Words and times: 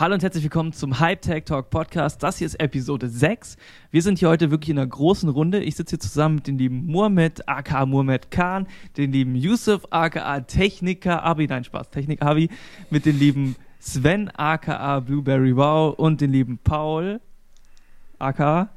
Hallo 0.00 0.14
und 0.14 0.22
herzlich 0.22 0.44
willkommen 0.44 0.72
zum 0.72 1.00
Hype 1.00 1.22
Tech 1.22 1.42
Talk 1.46 1.70
Podcast. 1.70 2.22
Das 2.22 2.38
hier 2.38 2.46
ist 2.46 2.54
Episode 2.60 3.08
6. 3.08 3.56
Wir 3.90 4.00
sind 4.00 4.20
hier 4.20 4.28
heute 4.28 4.52
wirklich 4.52 4.70
in 4.70 4.78
einer 4.78 4.86
großen 4.86 5.28
Runde. 5.28 5.60
Ich 5.60 5.74
sitze 5.74 5.96
hier 5.96 5.98
zusammen 5.98 6.36
mit 6.36 6.46
dem 6.46 6.56
lieben 6.56 6.86
Muhammad, 6.86 7.48
aka 7.48 7.84
Muhammad 7.84 8.30
Khan, 8.30 8.68
den 8.96 9.10
lieben 9.10 9.34
Yusuf, 9.34 9.82
aka 9.90 10.38
Techniker 10.42 11.24
Abi, 11.24 11.48
nein 11.48 11.64
Spaß, 11.64 11.90
Technik 11.90 12.22
Abi, 12.22 12.48
mit 12.90 13.06
dem 13.06 13.18
lieben 13.18 13.56
Sven, 13.80 14.30
aka 14.36 15.00
Blueberry 15.00 15.56
Wow 15.56 15.98
und 15.98 16.20
den 16.20 16.30
lieben 16.30 16.60
Paul, 16.62 17.20
aka 18.20 18.68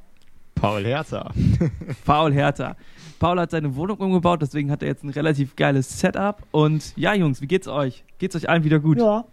Paul 0.55 0.83
Hertha. 0.83 1.31
Paul 2.03 2.33
Hertha. 2.33 2.75
Paul 3.19 3.39
hat 3.39 3.51
seine 3.51 3.75
Wohnung 3.75 3.99
umgebaut, 3.99 4.41
deswegen 4.41 4.71
hat 4.71 4.81
er 4.81 4.87
jetzt 4.87 5.03
ein 5.03 5.09
relativ 5.11 5.55
geiles 5.55 5.99
Setup. 5.99 6.41
Und 6.49 6.97
ja, 6.97 7.13
Jungs, 7.13 7.41
wie 7.41 7.47
geht's 7.47 7.67
euch? 7.67 8.05
Geht's 8.17 8.35
euch 8.35 8.49
allen 8.49 8.63
wieder 8.63 8.79
gut? 8.79 8.97
Ja. 8.97 9.25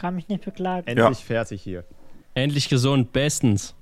Kann 0.00 0.14
mich 0.14 0.28
nicht 0.28 0.44
beklagen. 0.44 0.86
Endlich 0.86 1.18
fertig 1.18 1.60
hier. 1.60 1.84
Endlich 2.32 2.70
gesund, 2.70 3.12
bestens. 3.12 3.74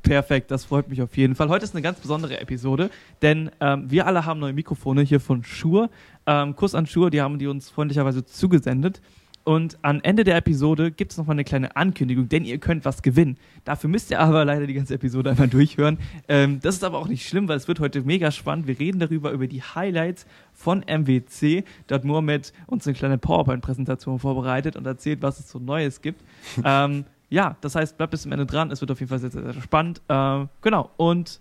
Perfekt, 0.00 0.50
das 0.50 0.64
freut 0.64 0.88
mich 0.88 1.02
auf 1.02 1.14
jeden 1.18 1.34
Fall. 1.34 1.50
Heute 1.50 1.64
ist 1.64 1.74
eine 1.74 1.82
ganz 1.82 2.00
besondere 2.00 2.40
Episode, 2.40 2.88
denn 3.20 3.50
ähm, 3.60 3.90
wir 3.90 4.06
alle 4.06 4.24
haben 4.24 4.40
neue 4.40 4.54
Mikrofone 4.54 5.02
hier 5.02 5.20
von 5.20 5.44
Shure. 5.44 5.90
Ähm, 6.26 6.56
Kuss 6.56 6.74
an 6.74 6.86
Shure, 6.86 7.10
die 7.10 7.20
haben 7.20 7.38
die 7.38 7.48
uns 7.48 7.68
freundlicherweise 7.68 8.24
zugesendet. 8.24 9.02
Und 9.48 9.78
am 9.80 10.00
Ende 10.02 10.24
der 10.24 10.36
Episode 10.36 10.90
gibt 10.90 11.12
es 11.12 11.16
nochmal 11.16 11.32
eine 11.32 11.42
kleine 11.42 11.74
Ankündigung, 11.74 12.28
denn 12.28 12.44
ihr 12.44 12.58
könnt 12.58 12.84
was 12.84 13.00
gewinnen. 13.00 13.38
Dafür 13.64 13.88
müsst 13.88 14.10
ihr 14.10 14.20
aber 14.20 14.44
leider 14.44 14.66
die 14.66 14.74
ganze 14.74 14.92
Episode 14.92 15.30
einmal 15.30 15.48
durchhören. 15.48 15.96
Ähm, 16.28 16.60
das 16.60 16.74
ist 16.74 16.84
aber 16.84 16.98
auch 16.98 17.08
nicht 17.08 17.26
schlimm, 17.26 17.48
weil 17.48 17.56
es 17.56 17.66
wird 17.66 17.80
heute 17.80 18.02
mega 18.02 18.30
spannend. 18.30 18.66
Wir 18.66 18.78
reden 18.78 18.98
darüber, 18.98 19.30
über 19.30 19.46
die 19.46 19.62
Highlights 19.62 20.26
von 20.52 20.80
MWC. 20.80 21.64
Da 21.86 21.94
hat 21.94 22.04
Mohamed 22.04 22.52
uns 22.66 22.86
eine 22.86 22.94
kleine 22.94 23.16
PowerPoint-Präsentation 23.16 24.18
vorbereitet 24.18 24.76
und 24.76 24.86
erzählt, 24.86 25.22
was 25.22 25.40
es 25.40 25.48
so 25.48 25.58
Neues 25.58 26.02
gibt. 26.02 26.22
ähm, 26.62 27.06
ja, 27.30 27.56
das 27.62 27.74
heißt, 27.74 27.96
bleibt 27.96 28.10
bis 28.10 28.20
zum 28.24 28.32
Ende 28.32 28.44
dran. 28.44 28.70
Es 28.70 28.82
wird 28.82 28.90
auf 28.90 29.00
jeden 29.00 29.08
Fall 29.08 29.18
sehr, 29.18 29.30
sehr, 29.30 29.50
sehr 29.50 29.62
spannend. 29.62 30.02
Äh, 30.08 30.44
genau, 30.60 30.90
und 30.98 31.40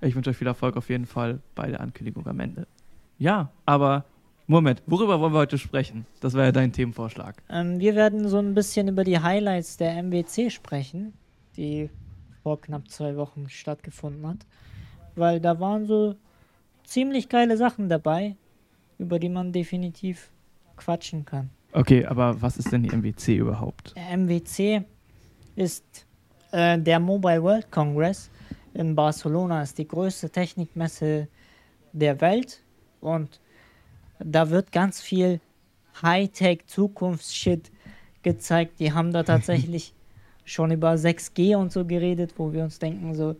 ich 0.00 0.16
wünsche 0.16 0.30
euch 0.30 0.36
viel 0.36 0.48
Erfolg 0.48 0.76
auf 0.76 0.88
jeden 0.88 1.06
Fall 1.06 1.38
bei 1.54 1.68
der 1.68 1.80
Ankündigung 1.80 2.26
am 2.26 2.40
Ende. 2.40 2.66
Ja, 3.16 3.52
aber 3.64 4.06
Moment, 4.46 4.82
worüber 4.86 5.20
wollen 5.20 5.32
wir 5.32 5.38
heute 5.38 5.56
sprechen? 5.56 6.04
Das 6.20 6.34
war 6.34 6.44
ja 6.44 6.52
dein 6.52 6.70
Themenvorschlag. 6.70 7.42
Ähm, 7.48 7.80
wir 7.80 7.94
werden 7.94 8.28
so 8.28 8.38
ein 8.38 8.52
bisschen 8.52 8.88
über 8.88 9.02
die 9.02 9.18
Highlights 9.18 9.78
der 9.78 10.02
MWC 10.02 10.50
sprechen, 10.50 11.14
die 11.56 11.88
vor 12.42 12.60
knapp 12.60 12.88
zwei 12.90 13.16
Wochen 13.16 13.48
stattgefunden 13.48 14.26
hat. 14.26 14.38
Weil 15.16 15.40
da 15.40 15.58
waren 15.60 15.86
so 15.86 16.14
ziemlich 16.84 17.30
geile 17.30 17.56
Sachen 17.56 17.88
dabei, 17.88 18.36
über 18.98 19.18
die 19.18 19.30
man 19.30 19.50
definitiv 19.50 20.30
quatschen 20.76 21.24
kann. 21.24 21.48
Okay, 21.72 22.04
aber 22.04 22.40
was 22.42 22.58
ist 22.58 22.70
denn 22.70 22.82
die 22.82 22.94
MWC 22.94 23.36
überhaupt? 23.36 23.94
Der 23.96 24.16
MWC 24.16 24.84
ist 25.56 26.06
äh, 26.52 26.78
der 26.78 27.00
Mobile 27.00 27.42
World 27.42 27.70
Congress 27.70 28.30
in 28.74 28.94
Barcelona, 28.94 29.62
ist 29.62 29.78
die 29.78 29.88
größte 29.88 30.28
Technikmesse 30.28 31.28
der 31.92 32.20
Welt 32.20 32.62
und 33.00 33.40
da 34.24 34.50
wird 34.50 34.72
ganz 34.72 35.00
viel 35.00 35.40
Hightech 36.02 36.66
Zukunftsshit 36.66 37.70
gezeigt. 38.22 38.80
Die 38.80 38.92
haben 38.92 39.12
da 39.12 39.22
tatsächlich 39.22 39.94
schon 40.44 40.72
über 40.72 40.92
6G 40.92 41.56
und 41.56 41.72
so 41.72 41.84
geredet, 41.84 42.34
wo 42.36 42.52
wir 42.52 42.64
uns 42.64 42.78
denken, 42.78 43.14
so, 43.14 43.36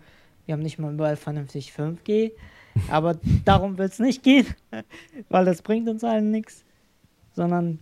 wir 0.46 0.52
haben 0.52 0.62
nicht 0.62 0.78
mal 0.78 0.92
überall 0.92 1.16
vernünftig 1.16 1.72
5G. 1.72 2.32
Aber 2.88 3.16
darum 3.44 3.78
wird 3.78 3.92
es 3.92 3.98
nicht 3.98 4.22
gehen, 4.22 4.46
weil 5.28 5.44
das 5.44 5.62
bringt 5.62 5.88
uns 5.88 6.04
allen 6.04 6.30
nichts. 6.30 6.64
Sondern 7.32 7.80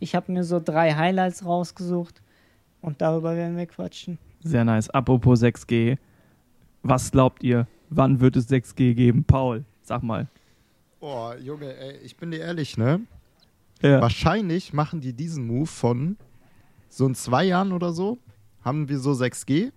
ich 0.00 0.14
habe 0.14 0.32
mir 0.32 0.44
so 0.44 0.60
drei 0.60 0.92
Highlights 0.92 1.46
rausgesucht 1.46 2.20
und 2.82 3.00
darüber 3.00 3.36
werden 3.36 3.56
wir 3.56 3.66
quatschen. 3.66 4.18
Sehr 4.42 4.64
nice. 4.64 4.90
Apropos 4.90 5.42
6G, 5.42 5.96
was 6.82 7.12
glaubt 7.12 7.44
ihr, 7.44 7.68
wann 7.88 8.20
wird 8.20 8.36
es 8.36 8.50
6G 8.50 8.94
geben? 8.94 9.24
Paul, 9.24 9.64
sag 9.82 10.02
mal. 10.02 10.26
Boah, 11.02 11.36
Junge, 11.36 11.76
ey, 11.76 11.96
ich 12.04 12.16
bin 12.16 12.30
dir 12.30 12.38
ehrlich, 12.38 12.78
ne? 12.78 13.00
Ja. 13.80 14.00
Wahrscheinlich 14.00 14.72
machen 14.72 15.00
die 15.00 15.12
diesen 15.12 15.48
Move 15.48 15.66
von 15.66 16.16
so 16.88 17.04
in 17.06 17.16
zwei 17.16 17.42
Jahren 17.42 17.72
oder 17.72 17.92
so, 17.92 18.18
haben 18.64 18.88
wir 18.88 19.00
so 19.00 19.10
6G 19.10 19.72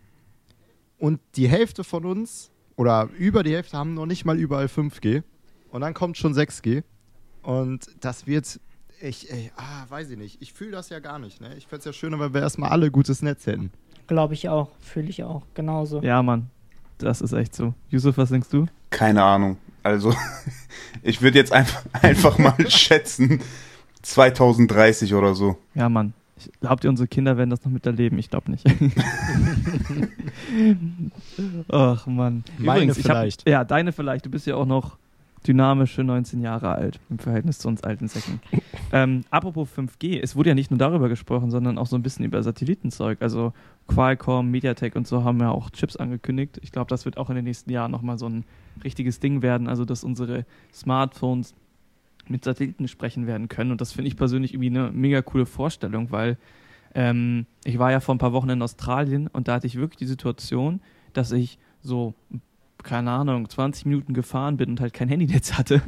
und 0.99 1.19
die 1.35 1.49
Hälfte 1.49 1.83
von 1.83 2.05
uns 2.05 2.51
oder 2.75 3.09
über 3.17 3.41
die 3.41 3.55
Hälfte 3.55 3.75
haben 3.75 3.95
noch 3.95 4.05
nicht 4.05 4.23
mal 4.23 4.37
überall 4.37 4.67
5G 4.67 5.23
und 5.71 5.81
dann 5.81 5.95
kommt 5.95 6.15
schon 6.15 6.35
6G 6.35 6.83
und 7.41 7.89
das 8.01 8.27
wird, 8.27 8.59
ich, 9.01 9.31
ey, 9.33 9.51
ah, 9.57 9.85
weiß 9.89 10.11
ich 10.11 10.19
nicht, 10.19 10.39
ich 10.43 10.53
fühle 10.53 10.73
das 10.73 10.89
ja 10.89 10.99
gar 10.99 11.17
nicht, 11.17 11.41
ne? 11.41 11.55
Ich 11.57 11.65
fände 11.65 11.79
es 11.79 11.85
ja 11.85 11.93
schöner, 11.93 12.19
wenn 12.19 12.35
wir 12.35 12.41
erstmal 12.41 12.69
alle 12.69 12.91
gutes 12.91 13.23
Netz 13.23 13.47
hätten. 13.47 13.71
Glaube 14.05 14.35
ich 14.35 14.47
auch, 14.47 14.69
fühle 14.79 15.09
ich 15.09 15.23
auch, 15.23 15.41
genauso. 15.55 16.03
Ja, 16.03 16.21
Mann, 16.21 16.51
das 16.99 17.21
ist 17.21 17.33
echt 17.33 17.55
so. 17.55 17.73
Yusuf, 17.89 18.15
was 18.19 18.29
denkst 18.29 18.49
du? 18.49 18.67
Keine 18.91 19.23
Ahnung. 19.23 19.57
Also, 19.85 20.15
ich 21.03 21.21
würde 21.21 21.37
jetzt 21.37 21.51
einfach, 21.53 21.83
einfach 22.01 22.37
mal 22.39 22.55
schätzen, 22.69 23.39
2030 24.01 25.13
oder 25.13 25.35
so. 25.35 25.57
Ja, 25.75 25.89
Mann. 25.89 26.13
Ich- 26.37 26.51
Glaubt 26.59 26.83
ihr, 26.83 26.89
unsere 26.89 27.07
Kinder 27.07 27.37
werden 27.37 27.51
das 27.51 27.63
noch 27.63 27.71
miterleben? 27.71 28.17
Ich 28.17 28.29
glaube 28.31 28.49
nicht. 28.51 28.65
Ach, 31.71 32.07
Mann. 32.07 32.43
Meine 32.57 32.83
ich 32.91 32.97
hab- 32.97 33.03
vielleicht. 33.05 33.47
ja, 33.47 33.63
deine 33.63 33.91
vielleicht. 33.91 34.25
Du 34.25 34.29
bist 34.29 34.47
ja 34.47 34.55
auch 34.55 34.65
noch 34.65 34.97
dynamische 35.47 36.03
19 36.03 36.41
Jahre 36.41 36.71
alt 36.71 36.99
im 37.09 37.19
Verhältnis 37.19 37.59
zu 37.59 37.67
uns 37.67 37.83
alten 37.83 38.07
Säcken. 38.07 38.39
ähm, 38.91 39.21
apropos 39.29 39.69
5G, 39.69 40.19
es 40.21 40.35
wurde 40.35 40.49
ja 40.49 40.55
nicht 40.55 40.71
nur 40.71 40.77
darüber 40.77 41.09
gesprochen, 41.09 41.51
sondern 41.51 41.77
auch 41.77 41.87
so 41.87 41.95
ein 41.95 42.03
bisschen 42.03 42.25
über 42.25 42.41
Satellitenzeug. 42.41 43.21
Also 43.21 43.53
Qualcomm, 43.87 44.51
MediaTek 44.51 44.95
und 44.95 45.07
so 45.07 45.23
haben 45.23 45.39
ja 45.39 45.51
auch 45.51 45.69
Chips 45.69 45.95
angekündigt. 45.95 46.59
Ich 46.61 46.71
glaube, 46.71 46.89
das 46.89 47.05
wird 47.05 47.17
auch 47.17 47.29
in 47.29 47.35
den 47.35 47.45
nächsten 47.45 47.69
Jahren 47.71 47.91
nochmal 47.91 48.17
so 48.17 48.27
ein 48.27 48.45
richtiges 48.83 49.19
Ding 49.19 49.41
werden. 49.41 49.67
Also, 49.67 49.85
dass 49.85 50.03
unsere 50.03 50.45
Smartphones 50.73 51.53
mit 52.27 52.43
Satelliten 52.43 52.87
sprechen 52.87 53.27
werden 53.27 53.49
können. 53.49 53.71
Und 53.71 53.81
das 53.81 53.91
finde 53.91 54.07
ich 54.07 54.17
persönlich 54.17 54.53
irgendwie 54.53 54.69
eine 54.69 54.91
mega 54.91 55.21
coole 55.21 55.45
Vorstellung, 55.45 56.11
weil 56.11 56.37
ähm, 56.95 57.45
ich 57.63 57.77
war 57.77 57.91
ja 57.91 57.99
vor 57.99 58.15
ein 58.15 58.19
paar 58.19 58.33
Wochen 58.33 58.49
in 58.49 58.61
Australien 58.61 59.27
und 59.27 59.47
da 59.47 59.55
hatte 59.55 59.67
ich 59.67 59.75
wirklich 59.75 59.97
die 59.97 60.05
Situation, 60.05 60.81
dass 61.13 61.31
ich 61.31 61.59
so, 61.81 62.13
keine 62.83 63.11
Ahnung, 63.11 63.49
20 63.49 63.85
Minuten 63.85 64.13
gefahren 64.13 64.57
bin 64.57 64.69
und 64.69 64.81
halt 64.81 64.93
kein 64.93 65.09
Handynetz 65.09 65.53
hatte. 65.53 65.81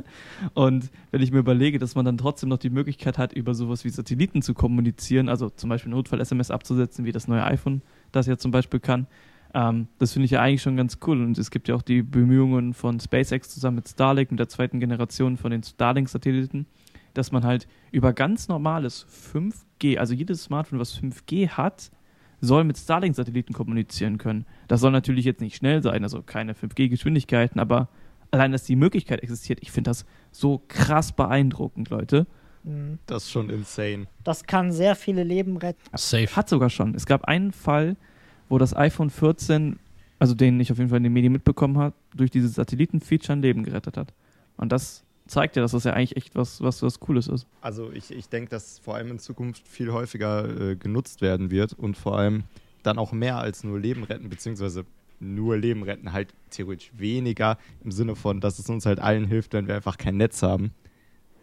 Und 0.53 0.89
wenn 1.11 1.21
ich 1.21 1.31
mir 1.31 1.39
überlege, 1.39 1.79
dass 1.79 1.95
man 1.95 2.05
dann 2.05 2.17
trotzdem 2.17 2.49
noch 2.49 2.57
die 2.57 2.69
Möglichkeit 2.69 3.17
hat, 3.17 3.33
über 3.33 3.53
sowas 3.53 3.83
wie 3.83 3.89
Satelliten 3.89 4.41
zu 4.41 4.53
kommunizieren, 4.53 5.29
also 5.29 5.49
zum 5.49 5.69
Beispiel 5.69 5.91
Notfall-SMS 5.91 6.51
abzusetzen, 6.51 7.05
wie 7.05 7.11
das 7.11 7.27
neue 7.27 7.43
iPhone 7.43 7.81
das 8.11 8.25
ja 8.25 8.37
zum 8.37 8.51
Beispiel 8.51 8.79
kann, 8.79 9.07
ähm, 9.53 9.87
das 9.97 10.13
finde 10.13 10.25
ich 10.25 10.31
ja 10.31 10.41
eigentlich 10.41 10.61
schon 10.61 10.77
ganz 10.77 10.99
cool. 11.05 11.21
Und 11.23 11.37
es 11.37 11.51
gibt 11.51 11.67
ja 11.67 11.75
auch 11.75 11.81
die 11.81 12.01
Bemühungen 12.01 12.73
von 12.73 12.99
SpaceX 12.99 13.49
zusammen 13.49 13.77
mit 13.77 13.87
Starlink, 13.87 14.31
mit 14.31 14.39
der 14.39 14.49
zweiten 14.49 14.79
Generation 14.79 15.37
von 15.37 15.51
den 15.51 15.63
Starlink-Satelliten, 15.63 16.65
dass 17.13 17.31
man 17.31 17.43
halt 17.43 17.67
über 17.91 18.13
ganz 18.13 18.47
normales 18.47 19.05
5G, 19.33 19.97
also 19.97 20.13
jedes 20.13 20.43
Smartphone, 20.43 20.79
was 20.79 20.97
5G 20.97 21.49
hat, 21.49 21.91
soll 22.41 22.63
mit 22.63 22.77
Starlink-Satelliten 22.77 23.53
kommunizieren 23.53 24.17
können. 24.17 24.45
Das 24.67 24.81
soll 24.81 24.91
natürlich 24.91 25.25
jetzt 25.25 25.41
nicht 25.41 25.55
schnell 25.55 25.81
sein, 25.81 26.03
also 26.03 26.21
keine 26.21 26.53
5G-Geschwindigkeiten, 26.53 27.59
aber 27.59 27.89
allein, 28.31 28.51
dass 28.51 28.63
die 28.63 28.75
Möglichkeit 28.75 29.23
existiert, 29.23 29.59
ich 29.61 29.71
finde 29.71 29.89
das 29.89 30.05
so 30.31 30.61
krass 30.67 31.11
beeindruckend, 31.11 31.89
Leute. 31.89 32.27
Mhm. 32.63 32.99
Das 33.05 33.23
ist 33.23 33.31
schon 33.31 33.49
insane. 33.49 34.07
Das 34.23 34.43
kann 34.43 34.71
sehr 34.71 34.95
viele 34.95 35.23
Leben 35.23 35.57
retten. 35.57 35.81
Safe. 35.95 36.35
Hat 36.35 36.49
sogar 36.49 36.69
schon. 36.69 36.95
Es 36.95 37.05
gab 37.05 37.25
einen 37.25 37.51
Fall, 37.51 37.95
wo 38.49 38.57
das 38.57 38.75
iPhone 38.75 39.09
14, 39.09 39.79
also 40.19 40.33
den 40.33 40.59
ich 40.59 40.71
auf 40.71 40.77
jeden 40.77 40.89
Fall 40.89 40.97
in 40.97 41.03
den 41.03 41.13
Medien 41.13 41.33
mitbekommen 41.33 41.77
habe, 41.77 41.95
durch 42.15 42.31
dieses 42.31 42.55
Satelliten-Feature 42.55 43.37
ein 43.37 43.41
Leben 43.41 43.63
gerettet 43.63 43.97
hat. 43.97 44.13
Und 44.57 44.71
das 44.71 45.03
zeigt 45.27 45.55
ja, 45.55 45.61
dass 45.61 45.71
das 45.71 45.83
ja 45.83 45.93
eigentlich 45.93 46.17
echt 46.17 46.35
was, 46.35 46.61
was, 46.61 46.81
was 46.81 46.99
Cooles 46.99 47.27
ist. 47.27 47.47
Also 47.61 47.91
ich, 47.91 48.11
ich 48.11 48.29
denke, 48.29 48.49
dass 48.49 48.79
vor 48.79 48.95
allem 48.95 49.11
in 49.11 49.19
Zukunft 49.19 49.67
viel 49.67 49.91
häufiger 49.91 50.71
äh, 50.71 50.75
genutzt 50.75 51.21
werden 51.21 51.51
wird 51.51 51.73
und 51.73 51.97
vor 51.97 52.17
allem 52.17 52.43
dann 52.83 52.97
auch 52.97 53.11
mehr 53.11 53.37
als 53.37 53.63
nur 53.63 53.79
Leben 53.79 54.03
retten, 54.03 54.29
beziehungsweise 54.29 54.85
nur 55.19 55.57
Leben 55.57 55.83
retten, 55.83 56.13
halt 56.13 56.33
theoretisch 56.51 56.91
weniger 56.95 57.57
im 57.83 57.91
Sinne 57.91 58.15
von, 58.15 58.39
dass 58.39 58.59
es 58.59 58.69
uns 58.69 58.85
halt 58.85 58.99
allen 58.99 59.25
hilft, 59.25 59.53
wenn 59.53 59.67
wir 59.67 59.75
einfach 59.75 59.97
kein 59.97 60.17
Netz 60.17 60.43
haben. 60.43 60.71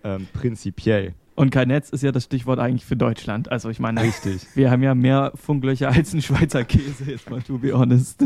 Ähm, 0.04 0.28
prinzipiell. 0.32 1.14
Und 1.36 1.50
kein 1.50 1.66
Netz 1.66 1.90
ist 1.90 2.02
ja 2.02 2.12
das 2.12 2.24
Stichwort 2.24 2.60
eigentlich 2.60 2.84
für 2.84 2.96
Deutschland. 2.96 3.50
Also 3.50 3.68
ich 3.68 3.80
meine, 3.80 4.00
Richtig. 4.02 4.46
wir 4.54 4.70
haben 4.70 4.84
ja 4.84 4.94
mehr 4.94 5.32
Funklöcher 5.34 5.88
als 5.88 6.12
ein 6.14 6.22
Schweizer 6.22 6.62
Käse, 6.64 7.10
jetzt 7.10 7.28
mal 7.28 7.42
to 7.42 7.58
be 7.58 7.72
honest. 7.76 8.22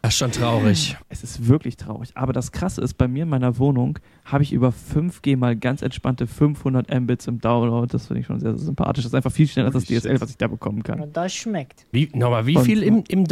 Das 0.00 0.14
ist 0.14 0.18
schon 0.18 0.32
traurig. 0.32 0.96
Es 1.10 1.22
ist 1.22 1.48
wirklich 1.48 1.76
traurig. 1.76 2.12
Aber 2.14 2.32
das 2.32 2.50
Krasse 2.50 2.80
ist, 2.80 2.94
bei 2.94 3.08
mir 3.08 3.24
in 3.24 3.28
meiner 3.28 3.58
Wohnung 3.58 3.98
habe 4.24 4.42
ich 4.42 4.52
über 4.54 4.70
5G 4.70 5.36
mal 5.36 5.54
ganz 5.54 5.82
entspannte 5.82 6.26
500 6.26 6.88
Mbits 7.00 7.26
im 7.26 7.40
Download. 7.40 7.86
Das 7.92 8.06
finde 8.06 8.20
ich 8.20 8.26
schon 8.26 8.40
sehr, 8.40 8.56
sehr 8.56 8.64
sympathisch. 8.66 9.04
Das 9.04 9.10
ist 9.12 9.14
einfach 9.14 9.32
viel 9.32 9.46
schneller 9.46 9.66
als 9.66 9.74
das 9.74 9.84
DSL, 9.84 10.12
shit. 10.12 10.20
was 10.22 10.30
ich 10.30 10.38
da 10.38 10.48
bekommen 10.48 10.82
kann. 10.82 11.00
Und 11.00 11.14
das 11.16 11.34
schmeckt. 11.34 11.84
Wie, 11.92 12.08
nochmal, 12.14 12.46
wie 12.46 12.56
Und- 12.56 12.64
viel 12.64 12.82
im, 12.82 13.04
im 13.08 13.26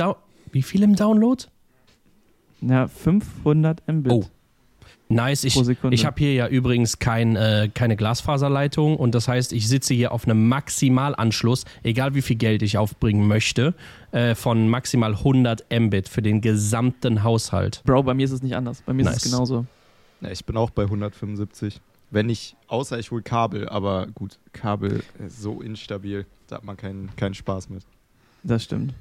wie 0.53 0.63
viel 0.63 0.83
im 0.83 0.95
Download? 0.97 1.45
Ja, 2.61 2.89
500 2.89 3.87
Mbit. 3.89 4.13
Oh. 4.13 4.25
Nice. 5.09 5.45
Ich, 5.45 5.57
ich 5.57 6.05
habe 6.05 6.19
hier 6.19 6.35
ja 6.35 6.49
übrigens 6.49 6.99
kein, 6.99 7.35
äh, 7.37 7.71
keine 7.73 7.97
Glasfaserleitung 7.97 8.97
und 8.97 9.15
das 9.15 9.27
heißt, 9.27 9.53
ich 9.53 9.67
sitze 9.67 9.95
hier 9.95 10.13
auf 10.13 10.25
einem 10.25 10.49
Maximalanschluss, 10.49 11.65
egal 11.83 12.15
wie 12.15 12.23
viel 12.23 12.37
Geld 12.37 12.63
ich 12.63 12.77
aufbringen 12.77 13.27
möchte, 13.27 13.75
äh, 14.13 14.35
von 14.35 14.69
maximal 14.69 15.15
100 15.15 15.65
Mbit 15.71 16.09
für 16.09 16.23
den 16.23 16.41
gesamten 16.41 17.23
Haushalt. 17.23 17.83
Bro, 17.85 18.03
bei 18.03 18.15
mir 18.15 18.25
ist 18.25 18.33
es 18.33 18.43
nicht 18.43 18.55
anders. 18.55 18.83
Bei 18.85 18.93
mir 18.93 19.03
ist 19.03 19.09
Nice. 19.09 19.25
es 19.25 19.33
genauso. 19.33 19.67
Ja, 20.21 20.31
ich 20.31 20.45
bin 20.45 20.57
auch 20.57 20.71
bei 20.71 20.83
175. 20.83 21.81
Wenn 22.11 22.29
ich, 22.31 22.57
außer 22.69 22.99
ich 22.99 23.11
hole 23.11 23.23
Kabel, 23.23 23.69
aber 23.69 24.07
gut, 24.15 24.39
Kabel 24.53 25.03
ist 25.25 25.41
so 25.43 25.61
instabil, 25.61 26.27
da 26.49 26.57
hat 26.57 26.65
man 26.65 26.77
keinen, 26.77 27.15
keinen 27.17 27.35
Spaß 27.35 27.69
mit. 27.71 27.83
Das 28.43 28.65
stimmt. 28.65 28.95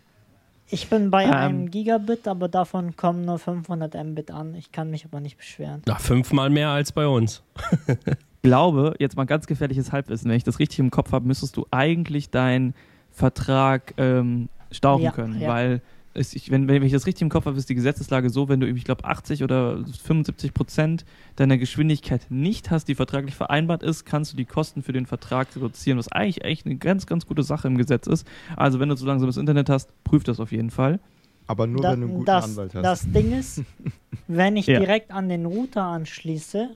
Ich 0.70 0.90
bin 0.90 1.10
bei 1.12 1.24
Ähm. 1.24 1.32
einem 1.34 1.72
Gigabit, 1.72 2.28
aber 2.28 2.48
davon 2.50 2.96
kommen 2.96 3.24
nur 3.26 3.40
500 3.40 3.96
Mbit 4.04 4.32
an. 4.32 4.54
Ich 4.56 4.72
kann 4.72 4.90
mich 4.92 5.06
aber 5.06 5.20
nicht 5.20 5.38
beschweren. 5.38 5.82
Na, 5.86 5.96
fünfmal 5.96 6.50
mehr 6.50 6.70
als 6.70 6.92
bei 6.92 7.08
uns. 7.08 7.42
Ich 7.88 8.42
glaube, 8.44 8.96
jetzt 9.00 9.16
mal 9.18 9.26
ganz 9.26 9.48
gefährliches 9.48 9.92
Halbwissen, 9.92 10.30
wenn 10.30 10.38
ich 10.38 10.44
das 10.44 10.60
richtig 10.60 10.80
im 10.80 10.92
Kopf 10.92 11.12
habe, 11.12 11.26
müsstest 11.26 11.58
du 11.58 11.66
eigentlich 11.72 12.30
deinen 12.30 12.74
Vertrag 13.12 13.94
ähm, 13.98 14.50
stauchen 14.72 15.04
Ja, 15.04 15.12
können, 15.12 15.40
ja. 15.42 15.48
weil 15.50 15.82
ich, 16.18 16.52
wenn, 16.52 16.68
wenn 16.68 16.84
ich 16.84 16.92
das 16.92 17.06
richtig 17.06 17.22
im 17.24 17.30
Kopf 17.30 17.46
habe, 17.46 17.58
ist 17.58 17.70
die 17.70 17.76
Gesetzeslage 17.76 18.30
so, 18.30 18.50
wenn 18.50 18.60
du, 18.60 18.68
ich 18.68 18.84
glaube, 18.84 19.06
80 19.06 19.44
oder 19.44 19.84
75 20.04 20.54
Prozent 20.54 21.06
deiner 21.36 21.58
Geschwindigkeit 21.58 22.26
nicht 22.30 22.72
hast, 22.72 22.86
die 22.88 22.96
vertraglich 22.96 23.36
vereinbart 23.36 23.84
ist, 23.84 24.06
kannst 24.06 24.34
du 24.34 24.38
die 24.38 24.46
Kosten 24.46 24.82
für 24.84 24.94
den 24.94 25.06
Vertrag 25.06 25.56
reduzieren, 25.56 25.98
was 25.98 26.12
eigentlich 26.12 26.44
echt 26.44 26.66
eine 26.66 26.76
ganz, 26.76 27.06
ganz 27.06 27.26
gute 27.26 27.44
Sache 27.44 27.68
im 27.68 27.78
Gesetz 27.78 28.08
ist. 28.08 28.26
Also 28.56 28.80
wenn 28.80 28.90
du 28.90 28.96
so 28.96 29.06
langsames 29.06 29.38
Internet 29.38 29.70
hast, 29.70 29.90
prüf 30.04 30.24
das 30.24 30.40
auf 30.40 30.52
jeden 30.52 30.70
Fall. 30.72 31.00
Aber 31.46 31.66
nur 31.68 31.82
Da- 31.82 31.92
wenn 31.94 32.02
du 32.02 32.06
einen 32.08 32.14
guten 32.16 32.26
das, 32.26 32.46
Anwalt 32.46 32.76
hast. 32.76 32.84
das 32.84 33.12
Ding 33.12 33.32
ist, 33.32 33.62
wenn 34.28 34.58
ich 34.58 34.68
Ja. 34.68 34.80
direkt 34.80 35.12
an 35.12 35.30
den 35.30 35.46
Router 35.46 35.84
anschließe 35.84 36.76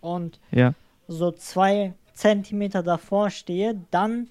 und 0.00 0.38
Ja. 0.50 0.74
so 1.08 1.30
zwei 1.30 1.94
Zentimeter 2.14 2.82
davor 2.82 3.30
stehe, 3.30 3.80
dann 3.90 4.28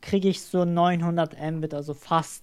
kriege 0.00 0.28
ich 0.28 0.40
so 0.40 0.64
900 0.64 1.36
Mbit, 1.52 1.74
also 1.74 1.92
fast 1.92 2.42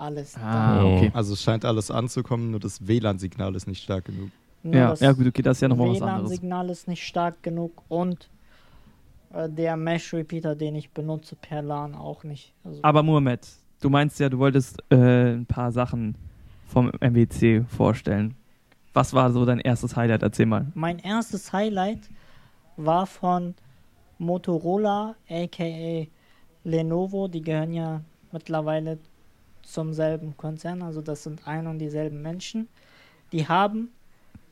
alles. 0.00 0.36
Ah, 0.36 0.82
Oh. 0.82 0.96
okay. 0.96 1.10
also 1.14 1.34
es 1.34 1.42
scheint 1.42 1.64
alles 1.64 1.90
anzukommen, 1.90 2.50
nur 2.50 2.60
das 2.60 2.86
WLAN-Signal 2.86 3.54
ist 3.54 3.66
nicht 3.66 3.82
stark 3.82 4.06
genug. 4.06 4.30
Nur 4.62 4.74
Ja, 4.74 4.90
das 4.90 5.00
ja, 5.00 5.12
gut, 5.12 5.26
okay, 5.26 5.42
das 5.42 5.58
ist 5.58 5.60
ja 5.62 5.68
nochmal 5.68 5.90
was 5.90 6.02
anderes. 6.02 6.30
WLAN-Signal 6.30 6.70
ist 6.70 6.88
nicht 6.88 7.06
stark 7.06 7.42
genug 7.42 7.82
und 7.88 8.28
äh, 9.32 9.48
der 9.48 9.76
Mesh-Repeater, 9.76 10.54
den 10.56 10.74
ich 10.74 10.90
benutze 10.90 11.36
per 11.36 11.62
LAN 11.62 11.94
auch 11.94 12.24
nicht. 12.24 12.52
Also, 12.64 12.80
Aber 12.82 13.02
Mohamed, 13.02 13.46
du 13.80 13.88
meinst 13.90 14.18
ja, 14.20 14.28
du 14.28 14.38
wolltest 14.38 14.82
äh, 14.90 15.32
ein 15.34 15.46
paar 15.46 15.72
Sachen 15.72 16.14
vom 16.66 16.90
MWC 17.00 17.64
vorstellen. 17.68 18.34
Was 18.92 19.14
war 19.14 19.30
so 19.32 19.44
dein 19.44 19.60
erstes 19.60 19.96
Highlight? 19.96 20.22
Erzähl 20.22 20.46
mal. 20.46 20.66
mein 20.74 20.98
erstes 20.98 21.52
Highlight 21.52 22.00
war 22.76 23.06
von 23.06 23.54
Motorola, 24.18 25.14
aka 25.28 26.06
Lenovo. 26.64 27.28
Die 27.28 27.40
gehören 27.40 27.72
ja 27.72 28.02
mittlerweile 28.32 28.98
zum 29.72 29.92
selben 29.92 30.36
Konzern, 30.36 30.82
also 30.82 31.00
das 31.02 31.22
sind 31.22 31.46
ein 31.46 31.66
und 31.66 31.78
dieselben 31.78 32.22
Menschen. 32.22 32.68
Die 33.32 33.46
haben 33.48 33.90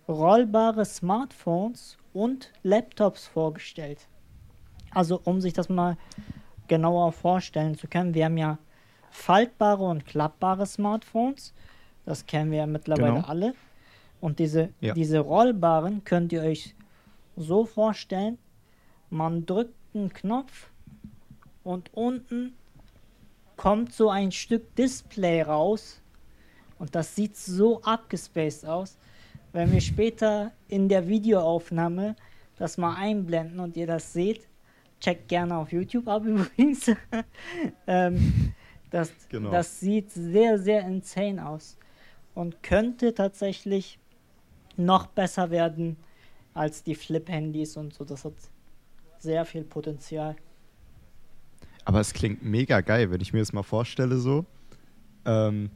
rollbare 0.08 0.84
Smartphones 0.84 1.98
und 2.12 2.52
Laptops 2.62 3.26
vorgestellt. 3.26 4.06
Also 4.90 5.20
um 5.24 5.40
sich 5.40 5.52
das 5.52 5.68
mal 5.68 5.96
genauer 6.66 7.12
vorstellen 7.12 7.76
zu 7.76 7.88
können, 7.88 8.14
wir 8.14 8.24
haben 8.24 8.38
ja 8.38 8.58
faltbare 9.10 9.84
und 9.84 10.06
klappbare 10.06 10.66
Smartphones. 10.66 11.52
Das 12.04 12.26
kennen 12.26 12.50
wir 12.50 12.58
ja 12.58 12.66
mittlerweile 12.66 13.14
Genau. 13.14 13.26
alle. 13.26 13.54
Und 14.20 14.38
diese, 14.38 14.70
Ja. 14.80 14.94
diese 14.94 15.18
rollbaren 15.18 16.04
könnt 16.04 16.32
ihr 16.32 16.42
euch 16.42 16.74
so 17.36 17.64
vorstellen, 17.66 18.38
man 19.10 19.46
drückt 19.46 19.74
einen 19.94 20.12
Knopf 20.12 20.70
und 21.64 21.92
unten 21.94 22.54
kommt 23.58 23.92
so 23.92 24.08
ein 24.08 24.32
Stück 24.32 24.74
Display 24.76 25.42
raus 25.42 26.00
und 26.78 26.94
das 26.94 27.14
sieht 27.14 27.36
so 27.36 27.82
abgespaced 27.82 28.64
aus. 28.64 28.96
Wenn 29.52 29.72
wir 29.72 29.80
später 29.80 30.52
in 30.68 30.88
der 30.88 31.08
Videoaufnahme 31.08 32.16
das 32.56 32.78
mal 32.78 32.94
einblenden 32.94 33.60
und 33.60 33.76
ihr 33.76 33.86
das 33.86 34.12
seht, 34.12 34.46
checkt 35.00 35.28
gerne 35.28 35.56
auf 35.56 35.72
YouTube 35.72 36.06
ab 36.08 36.24
übrigens. 36.24 36.90
ähm, 37.86 38.54
das, 38.90 39.12
Genau. 39.28 39.50
das 39.50 39.80
sieht 39.80 40.10
sehr, 40.12 40.58
sehr 40.58 40.86
insane 40.86 41.44
aus 41.46 41.76
und 42.34 42.62
könnte 42.62 43.12
tatsächlich 43.12 43.98
noch 44.76 45.08
besser 45.08 45.50
werden 45.50 45.96
als 46.54 46.84
die 46.84 46.94
Flip-Handys 46.94 47.76
und 47.76 47.92
so. 47.92 48.04
Das 48.04 48.24
hat 48.24 48.34
sehr 49.18 49.44
viel 49.44 49.64
Potenzial. 49.64 50.36
Aber 51.88 52.00
es 52.00 52.12
klingt 52.12 52.42
mega 52.42 52.82
geil, 52.82 53.10
wenn 53.10 53.22
ich 53.22 53.32
mir 53.32 53.38
das 53.38 53.54
mal 53.54 53.62
vorstelle 53.62 54.18
so. 54.18 54.44
Ähm, 55.24 55.70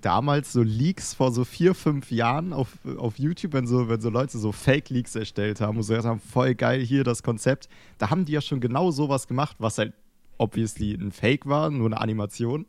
damals 0.00 0.50
so 0.50 0.62
Leaks 0.62 1.12
vor 1.12 1.30
so 1.30 1.44
vier, 1.44 1.74
fünf 1.74 2.10
Jahren 2.10 2.54
auf, 2.54 2.78
auf 2.96 3.18
YouTube, 3.18 3.52
wenn 3.52 3.66
so, 3.66 3.86
wenn 3.86 4.00
so 4.00 4.08
Leute 4.08 4.38
so 4.38 4.50
Fake-Leaks 4.50 5.14
erstellt 5.14 5.60
haben 5.60 5.76
und 5.76 5.82
so 5.82 5.92
gesagt 5.92 6.08
haben, 6.08 6.20
voll 6.20 6.54
geil 6.54 6.80
hier 6.80 7.04
das 7.04 7.22
Konzept, 7.22 7.68
da 7.98 8.08
haben 8.08 8.24
die 8.24 8.32
ja 8.32 8.40
schon 8.40 8.60
genau 8.60 8.90
sowas 8.90 9.28
gemacht, 9.28 9.56
was 9.58 9.76
halt 9.76 9.92
obviously 10.38 10.94
ein 10.94 11.12
Fake 11.12 11.44
war, 11.44 11.68
nur 11.68 11.88
eine 11.88 12.00
Animation. 12.00 12.64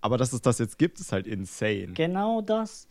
Aber 0.00 0.18
dass 0.18 0.32
es 0.32 0.42
das 0.42 0.58
jetzt 0.58 0.78
gibt, 0.78 0.98
ist 0.98 1.12
halt 1.12 1.28
insane. 1.28 1.92
Genau 1.94 2.40
das. 2.40 2.88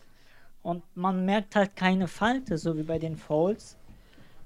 Und 0.61 0.81
man 0.95 1.25
merkt 1.25 1.57
halt 1.57 1.75
keine 1.75 2.07
Falte, 2.07 2.57
so 2.57 2.77
wie 2.77 2.83
bei 2.83 2.99
den 2.99 3.17
Folds. 3.17 3.75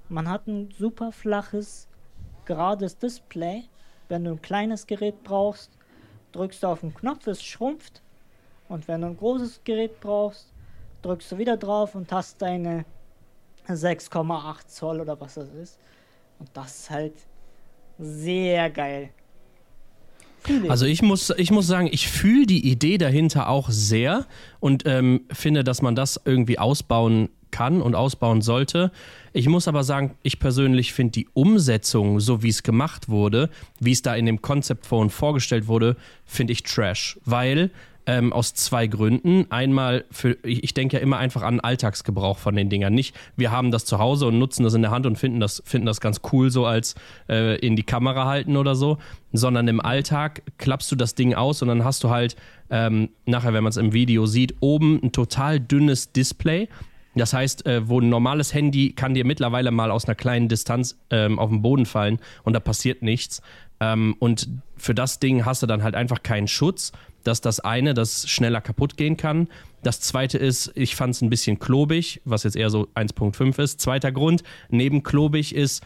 Man 0.08 0.28
hat 0.28 0.48
ein 0.48 0.70
super 0.76 1.12
flaches, 1.12 1.86
gerades 2.44 2.98
Display. 2.98 3.68
Wenn 4.08 4.24
du 4.24 4.32
ein 4.32 4.42
kleines 4.42 4.86
Gerät 4.86 5.22
brauchst, 5.22 5.70
drückst 6.32 6.62
du 6.62 6.66
auf 6.68 6.80
den 6.80 6.94
Knopf, 6.94 7.26
es 7.26 7.42
schrumpft. 7.42 8.02
Und 8.68 8.88
wenn 8.88 9.00
du 9.00 9.08
ein 9.08 9.16
großes 9.16 9.60
Gerät 9.64 10.00
brauchst, 10.00 10.52
drückst 11.02 11.32
du 11.32 11.38
wieder 11.38 11.56
drauf 11.56 11.94
und 11.94 12.10
hast 12.12 12.40
deine 12.42 12.84
6,8 13.68 14.66
Zoll 14.66 15.00
oder 15.00 15.20
was 15.20 15.34
das 15.34 15.48
ist. 15.50 15.78
Und 16.38 16.50
das 16.52 16.80
ist 16.80 16.90
halt 16.90 17.14
sehr 17.98 18.70
geil. 18.70 19.10
Also 20.68 20.86
ich 20.86 21.02
muss, 21.02 21.30
ich 21.36 21.50
muss 21.50 21.66
sagen, 21.66 21.88
ich 21.90 22.08
fühle 22.08 22.46
die 22.46 22.70
Idee 22.70 22.98
dahinter 22.98 23.48
auch 23.48 23.68
sehr 23.70 24.26
und 24.60 24.84
ähm, 24.86 25.24
finde, 25.32 25.64
dass 25.64 25.82
man 25.82 25.96
das 25.96 26.20
irgendwie 26.24 26.58
ausbauen 26.58 27.30
kann 27.50 27.82
und 27.82 27.94
ausbauen 27.94 28.42
sollte. 28.42 28.90
Ich 29.32 29.48
muss 29.48 29.68
aber 29.68 29.84
sagen, 29.84 30.16
ich 30.22 30.38
persönlich 30.38 30.92
finde 30.92 31.12
die 31.12 31.28
Umsetzung, 31.34 32.20
so 32.20 32.42
wie 32.42 32.48
es 32.48 32.62
gemacht 32.62 33.08
wurde, 33.08 33.50
wie 33.80 33.92
es 33.92 34.02
da 34.02 34.14
in 34.14 34.26
dem 34.26 34.42
Concept 34.42 34.86
Phone 34.86 35.10
vorgestellt 35.10 35.66
wurde, 35.66 35.96
finde 36.24 36.52
ich 36.52 36.62
trash. 36.62 37.18
Weil 37.24 37.70
ähm, 38.06 38.32
aus 38.32 38.54
zwei 38.54 38.86
Gründen. 38.86 39.46
Einmal, 39.50 40.04
für, 40.10 40.36
ich, 40.44 40.64
ich 40.64 40.74
denke 40.74 40.96
ja 40.96 41.02
immer 41.02 41.18
einfach 41.18 41.42
an 41.42 41.60
Alltagsgebrauch 41.60 42.38
von 42.38 42.54
den 42.54 42.70
Dingern. 42.70 42.94
Nicht, 42.94 43.14
wir 43.36 43.50
haben 43.50 43.70
das 43.70 43.84
zu 43.84 43.98
Hause 43.98 44.26
und 44.26 44.38
nutzen 44.38 44.62
das 44.62 44.74
in 44.74 44.82
der 44.82 44.92
Hand 44.92 45.06
und 45.06 45.16
finden 45.16 45.40
das, 45.40 45.62
finden 45.66 45.86
das 45.86 46.00
ganz 46.00 46.20
cool, 46.32 46.50
so 46.50 46.66
als 46.66 46.94
äh, 47.28 47.58
in 47.58 47.76
die 47.76 47.82
Kamera 47.82 48.26
halten 48.26 48.56
oder 48.56 48.74
so, 48.74 48.98
sondern 49.32 49.66
im 49.68 49.80
Alltag 49.80 50.42
klappst 50.58 50.90
du 50.92 50.96
das 50.96 51.14
Ding 51.14 51.34
aus 51.34 51.62
und 51.62 51.68
dann 51.68 51.84
hast 51.84 52.04
du 52.04 52.10
halt 52.10 52.36
ähm, 52.70 53.10
nachher, 53.26 53.52
wenn 53.52 53.64
man 53.64 53.70
es 53.70 53.76
im 53.76 53.92
Video 53.92 54.26
sieht, 54.26 54.54
oben 54.60 55.00
ein 55.02 55.12
total 55.12 55.60
dünnes 55.60 56.12
Display. 56.12 56.68
Das 57.16 57.32
heißt, 57.32 57.66
äh, 57.66 57.88
wo 57.88 58.00
ein 58.00 58.08
normales 58.08 58.52
Handy 58.52 58.92
kann 58.92 59.14
dir 59.14 59.24
mittlerweile 59.24 59.70
mal 59.70 59.90
aus 59.90 60.04
einer 60.04 60.14
kleinen 60.14 60.48
Distanz 60.48 60.98
ähm, 61.10 61.38
auf 61.38 61.48
den 61.50 61.62
Boden 61.62 61.86
fallen 61.86 62.18
und 62.44 62.52
da 62.52 62.60
passiert 62.60 63.02
nichts. 63.02 63.40
Ähm, 63.80 64.14
und 64.18 64.48
für 64.76 64.94
das 64.94 65.18
Ding 65.18 65.44
hast 65.44 65.62
du 65.62 65.66
dann 65.66 65.82
halt 65.82 65.94
einfach 65.94 66.22
keinen 66.22 66.48
Schutz. 66.48 66.92
Das 67.24 67.38
ist 67.38 67.46
das 67.46 67.60
eine, 67.60 67.94
das 67.94 68.28
schneller 68.28 68.60
kaputt 68.60 68.96
gehen 68.96 69.16
kann. 69.16 69.48
Das 69.82 70.00
zweite 70.00 70.38
ist, 70.38 70.72
ich 70.74 70.94
fand 70.94 71.14
es 71.14 71.22
ein 71.22 71.30
bisschen 71.30 71.58
klobig, 71.58 72.20
was 72.24 72.44
jetzt 72.44 72.56
eher 72.56 72.70
so 72.70 72.88
1.5 72.94 73.60
ist. 73.60 73.80
Zweiter 73.80 74.12
Grund, 74.12 74.42
neben 74.68 75.02
klobig 75.02 75.54
ist, 75.54 75.84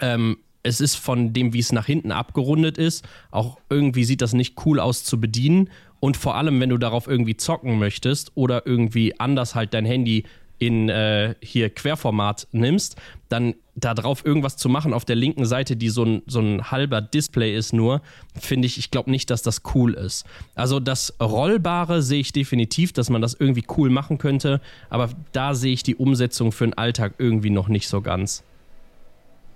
ähm, 0.00 0.38
es 0.62 0.80
ist 0.80 0.96
von 0.96 1.32
dem, 1.32 1.52
wie 1.52 1.58
es 1.58 1.72
nach 1.72 1.86
hinten 1.86 2.12
abgerundet 2.12 2.78
ist, 2.78 3.06
auch 3.30 3.58
irgendwie 3.70 4.04
sieht 4.04 4.20
das 4.20 4.34
nicht 4.34 4.64
cool 4.66 4.78
aus 4.78 5.04
zu 5.04 5.20
bedienen. 5.20 5.70
Und 6.00 6.16
vor 6.16 6.34
allem, 6.36 6.58
wenn 6.60 6.70
du 6.70 6.78
darauf 6.78 7.06
irgendwie 7.06 7.36
zocken 7.36 7.78
möchtest 7.78 8.32
oder 8.34 8.66
irgendwie 8.66 9.18
anders 9.20 9.54
halt 9.54 9.74
dein 9.74 9.84
Handy 9.84 10.24
in 10.60 10.90
äh, 10.90 11.34
hier 11.40 11.70
Querformat 11.70 12.46
nimmst, 12.52 12.96
dann 13.30 13.54
da 13.74 13.94
drauf 13.94 14.24
irgendwas 14.24 14.58
zu 14.58 14.68
machen 14.68 14.92
auf 14.92 15.06
der 15.06 15.16
linken 15.16 15.46
Seite, 15.46 15.74
die 15.74 15.88
so 15.88 16.04
ein, 16.04 16.22
so 16.26 16.40
ein 16.40 16.70
halber 16.70 17.00
Display 17.00 17.56
ist 17.56 17.72
nur, 17.72 18.02
finde 18.38 18.66
ich, 18.66 18.76
ich 18.76 18.90
glaube 18.90 19.10
nicht, 19.10 19.30
dass 19.30 19.40
das 19.40 19.62
cool 19.74 19.94
ist. 19.94 20.26
Also 20.54 20.78
das 20.78 21.14
Rollbare 21.18 22.02
sehe 22.02 22.20
ich 22.20 22.32
definitiv, 22.32 22.92
dass 22.92 23.08
man 23.08 23.22
das 23.22 23.34
irgendwie 23.34 23.64
cool 23.76 23.88
machen 23.88 24.18
könnte, 24.18 24.60
aber 24.90 25.08
da 25.32 25.54
sehe 25.54 25.72
ich 25.72 25.82
die 25.82 25.96
Umsetzung 25.96 26.52
für 26.52 26.66
den 26.66 26.74
Alltag 26.74 27.14
irgendwie 27.16 27.50
noch 27.50 27.68
nicht 27.68 27.88
so 27.88 28.02
ganz. 28.02 28.44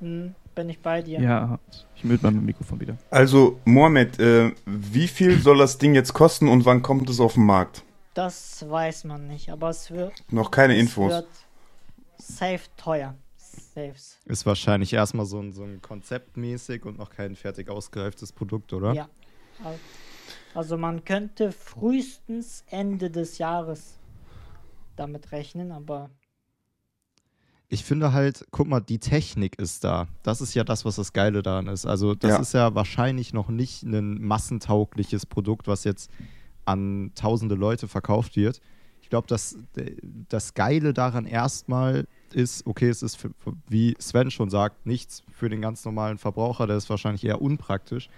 Hm, 0.00 0.34
bin 0.54 0.68
ich 0.68 0.80
bei 0.80 1.02
dir. 1.02 1.20
Ja, 1.20 1.58
ich 1.96 2.04
mute 2.04 2.22
mal 2.22 2.32
mein 2.32 2.44
Mikrofon 2.44 2.80
wieder. 2.80 2.96
Also, 3.10 3.60
Mohamed, 3.64 4.18
äh, 4.20 4.52
wie 4.66 5.08
viel 5.08 5.38
soll 5.40 5.58
das 5.58 5.78
Ding 5.78 5.94
jetzt 5.94 6.12
kosten 6.12 6.48
und 6.48 6.64
wann 6.64 6.82
kommt 6.82 7.08
es 7.10 7.20
auf 7.20 7.34
den 7.34 7.44
Markt? 7.46 7.82
Das 8.14 8.64
weiß 8.68 9.04
man 9.04 9.26
nicht, 9.26 9.50
aber 9.50 9.70
es 9.70 9.90
wird. 9.90 10.12
Noch 10.30 10.50
keine 10.50 10.74
es 10.74 10.80
Infos. 10.80 11.10
Wird, 11.12 11.28
safe 12.18 12.60
teuer. 12.76 13.14
Safe. 13.36 13.94
Ist 14.26 14.46
wahrscheinlich 14.46 14.92
erstmal 14.92 15.26
so 15.26 15.40
ein, 15.40 15.52
so 15.52 15.64
ein 15.64 15.82
konzeptmäßig 15.82 16.84
und 16.84 16.98
noch 16.98 17.10
kein 17.10 17.34
fertig 17.34 17.68
ausgereiftes 17.68 18.32
Produkt, 18.32 18.72
oder? 18.72 18.92
Ja. 18.92 19.08
Al- 19.64 19.78
Also 20.54 20.76
man 20.76 21.04
könnte 21.04 21.50
frühestens 21.50 22.64
Ende 22.70 23.10
des 23.10 23.38
Jahres 23.38 23.98
damit 24.96 25.32
rechnen, 25.32 25.72
aber 25.72 26.10
Ich 27.68 27.82
finde 27.84 28.12
halt, 28.12 28.46
guck 28.50 28.68
mal, 28.68 28.80
die 28.80 28.98
Technik 28.98 29.58
ist 29.58 29.84
da. 29.84 30.06
Das 30.22 30.40
ist 30.40 30.54
ja 30.54 30.64
das, 30.64 30.84
was 30.84 30.96
das 30.96 31.12
Geile 31.12 31.42
daran 31.42 31.66
ist. 31.66 31.86
Also, 31.86 32.14
das 32.14 32.30
Ja. 32.30 32.36
ist 32.38 32.52
ja 32.54 32.74
wahrscheinlich 32.74 33.32
noch 33.32 33.48
nicht 33.48 33.82
ein 33.82 34.22
massentaugliches 34.22 35.26
Produkt, 35.26 35.66
was 35.66 35.84
jetzt 35.84 36.10
an 36.66 37.12
tausende 37.14 37.54
Leute 37.54 37.88
verkauft 37.88 38.36
wird. 38.36 38.60
Ich 39.02 39.10
glaube, 39.10 39.26
das, 39.26 39.58
das 40.28 40.54
Geile 40.54 40.94
daran 40.94 41.26
erstmal 41.26 42.06
ist, 42.32 42.66
okay, 42.66 42.88
es 42.88 43.02
ist, 43.02 43.16
für, 43.16 43.30
wie 43.68 43.94
Sven 43.98 44.30
schon 44.30 44.50
sagt, 44.50 44.86
nichts 44.86 45.22
für 45.32 45.48
den 45.48 45.60
ganz 45.60 45.84
normalen 45.84 46.18
Verbraucher, 46.18 46.66
der 46.66 46.76
ist 46.76 46.88
wahrscheinlich 46.90 47.24
eher 47.24 47.42
unpraktisch. 47.42 48.08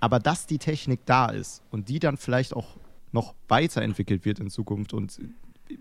Aber 0.00 0.18
dass 0.18 0.46
die 0.46 0.58
Technik 0.58 1.00
da 1.06 1.26
ist 1.26 1.62
und 1.70 1.88
die 1.88 1.98
dann 1.98 2.16
vielleicht 2.16 2.54
auch 2.54 2.76
noch 3.12 3.34
weiterentwickelt 3.48 4.24
wird 4.24 4.40
in 4.40 4.50
Zukunft 4.50 4.92
und 4.92 5.20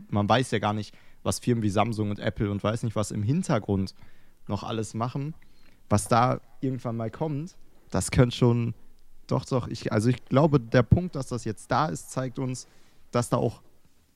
man 0.09 0.29
weiß 0.29 0.51
ja 0.51 0.59
gar 0.59 0.73
nicht, 0.73 0.95
was 1.23 1.39
Firmen 1.39 1.63
wie 1.63 1.69
Samsung 1.69 2.09
und 2.09 2.19
Apple 2.19 2.51
und 2.51 2.63
weiß 2.63 2.83
nicht, 2.83 2.95
was 2.95 3.11
im 3.11 3.23
Hintergrund 3.23 3.95
noch 4.47 4.63
alles 4.63 4.93
machen, 4.93 5.33
was 5.89 6.07
da 6.07 6.41
irgendwann 6.61 6.97
mal 6.97 7.11
kommt, 7.11 7.55
das 7.89 8.11
könnte 8.11 8.35
schon, 8.35 8.73
doch, 9.27 9.45
doch, 9.45 9.67
ich, 9.67 9.91
also 9.91 10.09
ich 10.09 10.25
glaube, 10.25 10.59
der 10.59 10.83
Punkt, 10.83 11.15
dass 11.15 11.27
das 11.27 11.45
jetzt 11.45 11.71
da 11.71 11.87
ist, 11.87 12.11
zeigt 12.11 12.39
uns, 12.39 12.67
dass 13.11 13.29
da 13.29 13.37
auch 13.37 13.61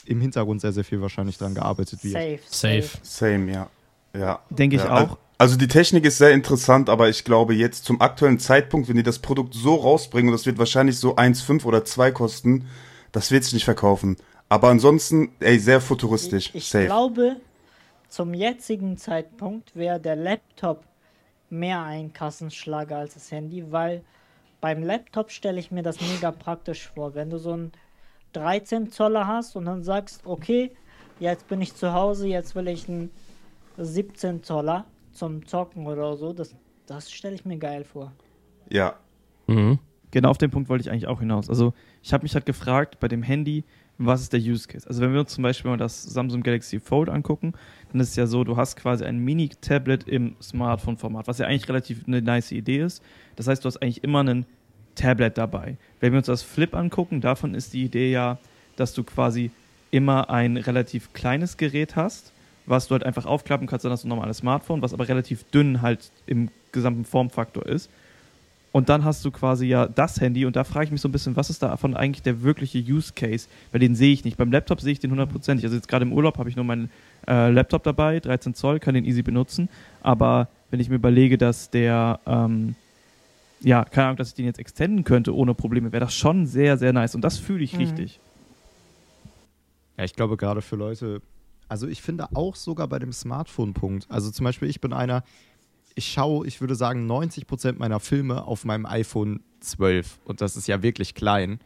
im 0.06 0.22
Hintergrund 0.22 0.62
sehr, 0.62 0.74
sehr 0.74 0.84
viel 0.84 1.02
wahrscheinlich 1.02 1.38
dran 1.38 1.54
gearbeitet 1.54 2.04
wird. 2.04 2.14
safe. 2.50 2.82
Safe. 2.82 2.98
Same, 3.04 3.52
ja. 3.52 3.70
Ja. 4.14 4.40
Denke 4.50 4.78
ich 4.78 4.84
ja. 4.84 5.06
auch. 5.06 5.18
Also 5.38 5.56
die 5.56 5.68
Technik 5.68 6.06
ist 6.06 6.18
sehr 6.18 6.32
interessant, 6.32 6.90
aber 6.90 7.10
ich 7.10 7.24
glaube 7.24 7.54
jetzt 7.54 7.86
zum 7.86 8.02
aktuellen 8.02 8.40
Zeitpunkt, 8.40 8.90
wenn 8.90 8.96
die 8.96 9.04
das 9.04 9.20
Produkt 9.20 9.54
so 9.54 9.76
rausbringen, 9.76 10.30
und 10.30 10.34
das 10.34 10.48
wird 10.48 10.58
wahrscheinlich 10.58 10.98
so 10.98 11.16
1,5 11.16 11.64
oder 11.66 11.86
2 11.86 12.12
kosten, 12.12 12.66
das 13.12 13.30
wird 13.30 13.44
sich 13.44 13.54
nicht 13.54 13.66
verkaufen. 13.66 14.18
Aber 14.50 14.70
ansonsten, 14.70 15.32
ey, 15.40 15.60
sehr 15.60 15.82
futuristisch. 15.82 16.50
Ich, 16.50 16.56
ich 16.56 16.68
Safe. 16.70 16.86
glaube, 16.86 17.38
zum 18.08 18.34
jetzigen 18.34 18.98
Zeitpunkt 18.98 19.76
wäre 19.76 20.00
der 20.00 20.16
Laptop 20.16 20.86
mehr 21.50 21.84
ein 21.84 22.14
Kassenschlager 22.14 22.98
als 22.98 23.14
das 23.16 23.32
Handy, 23.32 23.72
weil 23.72 24.04
beim 24.62 24.84
Laptop 24.84 25.32
stelle 25.32 25.60
ich 25.60 25.72
mir 25.72 25.84
das 25.84 26.00
mega 26.02 26.32
praktisch 26.32 26.88
vor. 26.88 27.16
Wenn 27.16 27.30
du 27.30 27.38
so 27.38 27.54
einen 27.54 27.72
13 28.34 28.92
Zoller 28.92 29.28
hast 29.28 29.56
und 29.56 29.66
dann 29.66 29.84
sagst, 29.84 30.22
okay, 30.26 30.72
jetzt 31.20 31.48
bin 31.48 31.62
ich 31.62 31.76
zu 31.76 31.94
Hause, 31.94 32.28
jetzt 32.28 32.56
will 32.56 32.68
ich 32.68 32.88
einen 32.88 33.12
17 33.78 34.44
Zoller 34.44 34.86
zum 35.12 35.46
Zocken 35.46 35.88
oder 35.88 36.16
so, 36.16 36.34
das, 36.34 36.56
das 36.86 37.12
stelle 37.12 37.36
ich 37.36 37.46
mir 37.46 37.58
geil 37.58 37.84
vor. 37.84 38.12
Ja. 38.70 38.96
Mhm. 39.48 39.80
Genau 40.12 40.30
auf 40.30 40.38
den 40.38 40.52
Punkt 40.52 40.70
wollte 40.70 40.84
ich 40.84 40.92
eigentlich 40.92 41.08
auch 41.08 41.20
hinaus. 41.20 41.50
Also 41.50 41.74
ich 42.02 42.14
habe 42.14 42.24
mich 42.24 42.34
halt 42.34 42.46
gefragt 42.46 43.00
bei 43.00 43.08
dem 43.08 43.24
Handy, 43.24 43.66
was 43.98 44.22
ist 44.22 44.34
der 44.34 44.40
Use 44.40 44.68
Case? 44.68 44.88
Also 44.88 45.02
wenn 45.02 45.14
wir 45.14 45.20
uns 45.22 45.34
zum 45.34 45.44
Beispiel 45.44 45.72
mal 45.72 45.78
das 45.78 46.04
Samsung 46.04 46.44
Galaxy 46.44 46.80
Fold 46.80 47.10
angucken, 47.10 47.54
dann 47.92 48.02
ist 48.02 48.10
es 48.10 48.16
ja 48.16 48.28
so, 48.28 48.44
du 48.44 48.58
hast 48.58 48.76
quasi 48.76 49.04
ein 49.06 49.20
Mini-Tablet 49.20 50.08
im 50.08 50.36
Smartphone-Format, 50.42 51.28
was 51.28 51.40
ja 51.40 51.48
eigentlich 51.48 51.68
relativ 51.68 52.06
eine 52.08 52.22
nice 52.22 52.52
Idee 52.52 52.80
ist. 52.80 53.02
Das 53.36 53.48
heißt, 53.48 53.64
du 53.64 53.68
hast 53.68 53.78
eigentlich 53.78 54.04
immer 54.04 54.24
ein 54.24 54.46
Tablet 54.96 55.38
dabei. 55.38 55.78
Wenn 56.00 56.14
wir 56.14 56.18
uns 56.18 56.28
das 56.28 56.44
Flip 56.44 56.74
angucken, 56.76 57.22
davon 57.22 57.56
ist 57.56 57.74
die 57.74 57.84
Idee 57.84 58.12
ja, 58.12 58.38
dass 58.76 58.94
du 58.94 59.04
quasi 59.04 59.52
immer 59.92 60.30
ein 60.30 60.58
relativ 60.58 61.14
kleines 61.14 61.58
Gerät 61.58 61.96
hast, 61.96 62.34
was 62.66 62.88
du 62.88 62.94
halt 62.94 63.04
einfach 63.04 63.26
aufklappen 63.26 63.68
kannst, 63.68 63.86
dann 63.86 63.92
hast 63.92 64.04
du 64.04 64.08
ein 64.08 64.10
normales 64.10 64.38
Smartphone, 64.38 64.82
was 64.82 64.94
aber 64.94 65.08
relativ 65.08 65.46
dünn 65.46 65.82
halt 65.82 66.12
im 66.26 66.50
gesamten 66.72 67.06
Formfaktor 67.06 67.66
ist. 67.66 67.90
Und 68.74 68.90
dann 68.90 69.04
hast 69.04 69.24
du 69.26 69.32
quasi 69.32 69.66
ja 69.66 69.88
das 69.88 70.20
Handy 70.22 70.46
und 70.46 70.56
da 70.56 70.64
frage 70.64 70.86
ich 70.86 70.92
mich 70.92 71.02
so 71.02 71.08
ein 71.08 71.12
bisschen, 71.12 71.36
was 71.36 71.50
ist 71.50 71.64
davon 71.64 71.96
eigentlich 71.96 72.22
der 72.22 72.44
wirkliche 72.44 72.78
Use 72.80 73.14
Case? 73.16 73.48
Weil 73.72 73.80
den 73.80 73.96
sehe 73.96 74.14
ich 74.14 74.24
nicht. 74.24 74.38
Beim 74.38 74.52
Laptop 74.52 74.82
sehe 74.82 74.92
ich 74.92 75.00
den 75.00 75.10
hundertprozentig. 75.12 75.66
Also 75.66 75.76
jetzt 75.76 75.88
gerade 75.88 76.04
im 76.06 76.14
Urlaub 76.14 76.38
habe 76.38 76.50
ich 76.50 76.56
nur 76.56 76.66
meinen 76.66 76.92
äh, 77.28 77.50
Laptop 77.50 77.84
dabei, 77.84 78.20
13 78.20 78.54
Zoll, 78.54 78.80
kann 78.80 78.94
den 78.94 79.06
easy 79.06 79.24
benutzen. 79.24 79.70
Aber 80.02 80.50
wenn 80.70 80.80
ich 80.80 80.90
mir 80.90 80.96
überlege, 80.96 81.38
dass 81.38 81.70
der, 81.72 82.20
ähm, 82.28 82.76
ja, 83.62 83.84
keine 83.86 84.08
Ahnung, 84.08 84.18
dass 84.18 84.30
ich 84.30 84.36
den 84.36 84.46
jetzt 84.46 84.60
extenden 84.60 85.04
könnte 85.06 85.34
ohne 85.36 85.56
Probleme, 85.56 85.92
wäre 85.92 86.04
das 86.06 86.14
schon 86.14 86.46
sehr, 86.46 86.78
sehr 86.78 86.94
nice. 86.94 87.16
Und 87.16 87.22
das 87.22 87.38
fühle 87.40 87.64
ich 87.64 87.74
Mhm. 87.74 87.80
richtig. 87.80 88.20
Ja, 89.98 90.04
ich 90.04 90.14
glaube 90.14 90.38
gerade 90.38 90.62
für 90.62 90.76
Leute, 90.76 91.22
also 91.70 91.88
ich 91.88 92.02
finde 92.02 92.28
auch 92.36 92.56
sogar 92.56 92.88
bei 92.88 93.00
dem 93.00 93.12
Smartphone-Punkt, 93.12 94.06
also 94.10 94.30
zum 94.30 94.44
Beispiel 94.44 94.70
ich 94.70 94.80
bin 94.82 94.94
einer, 94.94 95.24
ich 95.98 96.12
schaue, 96.12 96.46
ich 96.46 96.62
würde 96.62 96.76
sagen, 96.76 97.10
90% 97.10 97.80
meiner 97.80 98.00
Filme 98.00 98.46
auf 98.46 98.66
meinem 98.66 98.86
iPhone 98.86 99.42
12 99.62 100.20
und 100.26 100.42
das 100.42 100.56
ist 100.56 100.68
ja 100.68 100.84
wirklich 100.84 101.16
klein. 101.16 101.60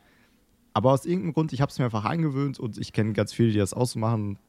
Aber 0.73 0.93
aus 0.93 1.05
irgendeinem 1.05 1.33
Grund, 1.33 1.51
ich 1.51 1.59
habe 1.59 1.69
es 1.69 1.77
mir 1.77 1.85
einfach 1.85 2.05
angewöhnt 2.05 2.57
und 2.57 2.77
ich 2.77 2.93
kenne 2.93 3.11
ganz 3.11 3.33
viele, 3.33 3.51
die 3.51 3.57
das 3.57 3.73
ausmachen. 3.73 4.39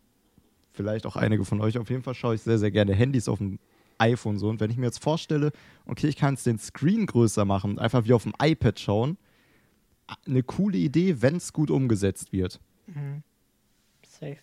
Vielleicht 0.71 1.05
auch 1.05 1.17
einige 1.17 1.45
von 1.45 1.61
euch. 1.61 1.79
Auf 1.79 1.91
jeden 1.91 2.05
Fall 2.05 2.15
schaue 2.15 2.37
ich 2.37 2.43
sehr, 2.43 2.59
sehr 2.59 2.71
gerne 2.71 2.95
Handys 2.95 3.29
auf 3.29 3.39
dem 3.39 3.59
iPhone 3.99 4.39
so. 4.39 4.49
Und 4.49 4.61
wenn 4.61 4.71
ich 4.71 4.77
mir 4.77 4.87
jetzt 4.87 5.03
vorstelle, 5.03 5.51
okay, 5.85 6.07
ich 6.07 6.17
kann 6.17 6.35
es 6.35 6.45
den 6.45 6.61
Screen 6.61 7.07
größer 7.07 7.45
machen, 7.45 7.81
einfach 7.81 8.05
wie 8.05 8.13
auf 8.13 8.23
dem 8.23 8.35
iPad 8.41 8.79
schauen, 8.79 9.19
eine 10.27 10.45
coole 10.45 10.79
Idee, 10.79 11.21
wenn 11.23 11.37
es 11.37 11.53
gut 11.53 11.73
umgesetzt 11.73 12.33
wird. 12.33 12.61
Mhm. 12.87 13.25
Safe. 14.07 14.39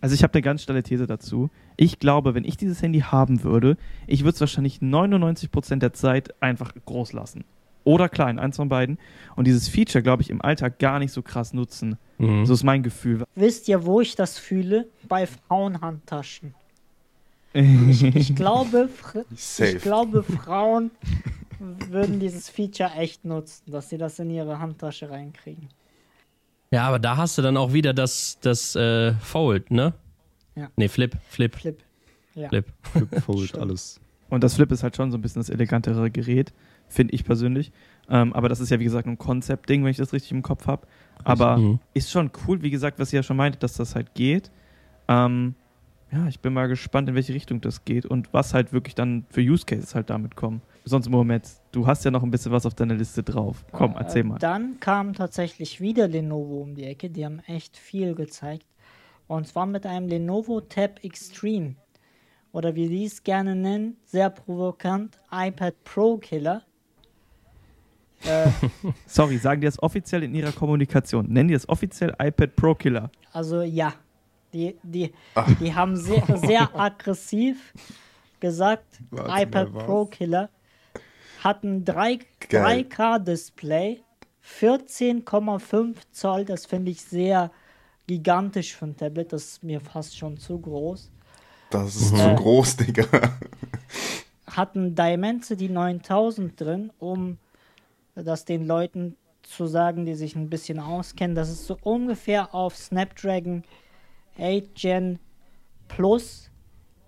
Also 0.00 0.14
ich 0.14 0.22
habe 0.22 0.34
eine 0.34 0.42
ganz 0.42 0.62
steile 0.62 0.82
These 0.82 1.06
dazu. 1.06 1.48
Ich 1.76 1.98
glaube, 1.98 2.34
wenn 2.34 2.44
ich 2.44 2.56
dieses 2.56 2.82
Handy 2.82 3.00
haben 3.00 3.42
würde, 3.42 3.76
ich 4.06 4.20
würde 4.22 4.34
es 4.34 4.40
wahrscheinlich 4.40 4.80
99% 4.80 5.76
der 5.78 5.92
Zeit 5.94 6.34
einfach 6.42 6.72
groß 6.84 7.12
lassen. 7.14 7.44
Oder 7.84 8.08
klein, 8.08 8.38
eins 8.38 8.56
von 8.56 8.68
beiden. 8.68 8.98
Und 9.36 9.46
dieses 9.46 9.68
Feature, 9.68 10.02
glaube 10.02 10.22
ich, 10.22 10.30
im 10.30 10.40
Alltag 10.42 10.78
gar 10.78 10.98
nicht 10.98 11.12
so 11.12 11.20
krass 11.22 11.52
nutzen. 11.52 11.96
Mhm. 12.18 12.46
So 12.46 12.54
ist 12.54 12.64
mein 12.64 12.82
Gefühl. 12.82 13.24
Wisst 13.34 13.68
ihr, 13.68 13.84
wo 13.84 14.00
ich 14.00 14.14
das 14.16 14.38
fühle? 14.38 14.86
Bei 15.08 15.26
Frauenhandtaschen. 15.26 16.54
Ich 17.54 18.34
glaube, 18.34 18.88
fr- 18.88 19.24
Safe. 19.36 19.76
ich 19.76 19.82
glaube, 19.82 20.22
Frauen 20.24 20.90
würden 21.60 22.18
dieses 22.18 22.48
Feature 22.48 22.90
echt 22.96 23.24
nutzen, 23.24 23.70
dass 23.70 23.88
sie 23.90 23.96
das 23.98 24.18
in 24.18 24.28
ihre 24.30 24.58
Handtasche 24.58 25.08
reinkriegen. 25.08 25.68
Ja, 26.74 26.88
aber 26.88 26.98
da 26.98 27.16
hast 27.16 27.38
du 27.38 27.42
dann 27.42 27.56
auch 27.56 27.72
wieder 27.72 27.94
das, 27.94 28.38
das 28.40 28.74
äh, 28.74 29.12
Fold, 29.14 29.70
ne? 29.70 29.94
Ja. 30.56 30.68
Nee, 30.76 30.88
Flip, 30.88 31.16
Flip, 31.28 31.54
Flip. 31.54 31.82
Ja. 32.34 32.48
Flip. 32.48 32.66
Flip, 32.82 33.20
Fold, 33.22 33.56
alles. 33.58 34.00
Und 34.28 34.42
das 34.42 34.54
Flip 34.54 34.70
ist 34.72 34.82
halt 34.82 34.96
schon 34.96 35.10
so 35.12 35.18
ein 35.18 35.20
bisschen 35.20 35.40
das 35.40 35.50
elegantere 35.50 36.10
Gerät, 36.10 36.52
finde 36.88 37.14
ich 37.14 37.24
persönlich. 37.24 37.70
Ähm, 38.08 38.32
aber 38.32 38.48
das 38.48 38.60
ist 38.60 38.70
ja, 38.70 38.80
wie 38.80 38.84
gesagt, 38.84 39.06
ein 39.06 39.18
Konzeptding, 39.18 39.84
wenn 39.84 39.90
ich 39.90 39.96
das 39.98 40.12
richtig 40.12 40.32
im 40.32 40.42
Kopf 40.42 40.66
habe. 40.66 40.86
Aber 41.22 41.56
Mhm. 41.58 41.78
ist 41.94 42.10
schon 42.10 42.30
cool, 42.46 42.60
wie 42.62 42.70
gesagt, 42.70 42.98
was 42.98 43.12
ihr 43.12 43.18
ja 43.20 43.22
schon 43.22 43.36
meintet, 43.36 43.62
dass 43.62 43.74
das 43.74 43.94
halt 43.94 44.14
geht. 44.14 44.50
Ähm, 45.08 45.54
ja, 46.10 46.26
ich 46.28 46.40
bin 46.40 46.52
mal 46.52 46.66
gespannt, 46.68 47.08
in 47.08 47.14
welche 47.14 47.34
Richtung 47.34 47.60
das 47.60 47.84
geht 47.84 48.04
und 48.06 48.32
was 48.32 48.52
halt 48.52 48.72
wirklich 48.72 48.94
dann 48.94 49.24
für 49.30 49.40
Use 49.40 49.64
Cases 49.64 49.94
halt 49.94 50.10
damit 50.10 50.34
kommen. 50.36 50.60
Sonst, 50.86 51.08
Moment, 51.08 51.48
du 51.72 51.86
hast 51.86 52.04
ja 52.04 52.10
noch 52.10 52.22
ein 52.22 52.30
bisschen 52.30 52.52
was 52.52 52.66
auf 52.66 52.74
deiner 52.74 52.94
Liste 52.94 53.22
drauf. 53.22 53.64
Komm, 53.72 53.94
erzähl 53.96 54.20
Äh, 54.20 54.24
mal. 54.24 54.38
Dann 54.38 54.78
kam 54.80 55.14
tatsächlich 55.14 55.80
wieder 55.80 56.08
Lenovo 56.08 56.60
um 56.60 56.74
die 56.74 56.84
Ecke. 56.84 57.08
Die 57.08 57.24
haben 57.24 57.40
echt 57.46 57.76
viel 57.78 58.14
gezeigt. 58.14 58.66
Und 59.26 59.46
zwar 59.48 59.64
mit 59.64 59.86
einem 59.86 60.08
Lenovo 60.08 60.60
Tab 60.60 61.02
Extreme. 61.02 61.76
Oder 62.52 62.74
wie 62.74 62.88
die 62.88 63.04
es 63.06 63.22
gerne 63.24 63.56
nennen, 63.56 63.96
sehr 64.04 64.28
provokant, 64.30 65.18
iPad 65.32 65.74
Pro 65.84 66.18
Killer. 66.18 66.62
Äh, 68.24 68.48
Sorry, 69.06 69.38
sagen 69.38 69.62
die 69.62 69.66
das 69.66 69.82
offiziell 69.82 70.22
in 70.22 70.34
ihrer 70.34 70.52
Kommunikation? 70.52 71.26
Nennen 71.28 71.48
die 71.48 71.54
das 71.54 71.68
offiziell 71.68 72.14
iPad 72.20 72.54
Pro 72.56 72.74
Killer? 72.74 73.10
also 73.32 73.62
ja, 73.62 73.94
die, 74.52 74.76
die, 74.82 75.12
die 75.60 75.74
haben 75.74 75.96
sehr, 75.96 76.22
sehr 76.36 76.68
aggressiv 76.78 77.72
gesagt, 78.38 78.84
Warte 79.10 79.42
iPad? 79.42 79.72
Pro 79.72 80.04
Killer 80.06 80.48
hat 81.44 81.62
ein 81.62 81.84
3, 81.84 82.18
Geil. 82.48 82.86
3K-Display, 82.88 84.00
14,5 84.42 85.96
Zoll, 86.10 86.44
das 86.44 86.66
finde 86.66 86.90
ich 86.90 87.02
sehr 87.02 87.50
gigantisch 88.06 88.74
für 88.74 88.86
ein 88.86 88.96
Tablet, 88.96 89.32
das 89.32 89.44
ist 89.44 89.62
mir 89.62 89.80
fast 89.80 90.16
schon 90.16 90.36
zu 90.38 90.58
groß. 90.58 91.10
Das 91.70 91.96
ist 91.96 92.12
Mhm. 92.12 92.16
zu 92.18 92.34
groß, 92.36 92.76
Digga. 92.76 93.06
Hat 94.46 94.74
ein 94.74 94.94
Dimensity 94.94 95.68
9000 95.68 96.60
drin, 96.60 96.92
um 96.98 97.38
das 98.14 98.44
den 98.44 98.66
Leuten 98.66 99.16
zu 99.42 99.66
sagen, 99.66 100.04
die 100.06 100.14
sich 100.14 100.36
ein 100.36 100.48
bisschen 100.48 100.78
auskennen. 100.78 101.34
Das 101.34 101.50
ist 101.50 101.66
so 101.66 101.76
ungefähr 101.82 102.54
auf 102.54 102.76
Snapdragon 102.76 103.64
8 104.38 104.74
Gen 104.74 105.18
Plus 105.88 106.50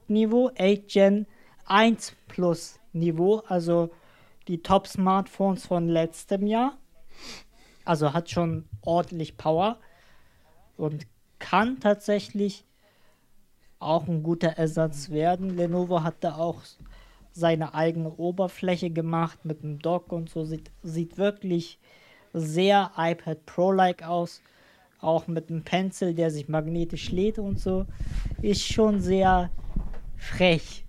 Niveau, 0.09 0.51
8 0.59 0.89
Gen 0.89 1.27
1 1.67 2.15
Plus 2.29 2.79
Niveau, 2.93 3.43
also 3.47 3.91
die 4.49 4.63
Top-Smartphones 4.63 5.67
von 5.67 5.89
letztem 5.89 6.47
Jahr. 6.47 6.77
Also 7.85 8.13
hat 8.13 8.31
schon 8.31 8.69
ordentlich 8.83 9.37
Power 9.37 9.79
und 10.77 11.07
kann 11.39 11.81
tatsächlich 11.81 12.65
auch 13.79 14.09
ein 14.09 14.23
guter 14.23 14.49
Ersatz 14.49 15.11
werden. 15.11 15.57
Lenovo 15.57 16.03
hat 16.03 16.17
da 16.21 16.37
auch 16.37 16.63
seine 17.33 17.75
eigene 17.75 18.11
Oberfläche 18.17 18.91
gemacht 18.91 19.45
mit 19.45 19.63
dem 19.63 19.79
Dock 19.79 20.13
und 20.13 20.31
so. 20.31 20.45
Sieht, 20.45 20.71
sieht 20.83 21.19
wirklich 21.19 21.79
sehr 22.33 22.93
iPad 22.97 23.45
Pro-like 23.47 24.03
aus. 24.03 24.43
Auch 25.01 25.27
mit 25.27 25.51
einem 25.51 25.63
Pencil, 25.63 26.15
der 26.15 26.31
sich 26.31 26.49
magnetisch 26.49 27.11
lädt 27.11 27.39
und 27.39 27.61
so. 27.61 27.85
Ist 28.41 28.63
schon 28.63 29.01
sehr 29.01 29.51
frech. 30.17 30.86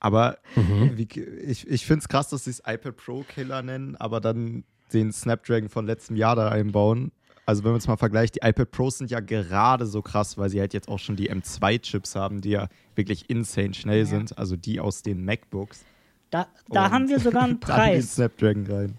Aber 0.00 0.38
wie, 0.54 1.08
ich, 1.46 1.66
ich 1.68 1.86
finde 1.86 2.00
es 2.00 2.08
krass, 2.08 2.28
dass 2.28 2.44
sie 2.44 2.50
es 2.50 2.60
iPad 2.66 2.96
Pro 2.96 3.24
Killer 3.28 3.62
nennen, 3.62 3.96
aber 3.96 4.20
dann 4.20 4.64
den 4.92 5.12
Snapdragon 5.12 5.68
von 5.68 5.86
letztem 5.86 6.16
Jahr 6.16 6.36
da 6.36 6.48
einbauen. 6.48 7.12
Also 7.46 7.64
wenn 7.64 7.70
man 7.70 7.78
es 7.78 7.86
mal 7.88 7.96
vergleicht, 7.96 8.34
die 8.34 8.46
iPad 8.46 8.70
Pros 8.70 8.98
sind 8.98 9.10
ja 9.10 9.20
gerade 9.20 9.86
so 9.86 10.02
krass, 10.02 10.36
weil 10.36 10.50
sie 10.50 10.60
halt 10.60 10.74
jetzt 10.74 10.88
auch 10.88 10.98
schon 10.98 11.16
die 11.16 11.30
M2-Chips 11.30 12.14
haben, 12.14 12.42
die 12.42 12.50
ja 12.50 12.68
wirklich 12.94 13.30
insane 13.30 13.72
schnell 13.72 14.04
sind. 14.04 14.36
Also 14.36 14.56
die 14.56 14.80
aus 14.80 15.02
den 15.02 15.24
MacBooks. 15.24 15.84
Da, 16.30 16.46
da 16.68 16.90
haben 16.90 17.08
wir 17.08 17.18
sogar 17.20 17.44
einen 17.44 17.58
Preis. 17.60 18.16
Snapdragon 18.16 18.66
rein. 18.66 18.98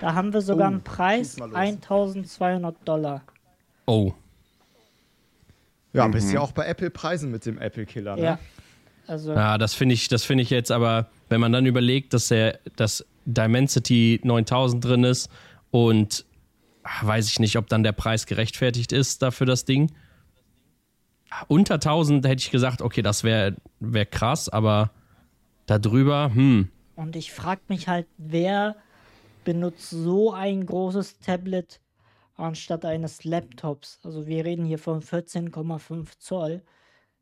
Da 0.00 0.14
haben 0.14 0.32
wir 0.32 0.40
sogar 0.40 0.68
Oh, 0.68 0.72
einen 0.72 0.82
Preis, 0.82 1.30
schieß 1.30 1.38
mal 1.38 1.50
los. 1.50 1.56
1200 1.56 2.76
Dollar. 2.84 3.22
Oh. 3.86 4.12
Ja, 5.92 6.08
bist 6.08 6.32
ja 6.32 6.40
auch 6.40 6.50
bei 6.50 6.66
Apple-Preisen 6.66 7.30
mit 7.30 7.46
dem 7.46 7.58
Apple-Killer, 7.58 8.16
ne? 8.16 8.22
Ja. 8.22 8.38
Also, 9.06 9.32
Ja, 9.32 9.58
das 9.58 9.74
finde 9.74 9.94
ich, 9.94 10.08
das 10.08 10.24
finde 10.24 10.42
ich 10.42 10.50
jetzt 10.50 10.70
aber, 10.70 11.08
wenn 11.28 11.40
man 11.40 11.52
dann 11.52 11.66
überlegt, 11.66 12.14
dass 12.14 12.28
der, 12.28 12.58
dass 12.76 13.04
Dimensity 13.26 14.20
9000 14.22 14.84
drin 14.84 15.04
ist 15.04 15.30
und 15.70 16.24
ah, 16.82 17.06
weiß 17.06 17.28
ich 17.28 17.38
nicht, 17.40 17.56
ob 17.56 17.68
dann 17.68 17.82
der 17.82 17.92
Preis 17.92 18.26
gerechtfertigt 18.26 18.92
ist 18.92 19.22
dafür 19.22 19.46
das 19.46 19.64
Ding. 19.64 19.92
Unter 21.48 21.74
1000 21.74 22.26
hätte 22.26 22.40
ich 22.40 22.50
gesagt, 22.50 22.80
okay, 22.80 23.02
das 23.02 23.24
wäre 23.24 23.56
wär 23.80 24.06
krass, 24.06 24.48
aber 24.48 24.90
darüber, 25.66 26.30
hm, 26.32 26.68
und 26.96 27.16
ich 27.16 27.32
frage 27.32 27.62
mich 27.68 27.88
halt, 27.88 28.06
wer 28.18 28.76
benutzt 29.44 29.90
so 29.90 30.32
ein 30.32 30.64
großes 30.64 31.18
Tablet 31.18 31.80
anstatt 32.36 32.84
eines 32.84 33.24
Laptops? 33.24 33.98
Also 34.02 34.26
wir 34.26 34.44
reden 34.44 34.64
hier 34.64 34.78
von 34.78 35.02
14,5 35.02 36.18
Zoll. 36.18 36.62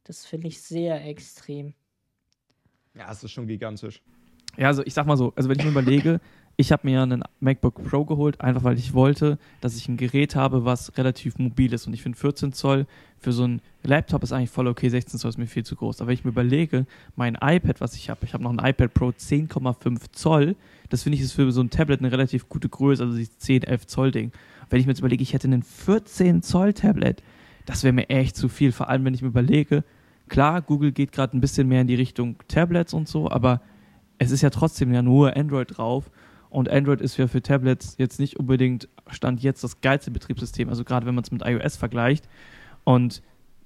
Das 0.04 0.26
finde 0.26 0.48
ich 0.48 0.60
sehr 0.60 1.04
extrem. 1.06 1.74
Ja, 2.94 3.10
es 3.10 3.22
ist 3.22 3.30
schon 3.30 3.46
gigantisch. 3.46 4.02
Ja, 4.56 4.66
also 4.66 4.84
ich 4.84 4.92
sag 4.92 5.06
mal 5.06 5.16
so, 5.16 5.32
also 5.34 5.48
wenn 5.48 5.58
ich 5.58 5.64
mir 5.64 5.70
überlege, 5.70 6.20
ich 6.56 6.70
habe 6.70 6.86
mir 6.86 7.02
einen 7.02 7.24
MacBook 7.40 7.82
Pro 7.82 8.04
geholt, 8.04 8.40
einfach 8.40 8.62
weil 8.62 8.78
ich 8.78 8.92
wollte, 8.92 9.38
dass 9.62 9.76
ich 9.76 9.88
ein 9.88 9.96
Gerät 9.96 10.36
habe, 10.36 10.64
was 10.66 10.96
relativ 10.98 11.38
mobil 11.38 11.72
ist. 11.72 11.86
Und 11.86 11.94
ich 11.94 12.02
finde 12.02 12.18
14 12.18 12.52
Zoll 12.52 12.86
für 13.18 13.32
so 13.32 13.44
ein 13.44 13.62
Laptop 13.82 14.22
ist 14.22 14.32
eigentlich 14.32 14.50
voll 14.50 14.68
okay, 14.68 14.88
16 14.88 15.18
Zoll 15.18 15.30
ist 15.30 15.38
mir 15.38 15.46
viel 15.46 15.64
zu 15.64 15.76
groß. 15.76 16.00
Aber 16.00 16.08
wenn 16.08 16.14
ich 16.14 16.24
mir 16.24 16.30
überlege, 16.30 16.86
mein 17.16 17.38
iPad, 17.40 17.80
was 17.80 17.94
ich 17.94 18.10
habe, 18.10 18.26
ich 18.26 18.34
habe 18.34 18.44
noch 18.44 18.52
ein 18.52 18.64
iPad 18.64 18.92
Pro 18.92 19.08
10,5 19.08 20.12
Zoll, 20.12 20.56
das 20.90 21.04
finde 21.04 21.16
ich 21.16 21.22
ist 21.22 21.32
für 21.32 21.50
so 21.52 21.62
ein 21.62 21.70
Tablet 21.70 22.00
eine 22.00 22.12
relativ 22.12 22.48
gute 22.48 22.68
Größe, 22.68 23.02
also 23.02 23.16
dieses 23.16 23.38
10, 23.38 23.62
11 23.62 23.86
Zoll 23.86 24.10
Ding. 24.10 24.32
Wenn 24.68 24.78
ich 24.78 24.86
mir 24.86 24.92
jetzt 24.92 25.00
überlege, 25.00 25.22
ich 25.22 25.32
hätte 25.32 25.48
einen 25.48 25.62
14 25.62 26.42
Zoll 26.42 26.74
Tablet, 26.74 27.22
das 27.66 27.84
wäre 27.84 27.92
mir 27.92 28.08
echt 28.10 28.36
zu 28.36 28.48
viel. 28.48 28.72
Vor 28.72 28.88
allem, 28.88 29.04
wenn 29.04 29.14
ich 29.14 29.22
mir 29.22 29.28
überlege, 29.28 29.84
klar, 30.28 30.62
Google 30.62 30.92
geht 30.92 31.12
gerade 31.12 31.36
ein 31.36 31.40
bisschen 31.40 31.68
mehr 31.68 31.82
in 31.82 31.86
die 31.86 31.94
Richtung 31.94 32.36
Tablets 32.48 32.94
und 32.94 33.08
so, 33.08 33.30
aber 33.30 33.60
es 34.18 34.30
ist 34.30 34.42
ja 34.42 34.50
trotzdem 34.50 34.92
ja 34.92 35.02
nur 35.02 35.36
Android 35.36 35.76
drauf. 35.76 36.10
Und 36.50 36.68
Android 36.68 37.00
ist 37.00 37.16
ja 37.16 37.28
für 37.28 37.40
Tablets 37.40 37.94
jetzt 37.98 38.20
nicht 38.20 38.38
unbedingt 38.38 38.88
Stand 39.10 39.42
jetzt 39.42 39.64
das 39.64 39.80
geilste 39.80 40.10
Betriebssystem, 40.10 40.68
also 40.68 40.84
gerade 40.84 41.06
wenn 41.06 41.14
man 41.14 41.24
es 41.24 41.30
mit 41.30 41.42
iOS 41.44 41.76
vergleicht. 41.76 42.28
Und 42.84 43.22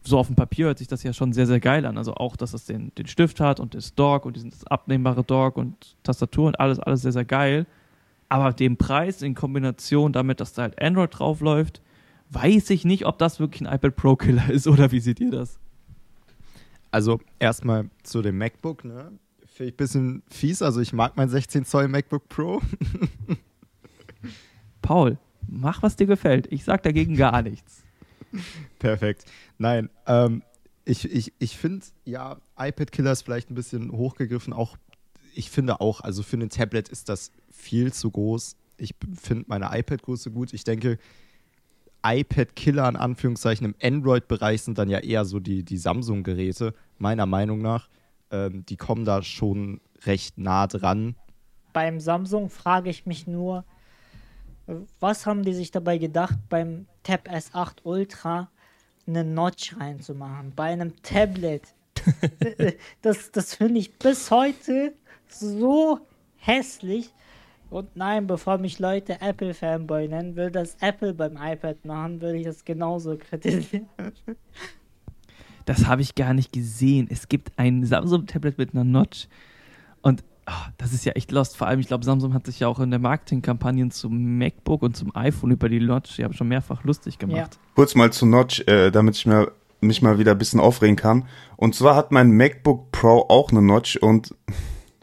so 0.07 0.19
auf 0.19 0.29
dem 0.29 0.37
Papier 0.37 0.67
hört 0.67 0.79
sich 0.79 0.89
das 0.89 1.03
ja 1.03 1.13
schon 1.13 1.33
sehr, 1.33 1.47
sehr 1.47 1.61
geil 1.61 1.85
an. 1.85 1.99
Also 1.99 2.15
auch, 2.15 2.37
dass 2.37 2.55
es 2.55 2.65
den, 2.65 2.95
den 2.95 3.07
Stift 3.07 3.41
hat 3.41 3.61
und 3.61 3.75
das 3.75 3.95
Dock 3.95 4.25
und 4.25 4.37
dieses 4.37 4.67
abnehmbare 4.67 5.25
Dock 5.25 5.57
und 5.57 5.97
Tastatur 6.05 6.47
und 6.47 6.61
alles, 6.61 6.79
alles 6.79 7.03
sehr, 7.03 7.13
sehr 7.13 7.25
geil. 7.25 7.67
Aber 8.29 8.53
den 8.53 8.77
Preis 8.77 9.23
in 9.23 9.35
Kombination 9.35 10.13
damit, 10.13 10.41
dass 10.41 10.53
da 10.53 10.63
halt 10.63 10.81
Android 10.81 11.11
drauf 11.13 11.41
läuft, 11.41 11.81
weiß 12.31 12.71
ich 12.71 12.85
nicht, 12.85 13.07
ob 13.07 13.19
das 13.19 13.41
wirklich 13.41 13.67
ein 13.67 13.75
iPad 13.75 13.97
Pro 13.97 14.17
Killer 14.17 14.51
ist 14.51 14.67
oder 14.69 14.93
wie 14.93 15.01
seht 15.01 15.21
ihr 15.21 15.31
das? 15.31 15.59
Also 16.91 17.21
erstmal 17.39 17.91
zu 18.03 18.23
dem 18.23 18.39
MacBook, 18.39 18.85
ne? 18.85 19.13
Finde 19.47 19.69
ich 19.69 19.75
ein 19.75 19.77
bisschen 19.77 20.23
fies. 20.31 20.63
Also 20.63 20.81
ich 20.81 20.93
mag 20.93 21.17
mein 21.17 21.29
16 21.29 21.65
Zoll 21.65 21.89
MacBook 21.89 22.29
Pro. 22.29 22.61
Paul, 24.83 25.19
mach, 25.49 25.83
was 25.83 25.97
dir 25.97 26.07
gefällt. 26.07 26.47
Ich 26.53 26.65
sag 26.65 26.83
dagegen 26.83 27.17
gar 27.17 27.43
nichts. 27.43 27.83
Perfekt. 28.79 29.25
Nein, 29.59 29.91
ähm, 30.07 30.43
ich, 30.85 31.11
ich, 31.11 31.33
ich 31.39 31.57
finde, 31.57 31.85
ja, 32.05 32.37
iPad-Killer 32.59 33.13
ist 33.13 33.23
vielleicht 33.23 33.51
ein 33.51 33.55
bisschen 33.55 33.91
hochgegriffen. 33.93 34.53
Auch, 34.53 34.77
ich 35.35 35.51
finde 35.51 35.81
auch, 35.81 36.01
also 36.01 36.23
für 36.23 36.37
ein 36.37 36.49
Tablet 36.49 36.89
ist 36.89 37.09
das 37.09 37.33
viel 37.51 37.93
zu 37.93 38.11
groß. 38.11 38.57
Ich 38.77 38.95
finde 39.21 39.47
meine 39.49 39.71
iPad-Größe 39.73 40.31
gut. 40.31 40.53
Ich 40.53 40.65
denke, 40.65 40.99
iPad-Killer 42.07 42.89
in 42.89 42.97
Anführungszeichen 42.97 43.67
im 43.67 43.75
Android-Bereich 43.83 44.63
sind 44.63 44.79
dann 44.79 44.89
ja 44.89 44.99
eher 44.99 45.25
so 45.25 45.41
die, 45.41 45.65
die 45.65 45.79
Samsung-Geräte, 45.79 46.75
meiner 46.99 47.27
Meinung 47.27 47.61
nach. 47.61 47.89
Ähm, 48.31 48.65
die 48.67 48.77
kommen 48.77 49.05
da 49.05 49.23
schon 49.23 49.81
recht 50.05 50.39
nah 50.39 50.67
dran. 50.67 51.17
Beim 51.73 52.01
Samsung 52.01 52.49
frage 52.51 52.91
ich 52.91 53.07
mich 53.07 53.27
nur, 53.27 53.65
was 55.01 55.27
haben 55.27 55.43
die 55.43 55.55
sich 55.55 55.71
dabei 55.71 55.99
gedacht, 55.99 56.39
beim 56.49 56.87
Tab 57.03 57.29
S8 57.29 57.85
Ultra 57.85 58.51
eine 59.07 59.25
Notch 59.25 59.77
reinzumachen? 59.79 60.53
Bei 60.55 60.65
einem 60.65 61.01
Tablet. 61.03 61.63
das 63.03 63.33
das 63.33 63.55
finde 63.55 63.81
ich 63.81 63.99
bis 63.99 64.31
heute 64.31 64.95
so 65.29 66.01
hässlich. 66.37 67.13
Und 67.69 67.97
nein, 67.97 68.27
bevor 68.27 68.59
mich 68.59 68.79
Leute 68.79 69.21
Apple-Fanboy 69.21 70.09
nennen, 70.09 70.37
will 70.37 70.51
das 70.51 70.77
Apple 70.81 71.15
beim 71.15 71.37
iPad 71.37 71.85
machen, 71.85 72.21
würde 72.21 72.39
ich 72.39 72.45
das 72.45 72.65
genauso 72.65 73.17
kritisieren. 73.19 73.89
Das 75.65 75.87
habe 75.87 76.03
ich 76.03 76.15
gar 76.15 76.33
nicht 76.33 76.53
gesehen. 76.53 77.09
Es 77.11 77.29
gibt 77.29 77.59
ein 77.59 77.85
Samsung-Tablet 77.85 78.57
mit 78.57 78.73
einer 78.73 78.85
Notch. 78.85 79.27
Und 80.01 80.23
ah, 80.47 80.69
das 80.79 80.93
ist 80.93 81.05
ja 81.05 81.13
echt 81.13 81.33
lost. 81.33 81.57
Vor 81.57 81.67
allem, 81.67 81.81
ich 81.81 81.89
glaube, 81.89 82.05
Samsung 82.05 82.35
hat 82.35 82.47
sich 82.47 82.61
ja 82.61 82.69
auch 82.69 82.79
in 82.79 82.91
der 82.91 83.01
Marketingkampagne 83.01 83.89
zum 83.89 84.39
MacBook 84.39 84.83
und 84.83 84.97
zum 84.97 85.15
iPhone 85.17 85.51
über 85.51 85.69
die 85.69 85.81
Notch 85.81 86.19
ja 86.21 86.33
schon 86.33 86.49
mehrfach 86.49 86.85
lustig 86.85 87.19
gemacht. 87.19 87.59
Kurz 87.75 87.97
mal 87.97 88.13
zu 88.13 88.27
Notch, 88.27 88.63
äh, 88.69 88.93
damit 88.93 89.17
ich 89.17 89.27
mir, 89.27 89.51
mich 89.81 90.03
mal 90.03 90.21
wieder 90.21 90.33
ein 90.33 90.39
bisschen 90.39 90.61
aufregen 90.61 90.95
kann. 90.95 91.27
Und 91.57 91.75
zwar 91.75 91.97
hat 91.97 92.13
mein 92.13 92.31
MacBook 92.31 92.93
Pro 92.93 93.27
auch 93.29 93.51
eine 93.51 93.61
Notch 93.61 93.97
und 93.97 94.35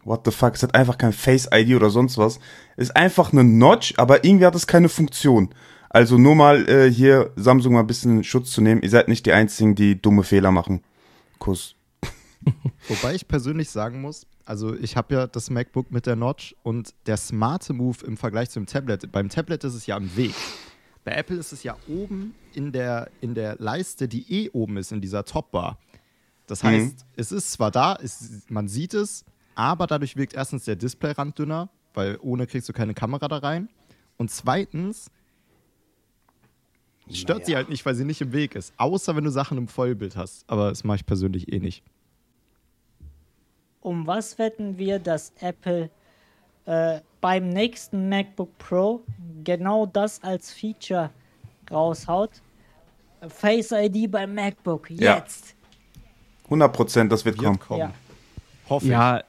what 0.05 0.21
the 0.25 0.31
fuck, 0.31 0.55
es 0.55 0.63
hat 0.63 0.75
einfach 0.75 0.97
kein 0.97 1.13
Face 1.13 1.47
ID 1.51 1.75
oder 1.75 1.89
sonst 1.89 2.17
was. 2.17 2.39
Ist 2.77 2.95
einfach 2.95 3.31
eine 3.31 3.43
Notch, 3.43 3.93
aber 3.97 4.23
irgendwie 4.23 4.45
hat 4.45 4.55
es 4.55 4.67
keine 4.67 4.89
Funktion. 4.89 5.49
Also 5.89 6.17
nur 6.17 6.35
mal 6.35 6.67
äh, 6.67 6.91
hier 6.91 7.31
Samsung 7.35 7.73
mal 7.73 7.81
ein 7.81 7.87
bisschen 7.87 8.23
Schutz 8.23 8.51
zu 8.51 8.61
nehmen. 8.61 8.81
Ihr 8.81 8.89
seid 8.89 9.07
nicht 9.07 9.25
die 9.25 9.31
einzigen, 9.31 9.75
die 9.75 10.01
dumme 10.01 10.23
Fehler 10.23 10.51
machen. 10.51 10.81
Kuss. 11.37 11.75
Wobei 12.87 13.13
ich 13.13 13.27
persönlich 13.27 13.69
sagen 13.69 14.01
muss, 14.01 14.25
also 14.43 14.75
ich 14.75 14.97
habe 14.97 15.13
ja 15.13 15.27
das 15.27 15.49
MacBook 15.49 15.91
mit 15.91 16.05
der 16.05 16.15
Notch 16.15 16.55
und 16.63 16.93
der 17.05 17.17
smarte 17.17 17.73
Move 17.73 18.05
im 18.05 18.17
Vergleich 18.17 18.49
zum 18.49 18.65
Tablet. 18.65 19.11
Beim 19.11 19.29
Tablet 19.29 19.63
ist 19.63 19.75
es 19.75 19.85
ja 19.85 19.95
am 19.95 20.15
Weg. 20.17 20.33
Bei 21.03 21.11
Apple 21.13 21.37
ist 21.37 21.51
es 21.51 21.63
ja 21.63 21.75
oben 21.87 22.33
in 22.53 22.71
der, 22.71 23.09
in 23.21 23.35
der 23.35 23.57
Leiste, 23.59 24.07
die 24.07 24.25
eh 24.31 24.49
oben 24.51 24.77
ist, 24.77 24.91
in 24.91 25.01
dieser 25.01 25.25
Topbar. 25.25 25.77
Das 26.47 26.63
heißt, 26.63 27.05
es 27.15 27.31
ist 27.31 27.51
zwar 27.53 27.71
da, 27.71 27.97
es, 28.01 28.43
man 28.49 28.67
sieht 28.67 28.93
es, 28.93 29.25
aber 29.55 29.87
dadurch 29.87 30.15
wirkt 30.15 30.33
erstens 30.33 30.65
der 30.65 30.75
Displayrand 30.75 31.37
dünner, 31.37 31.69
weil 31.93 32.17
ohne 32.21 32.47
kriegst 32.47 32.67
du 32.69 32.73
keine 32.73 32.93
Kamera 32.93 33.27
da 33.27 33.37
rein. 33.37 33.69
Und 34.17 34.31
zweitens 34.31 35.09
stört 37.11 37.45
sie 37.45 37.55
halt 37.55 37.69
nicht, 37.69 37.85
weil 37.85 37.95
sie 37.95 38.05
nicht 38.05 38.21
im 38.21 38.31
Weg 38.33 38.55
ist. 38.55 38.73
Außer 38.77 39.15
wenn 39.15 39.23
du 39.23 39.29
Sachen 39.31 39.57
im 39.57 39.67
Vollbild 39.67 40.15
hast. 40.15 40.43
Aber 40.49 40.69
das 40.69 40.83
mache 40.83 40.97
ich 40.97 41.05
persönlich 41.05 41.51
eh 41.51 41.59
nicht. 41.59 41.83
Um 43.81 44.07
was 44.07 44.37
wetten 44.39 44.77
wir, 44.77 44.99
dass 44.99 45.33
Apple 45.41 45.89
äh, 46.65 47.01
beim 47.19 47.49
nächsten 47.49 48.07
MacBook 48.07 48.57
Pro 48.57 49.03
genau 49.43 49.85
das 49.85 50.23
als 50.23 50.53
Feature 50.53 51.09
raushaut? 51.69 52.41
Face 53.27 53.71
ID 53.71 54.09
beim 54.11 54.33
MacBook, 54.35 54.89
Ja. 54.89 55.17
jetzt. 55.17 55.55
100 56.45 56.73
Prozent, 56.73 57.11
das 57.11 57.23
wird 57.25 57.37
kommen. 57.37 57.55
Wird 57.57 57.67
kommen. 57.67 57.79
Ja. 57.79 57.93
Hoffe 58.69 58.85
ich. 58.85 58.91
Ja, 58.91 59.23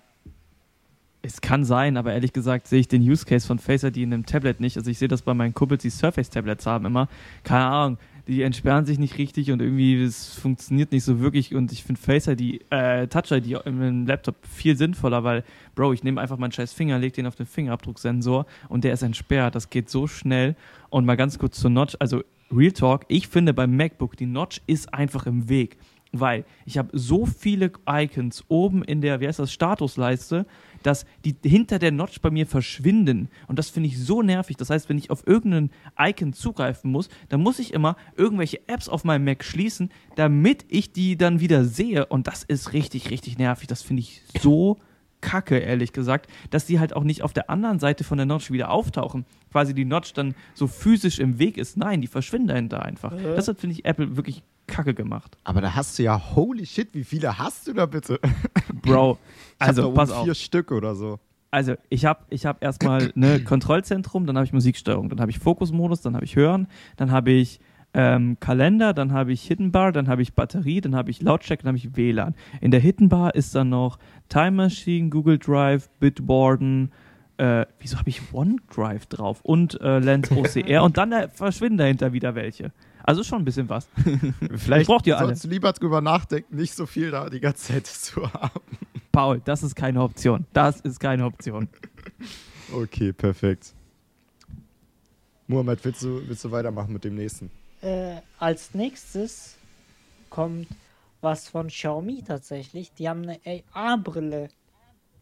es 1.25 1.41
kann 1.41 1.65
sein, 1.65 1.97
aber 1.97 2.13
ehrlich 2.13 2.35
gesagt 2.35 2.69
sehe 2.69 2.81
ich 2.81 2.89
den 2.89 3.01
Use 3.01 3.25
Case 3.25 3.47
von 3.47 3.59
Face 3.59 3.83
ID 3.83 3.97
in 3.97 4.13
einem 4.13 4.27
Tablet 4.27 4.61
nicht. 4.61 4.77
Also 4.77 4.91
ich 4.91 4.99
sehe 4.99 5.09
das 5.09 5.23
bei 5.23 5.33
meinen 5.33 5.55
Kumpels, 5.55 5.83
die 5.83 5.91
Surface-Tablets 5.91 6.67
haben 6.67 6.85
immer. 6.85 7.09
Keine 7.45 7.65
Ahnung, 7.65 7.99
die 8.29 8.43
entsperren 8.43 8.85
sich 8.85 8.99
nicht 8.99 9.17
richtig 9.17 9.51
und 9.51 9.63
irgendwie 9.63 10.03
es 10.03 10.35
funktioniert 10.35 10.93
nicht 10.93 11.03
so 11.03 11.21
wirklich. 11.21 11.55
Und 11.55 11.73
ich 11.73 11.83
finde 11.83 12.01
Face 12.01 12.27
ID, 12.27 12.65
äh, 12.71 13.07
Touch 13.07 13.31
ID 13.31 13.59
im 13.65 14.07
Laptop 14.07 14.37
viel 14.47 14.77
sinnvoller, 14.77 15.25
weil, 15.25 15.45
Bro, 15.75 15.95
ich 15.95 16.05
nehme 16.05 16.21
einfach 16.21 16.37
meinen 16.37 16.53
scheiß 16.53 16.75
Finger, 16.75 16.99
leg 16.99 17.15
den 17.15 17.27
auf 17.27 17.37
den 17.37 17.47
Fingerabdrucksensor 17.47 18.45
und 18.69 18.85
der 18.85 18.93
ist 18.93 19.03
entsperrt. 19.03 19.55
Das 19.55 19.71
geht 19.71 19.89
so 19.89 20.07
schnell. 20.07 20.57
Und 20.91 21.07
mal 21.07 21.17
ganz 21.17 21.39
kurz 21.39 21.59
zur 21.59 21.71
Notch, 21.71 21.97
also 22.01 22.23
Real 22.53 22.73
Talk, 22.73 23.07
ich 23.09 23.29
finde 23.29 23.55
beim 23.55 23.75
MacBook, 23.75 24.17
die 24.19 24.27
Notch 24.27 24.61
ist 24.67 24.93
einfach 24.93 25.27
im 25.27 25.49
Weg. 25.49 25.79
Weil 26.13 26.45
ich 26.65 26.79
habe 26.79 26.91
so 26.93 27.27
viele 27.27 27.73
Icons 27.89 28.45
oben 28.49 28.85
in 28.85 29.01
der, 29.01 29.21
wie 29.21 29.27
heißt 29.27 29.41
das, 29.41 29.53
Statusleiste, 29.53 30.47
dass 30.85 31.05
die 31.25 31.35
hinter 31.43 31.81
der 31.81 31.91
Notch 31.91 32.21
bei 32.21 32.31
mir 32.31 32.47
verschwinden. 32.47 33.29
Und 33.49 33.59
das 33.59 33.71
finde 33.71 33.89
ich 33.89 33.99
so 33.99 34.23
nervig. 34.23 34.57
Das 34.57 34.71
heißt, 34.71 34.89
wenn 34.89 34.99
ich 34.99 35.11
auf 35.11 35.27
irgendein 35.27 35.71
Icon 35.99 36.33
zugreifen 36.33 36.93
muss, 36.93 37.09
dann 37.29 37.43
muss 37.43 37.59
ich 37.59 37.73
immer 37.73 37.97
irgendwelche 38.17 38.61
Apps 38.69 38.89
auf 38.89 39.03
meinem 39.03 39.25
Mac 39.25 39.43
schließen, 39.43 39.91
damit 40.15 40.65
ich 40.69 40.93
die 40.93 41.17
dann 41.17 41.41
wieder 41.41 41.65
sehe. 41.65 42.07
Und 42.07 42.27
das 42.27 42.45
ist 42.45 42.73
richtig, 42.73 43.11
richtig 43.11 43.39
nervig. 43.39 43.67
Das 43.67 43.83
finde 43.83 44.01
ich 44.01 44.23
so 44.41 44.79
kacke, 45.25 45.59
ehrlich 45.59 45.93
gesagt, 45.93 46.31
dass 46.51 46.67
die 46.67 46.79
halt 46.79 46.95
auch 46.95 47.03
nicht 47.03 47.23
auf 47.23 47.33
der 47.33 47.49
anderen 47.49 47.79
Seite 47.79 48.05
von 48.05 48.19
der 48.19 48.27
Notch 48.27 48.51
wieder 48.51 48.71
auftauchen. 48.71 49.25
Quasi 49.51 49.73
die 49.75 49.87
Notch 49.87 50.13
dann 50.13 50.35
so 50.53 50.67
physisch 50.67 51.19
im 51.19 51.39
Weg 51.39 51.57
ist. 51.57 51.79
Nein, 51.79 52.03
die 52.03 52.09
verschwinden 52.09 52.49
dahinter 52.49 52.85
einfach. 52.85 53.13
Ja. 53.13 53.35
Deshalb 53.35 53.59
finde 53.59 53.75
ich 53.75 53.87
Apple 53.87 54.17
wirklich 54.17 54.43
kacke 54.67 54.95
gemacht. 54.95 55.37
Aber 55.45 55.61
da 55.61 55.75
hast 55.75 55.99
du 55.99 56.03
ja, 56.03 56.21
holy 56.35 56.67
shit, 56.67 56.89
wie 56.93 57.05
viele 57.05 57.39
hast 57.39 57.67
du 57.67 57.73
da 57.73 57.87
bitte? 57.87 58.19
Bro, 58.83 59.19
also 59.59 59.93
pass 59.93 60.11
oben 60.11 60.19
auf. 60.19 60.25
vier 60.25 60.35
Stück 60.35 60.73
oder 60.73 60.95
so. 60.95 61.19
Also 61.51 61.75
ich 61.89 62.05
habe 62.05 62.25
ich 62.31 62.47
hab 62.47 62.63
erstmal 62.63 63.13
ne 63.15 63.43
Kontrollzentrum, 63.43 64.27
dann 64.27 64.37
habe 64.37 64.47
ich 64.47 64.53
Musiksteuerung, 64.53 65.09
dann 65.09 65.21
habe 65.21 65.31
ich 65.31 65.39
Fokusmodus, 65.39 66.01
dann 66.01 66.15
habe 66.15 66.25
ich 66.25 66.37
Hören, 66.37 66.67
dann 66.97 67.13
habe 67.13 67.31
ich 67.31 67.61
ähm, 67.95 68.37
Kalender, 68.41 68.93
dann 68.93 69.13
habe 69.13 69.33
ich 69.33 69.43
Hidden 69.43 69.71
Bar, 69.71 69.93
dann 69.93 70.09
habe 70.09 70.21
ich 70.21 70.35
Batterie, 70.35 70.81
dann 70.81 70.97
habe 70.97 71.11
ich 71.11 71.23
Lautstärke, 71.23 71.63
dann 71.63 71.69
habe 71.69 71.79
ich 71.79 71.97
WLAN. 71.97 72.35
In 72.61 72.73
der 72.73 72.81
Hidden 72.81 73.09
Bar 73.09 73.35
ist 73.37 73.55
dann 73.55 73.69
noch 73.69 73.99
Time 74.29 74.51
Machine, 74.51 75.11
Google 75.11 75.39
Drive, 75.39 75.89
Bitwarden, 76.01 76.91
äh, 77.37 77.67
wieso 77.79 77.99
habe 77.99 78.11
ich 78.11 78.21
OneDrive 78.33 79.07
drauf 79.07 79.41
und 79.43 79.81
äh, 79.81 79.99
Lens 79.99 80.31
OCR 80.31 80.83
und 80.83 80.97
dann 80.97 81.13
äh, 81.13 81.29
verschwinden 81.29 81.79
dahinter 81.79 82.13
wieder 82.13 82.35
welche. 82.35 82.73
Also 83.07 83.23
schon 83.23 83.43
ein 83.43 83.45
bisschen 83.45 83.69
was. 83.69 83.87
Vielleicht 84.57 84.87
braucht 84.87 85.07
ihr 85.07 85.19
alle. 85.19 85.29
sollst 85.29 85.45
du 85.45 85.49
lieber 85.49 85.73
drüber 85.75 86.01
nachdenken, 86.01 86.57
nicht 86.57 86.75
so 86.75 86.87
viel 86.87 87.11
da 87.11 87.29
die 87.29 87.39
ganze 87.39 87.75
Zeit 87.75 87.87
zu 87.87 88.33
haben. 88.33 88.79
Paul, 89.13 89.43
das 89.45 89.63
ist 89.63 89.77
keine 89.77 90.03
Option. 90.03 90.47
Das 90.55 90.81
ist 90.81 90.99
keine 90.99 91.27
Option. 91.27 91.69
Okay, 92.73 93.13
perfekt. 93.13 93.75
Mohamed, 95.47 95.85
willst 95.85 96.03
du, 96.03 96.27
willst 96.27 96.45
du 96.45 96.51
weitermachen 96.51 96.95
mit 96.95 97.05
dem 97.05 97.15
nächsten? 97.15 97.51
Äh, 97.83 98.17
als 98.39 98.73
nächstes 98.73 99.59
kommt 100.31 100.67
was 101.21 101.49
von 101.49 101.69
Xiaomi 101.69 102.23
tatsächlich. 102.27 102.93
Die 102.95 103.09
haben 103.09 103.29
eine 103.29 103.63
AR-Brille 103.75 104.49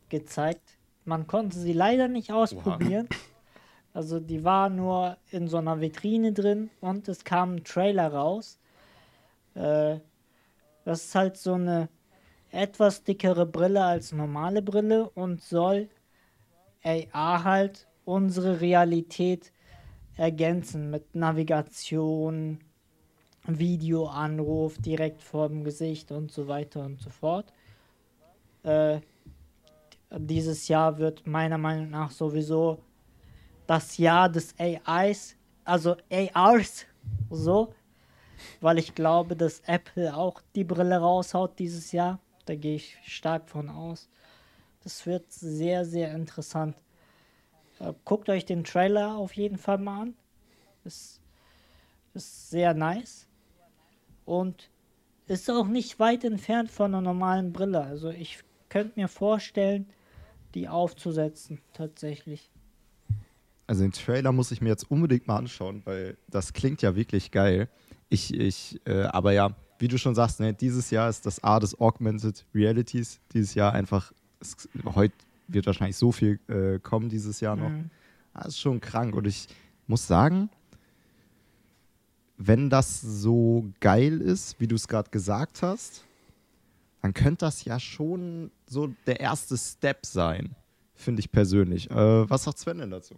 gezeigt. 0.09 0.79
Man 1.05 1.27
konnte 1.27 1.59
sie 1.59 1.73
leider 1.73 2.07
nicht 2.07 2.33
ausprobieren. 2.33 3.09
Also 3.95 4.21
die 4.21 4.43
war 4.43 4.71
nur 4.71 5.19
in 5.31 5.49
so 5.49 5.59
einer 5.59 5.81
Vitrine 5.81 6.33
drin 6.33 6.71
und 6.81 7.09
es 7.09 7.25
kam 7.25 7.57
ein 7.57 7.65
Trailer 7.65 8.13
raus. 8.13 8.59
Äh, 9.55 9.99
das 10.85 11.05
ist 11.05 11.15
halt 11.15 11.37
so 11.37 11.55
eine 11.55 11.89
etwas 12.51 13.05
dickere 13.05 13.47
Brille 13.47 13.85
als 13.85 14.13
normale 14.13 14.63
Brille 14.63 15.09
und 15.11 15.43
soll 15.43 15.89
AR 16.83 17.45
halt 17.45 17.87
unsere 18.05 18.61
Realität 18.61 19.53
ergänzen 20.17 20.91
mit 20.91 21.15
Navigation, 21.15 22.59
Videoanruf 23.47 24.79
direkt 24.79 25.23
vor 25.23 25.49
dem 25.49 25.65
Gesicht 25.65 26.13
und 26.13 26.31
so 26.31 26.49
weiter 26.49 26.85
und 26.85 27.01
so 27.01 27.11
fort. 27.11 27.53
Äh, 28.63 29.01
dieses 30.17 30.69
Jahr 30.69 30.99
wird 30.99 31.27
meiner 31.27 31.59
Meinung 31.59 31.91
nach 31.91 32.11
sowieso 32.11 32.83
das 33.73 33.97
Jahr 33.97 34.29
des 34.29 34.55
AIs, 34.59 35.35
also 35.65 35.97
ARs, 36.35 36.85
so, 37.31 37.73
weil 38.61 38.79
ich 38.79 38.95
glaube, 38.95 39.35
dass 39.35 39.61
Apple 39.61 40.15
auch 40.15 40.43
die 40.55 40.65
Brille 40.65 40.99
raushaut 40.99 41.59
dieses 41.59 41.91
Jahr. 41.91 42.19
Da 42.45 42.55
gehe 42.55 42.77
ich 42.77 42.99
stark 43.07 43.49
von 43.49 43.71
aus. 43.71 44.11
Das 44.85 45.07
wird 45.07 45.33
sehr, 45.33 45.87
sehr 45.87 46.13
interessant. 46.13 46.77
Äh, 47.81 47.95
guckt 48.05 48.29
euch 48.29 48.45
den 48.45 48.65
Trailer 48.65 49.17
auf 49.17 49.33
jeden 49.33 49.57
Fall 49.57 49.79
mal 49.79 50.03
an. 50.03 50.17
Ist, 50.85 51.23
ist 52.13 52.51
sehr 52.51 52.75
nice. 52.75 53.27
Und 54.27 54.69
ist 55.29 55.51
auch 55.51 55.67
nicht 55.67 55.99
weit 55.99 56.25
entfernt 56.25 56.71
von 56.71 56.95
einer 56.95 57.01
normalen 57.01 57.55
Brille. 57.55 57.81
Also 57.81 58.11
ich 58.11 58.41
könnte 58.69 59.01
mir 59.01 59.09
vorstellen, 59.09 59.91
die 60.55 60.69
aufzusetzen, 60.69 61.63
tatsächlich. 61.73 62.52
Also 63.67 63.83
den 63.83 63.93
Trailer 63.93 64.33
muss 64.33 64.51
ich 64.51 64.61
mir 64.61 64.69
jetzt 64.69 64.91
unbedingt 64.91 65.27
mal 65.27 65.37
anschauen, 65.37 65.83
weil 65.85 66.17
das 66.29 66.53
klingt 66.53 66.83
ja 66.83 66.95
wirklich 66.95 67.31
geil. 67.31 67.69
Ich, 68.09 68.35
ich, 68.35 68.81
äh, 68.87 69.03
aber 69.05 69.33
ja, 69.33 69.55
wie 69.79 69.89
du 69.89 69.99
schon 69.99 70.15
sagst, 70.15 70.41
ne, 70.41 70.53
dieses 70.53 70.91
Jahr 70.91 71.09
ist 71.09 71.27
das 71.27 71.43
A 71.43 71.59
des 71.59 71.81
Augmented 71.81 72.45
Realities. 72.55 73.21
Dieses 73.33 73.55
Jahr 73.55 73.73
einfach, 73.73 74.13
es, 74.41 74.69
heute 74.95 75.15
wird 75.49 75.67
wahrscheinlich 75.67 75.97
so 75.97 76.13
viel 76.13 76.39
äh, 76.49 76.79
kommen 76.79 77.09
dieses 77.09 77.41
Jahr 77.41 77.57
noch. 77.57 77.71
Mhm. 77.71 77.91
Das 78.35 78.49
ist 78.49 78.61
schon 78.61 78.81
krank. 78.81 79.15
Und 79.15 79.27
ich 79.27 79.49
muss 79.87 80.07
sagen, 80.07 80.51
wenn 82.37 82.71
das 82.71 83.01
so 83.01 83.71
geil 83.81 84.21
ist, 84.21 84.59
wie 84.61 84.67
du 84.67 84.75
es 84.75 84.89
gerade 84.89 85.11
gesagt 85.11 85.63
hast, 85.63 86.05
dann 87.03 87.15
könnte 87.15 87.45
das 87.45 87.65
ja 87.65 87.81
schon 87.81 88.51
so 88.67 88.95
der 89.07 89.21
erste 89.21 89.57
Step 89.57 90.07
sein, 90.07 90.55
finde 90.95 91.21
ich 91.21 91.33
persönlich. 91.33 91.91
Äh, 91.91 92.31
was 92.31 92.45
sagt 92.45 92.59
Sven 92.59 92.79
denn 92.79 92.91
dazu? 92.91 93.17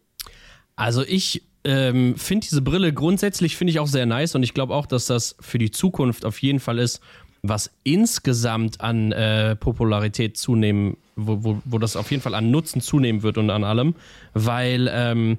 Also 0.76 1.04
ich 1.06 1.42
ähm, 1.64 2.16
finde 2.16 2.46
diese 2.46 2.62
Brille 2.62 2.92
grundsätzlich 2.92 3.56
finde 3.56 3.70
ich 3.70 3.80
auch 3.80 3.86
sehr 3.86 4.06
nice 4.06 4.34
und 4.34 4.42
ich 4.42 4.54
glaube 4.54 4.74
auch, 4.74 4.86
dass 4.86 5.06
das 5.06 5.36
für 5.40 5.58
die 5.58 5.70
Zukunft 5.70 6.24
auf 6.24 6.42
jeden 6.42 6.60
Fall 6.60 6.78
ist, 6.78 7.00
was 7.42 7.70
insgesamt 7.84 8.80
an 8.80 9.12
äh, 9.12 9.56
Popularität 9.56 10.36
zunehmen, 10.36 10.96
wo, 11.16 11.44
wo, 11.44 11.62
wo 11.64 11.78
das 11.78 11.96
auf 11.96 12.10
jeden 12.10 12.22
Fall 12.22 12.34
an 12.34 12.50
Nutzen 12.50 12.80
zunehmen 12.80 13.22
wird 13.22 13.38
und 13.38 13.50
an 13.50 13.64
allem, 13.64 13.94
weil 14.32 14.90
ähm, 14.92 15.38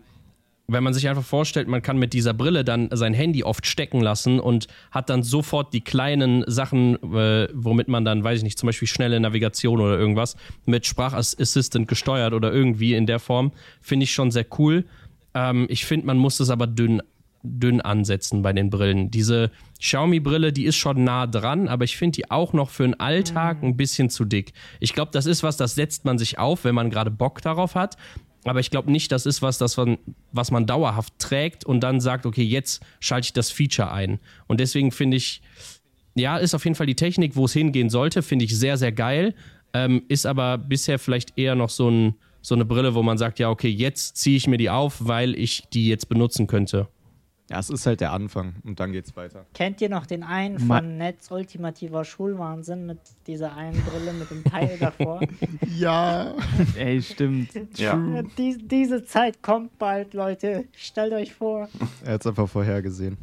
wenn 0.67 0.83
man 0.83 0.93
sich 0.93 1.07
einfach 1.07 1.23
vorstellt, 1.23 1.67
man 1.67 1.81
kann 1.81 1.97
mit 1.97 2.13
dieser 2.13 2.33
Brille 2.33 2.63
dann 2.63 2.89
sein 2.91 3.13
Handy 3.13 3.43
oft 3.43 3.65
stecken 3.65 4.01
lassen 4.01 4.39
und 4.39 4.67
hat 4.91 5.09
dann 5.09 5.21
sofort 5.21 5.73
die 5.73 5.81
kleinen 5.81 6.43
Sachen, 6.47 6.95
äh, 7.13 7.47
womit 7.53 7.87
man 7.87 8.03
dann, 8.03 8.23
weiß 8.23 8.39
ich 8.39 8.43
nicht, 8.43 8.57
zum 8.57 8.67
Beispiel 8.67 8.87
schnelle 8.87 9.19
Navigation 9.19 9.79
oder 9.79 9.97
irgendwas 9.97 10.35
mit 10.65 10.85
Sprachassistent 10.85 11.87
gesteuert 11.87 12.33
oder 12.33 12.51
irgendwie 12.51 12.95
in 12.95 13.05
der 13.05 13.19
Form, 13.19 13.51
finde 13.81 14.05
ich 14.05 14.13
schon 14.13 14.31
sehr 14.31 14.45
cool. 14.57 14.85
Ähm, 15.35 15.67
ich 15.69 15.85
finde, 15.85 16.07
man 16.07 16.17
muss 16.17 16.39
es 16.39 16.49
aber 16.49 16.65
dünn, 16.65 17.01
dünn 17.43 17.81
ansetzen 17.81 18.41
bei 18.41 18.51
den 18.51 18.71
Brillen. 18.71 19.11
Diese 19.11 19.51
Xiaomi-Brille, 19.79 20.51
die 20.51 20.65
ist 20.65 20.77
schon 20.77 21.03
nah 21.03 21.27
dran, 21.27 21.67
aber 21.67 21.83
ich 21.83 21.95
finde 21.95 22.15
die 22.15 22.31
auch 22.31 22.53
noch 22.53 22.71
für 22.71 22.83
den 22.83 22.99
Alltag 22.99 23.61
ein 23.61 23.77
bisschen 23.77 24.09
zu 24.09 24.25
dick. 24.25 24.53
Ich 24.79 24.93
glaube, 24.93 25.11
das 25.13 25.27
ist 25.27 25.43
was, 25.43 25.57
das 25.57 25.75
setzt 25.75 26.05
man 26.05 26.17
sich 26.17 26.39
auf, 26.39 26.63
wenn 26.63 26.73
man 26.73 26.89
gerade 26.89 27.11
Bock 27.11 27.41
darauf 27.43 27.75
hat. 27.75 27.97
Aber 28.45 28.59
ich 28.59 28.69
glaube 28.69 28.91
nicht, 28.91 29.11
das 29.11 29.25
ist 29.25 29.41
was, 29.41 29.57
das 29.57 29.75
man, 29.75 29.97
was 30.31 30.51
man 30.51 30.67
dauerhaft 30.67 31.17
trägt 31.17 31.65
und 31.65 31.81
dann 31.81 31.99
sagt, 31.99 32.25
okay, 32.25 32.43
jetzt 32.43 32.83
schalte 32.99 33.25
ich 33.25 33.33
das 33.33 33.51
Feature 33.51 33.91
ein. 33.91 34.19
Und 34.47 34.59
deswegen 34.59 34.91
finde 34.91 35.17
ich, 35.17 35.41
ja, 36.13 36.37
ist 36.37 36.53
auf 36.53 36.63
jeden 36.63 36.75
Fall 36.75 36.85
die 36.85 36.95
Technik, 36.95 37.35
wo 37.35 37.45
es 37.45 37.53
hingehen 37.53 37.89
sollte, 37.89 38.21
finde 38.21 38.45
ich 38.45 38.57
sehr, 38.57 38.77
sehr 38.77 38.91
geil. 38.91 39.33
Ähm, 39.73 40.03
ist 40.07 40.25
aber 40.25 40.57
bisher 40.57 40.99
vielleicht 40.99 41.37
eher 41.37 41.55
noch 41.55 41.69
so, 41.69 41.89
ein, 41.89 42.15
so 42.41 42.55
eine 42.55 42.65
Brille, 42.65 42.93
wo 42.93 43.03
man 43.03 43.17
sagt, 43.17 43.39
ja, 43.39 43.49
okay, 43.49 43.67
jetzt 43.67 44.15
ziehe 44.17 44.37
ich 44.37 44.47
mir 44.47 44.57
die 44.57 44.69
auf, 44.69 44.97
weil 44.99 45.35
ich 45.35 45.63
die 45.73 45.87
jetzt 45.87 46.07
benutzen 46.07 46.47
könnte. 46.47 46.87
Ja, 47.49 47.59
es 47.59 47.69
ist 47.69 47.85
halt 47.85 48.01
der 48.01 48.11
Anfang 48.11 48.55
und 48.63 48.79
dann 48.79 48.91
geht's 48.91 49.15
weiter. 49.15 49.45
Kennt 49.53 49.79
ihr 49.79 49.87
noch 49.89 50.07
den 50.07 50.23
einen 50.23 50.65
Ma- 50.65 50.77
von 50.79 50.97
Netz 50.97 51.29
Ultimativer 51.29 52.03
Schulwahnsinn 52.03 52.87
mit 52.87 52.97
dieser 53.27 53.55
einen 53.55 53.79
Brille 53.83 54.13
mit 54.13 54.31
dem 54.31 54.43
Teil 54.43 54.77
davor? 54.79 55.21
Ja. 55.77 56.33
Ey, 56.75 56.99
stimmt. 57.03 57.49
Ja. 57.75 58.23
Die, 58.39 58.57
diese 58.67 59.05
Zeit 59.05 59.43
kommt 59.43 59.77
bald, 59.77 60.15
Leute. 60.15 60.65
Stellt 60.75 61.13
euch 61.13 61.33
vor. 61.35 61.69
Er 62.03 62.13
hat 62.13 62.21
es 62.21 62.27
einfach 62.27 62.49
vorhergesehen. 62.49 63.17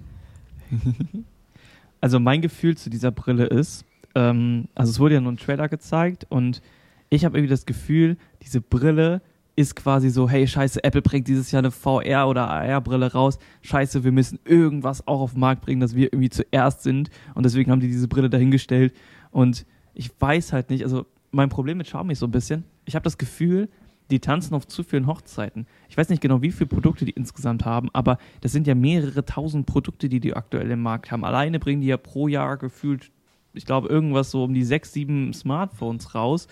Also 2.01 2.19
mein 2.19 2.41
Gefühl 2.43 2.77
zu 2.77 2.91
dieser 2.91 3.11
Brille 3.11 3.47
ist, 3.47 3.85
ähm, 4.15 4.69
also 4.75 4.91
es 4.91 4.99
wurde 5.01 5.15
ja 5.15 5.21
nur 5.21 5.33
ein 5.33 5.37
Trailer 5.37 5.69
gezeigt 5.69 6.27
und 6.29 6.63
ich 7.11 7.25
habe 7.25 7.37
irgendwie 7.39 7.51
das 7.51 7.67
Gefühl, 7.67 8.17
diese 8.43 8.61
Brille 8.61 9.21
ist 9.55 9.77
quasi 9.77 10.11
so, 10.11 10.29
hey 10.29 10.47
scheiße, 10.47 10.83
Apple 10.83 11.03
bringt 11.03 11.29
dieses 11.29 11.51
Jahr 11.51 11.61
eine 11.61 11.71
VR 11.71 12.29
oder 12.29 12.49
AR-Brille 12.49 13.13
raus. 13.13 13.39
Scheiße, 13.63 14.05
wir 14.05 14.13
müssen 14.13 14.39
irgendwas 14.45 15.07
auch 15.07 15.21
auf 15.21 15.33
den 15.33 15.41
Markt 15.41 15.63
bringen, 15.63 15.81
dass 15.81 15.95
wir 15.95 16.07
irgendwie 16.07 16.31
zuerst 16.31 16.83
sind. 16.83 17.11
Und 17.35 17.45
deswegen 17.45 17.71
haben 17.71 17.81
die 17.81 17.89
diese 17.89 18.09
Brille 18.09 18.31
dahingestellt. 18.31 18.95
Und 19.31 19.67
ich 19.95 20.11
weiß 20.19 20.53
halt 20.53 20.71
nicht, 20.71 20.85
also 20.85 21.07
mein 21.31 21.49
Problem 21.49 21.79
mit 21.79 21.87
Xiaomi 21.87 22.13
ist 22.13 22.21
so 22.21 22.27
ein 22.27 22.33
bisschen, 22.33 22.65
ich 22.85 22.95
habe 22.95 23.05
das 23.05 23.19
Gefühl, 23.19 23.69
die 24.11 24.21
tanzen 24.21 24.55
auf 24.55 24.67
zu 24.67 24.83
vielen 24.83 25.07
Hochzeiten. 25.07 25.67
Ich 25.89 25.97
weiß 25.97 26.09
nicht 26.09 26.21
genau, 26.21 26.43
wie 26.43 26.53
viele 26.53 26.67
Produkte 26.67 27.05
die 27.05 27.13
insgesamt 27.13 27.65
haben, 27.65 27.89
aber 27.93 28.19
das 28.43 28.53
sind 28.53 28.67
ja 28.67 28.75
mehrere 28.75 29.25
tausend 29.25 29.67
Produkte, 29.67 30.09
die 30.09 30.21
die 30.21 30.35
aktuell 30.35 30.71
im 30.71 30.83
Markt 30.83 31.11
haben. 31.11 31.25
Alleine 31.25 31.59
bringen 31.59 31.81
die 31.81 31.89
ja 31.89 31.97
pro 31.97 32.29
Jahr 32.29 32.59
gefühlt, 32.59 33.11
ich 33.55 33.65
glaube, 33.65 33.89
irgendwas 33.89 34.31
so 34.31 34.45
um 34.45 34.55
die 34.55 34.65
sechs, 34.65 34.93
sieben 34.93 35.33
Smartphones 35.33 36.15
raus. 36.15 36.47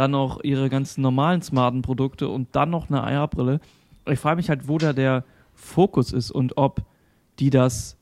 Dann 0.00 0.12
noch 0.12 0.42
ihre 0.42 0.70
ganzen 0.70 1.02
normalen 1.02 1.42
smarten 1.42 1.82
Produkte 1.82 2.30
und 2.30 2.48
dann 2.56 2.70
noch 2.70 2.88
eine 2.88 3.02
AR-Brille. 3.02 3.60
Ich 4.06 4.18
frage 4.18 4.36
mich 4.36 4.48
halt, 4.48 4.66
wo 4.66 4.78
da 4.78 4.94
der 4.94 5.24
Fokus 5.52 6.14
ist 6.14 6.30
und 6.30 6.56
ob 6.56 6.80
die 7.38 7.50
das 7.50 7.98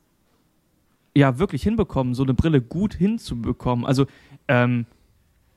ja 1.13 1.39
wirklich 1.39 1.61
hinbekommen, 1.61 2.13
so 2.13 2.23
eine 2.23 2.33
Brille 2.33 2.61
gut 2.61 2.93
hinzubekommen. 2.93 3.85
Also, 3.85 4.05
ähm, 4.47 4.85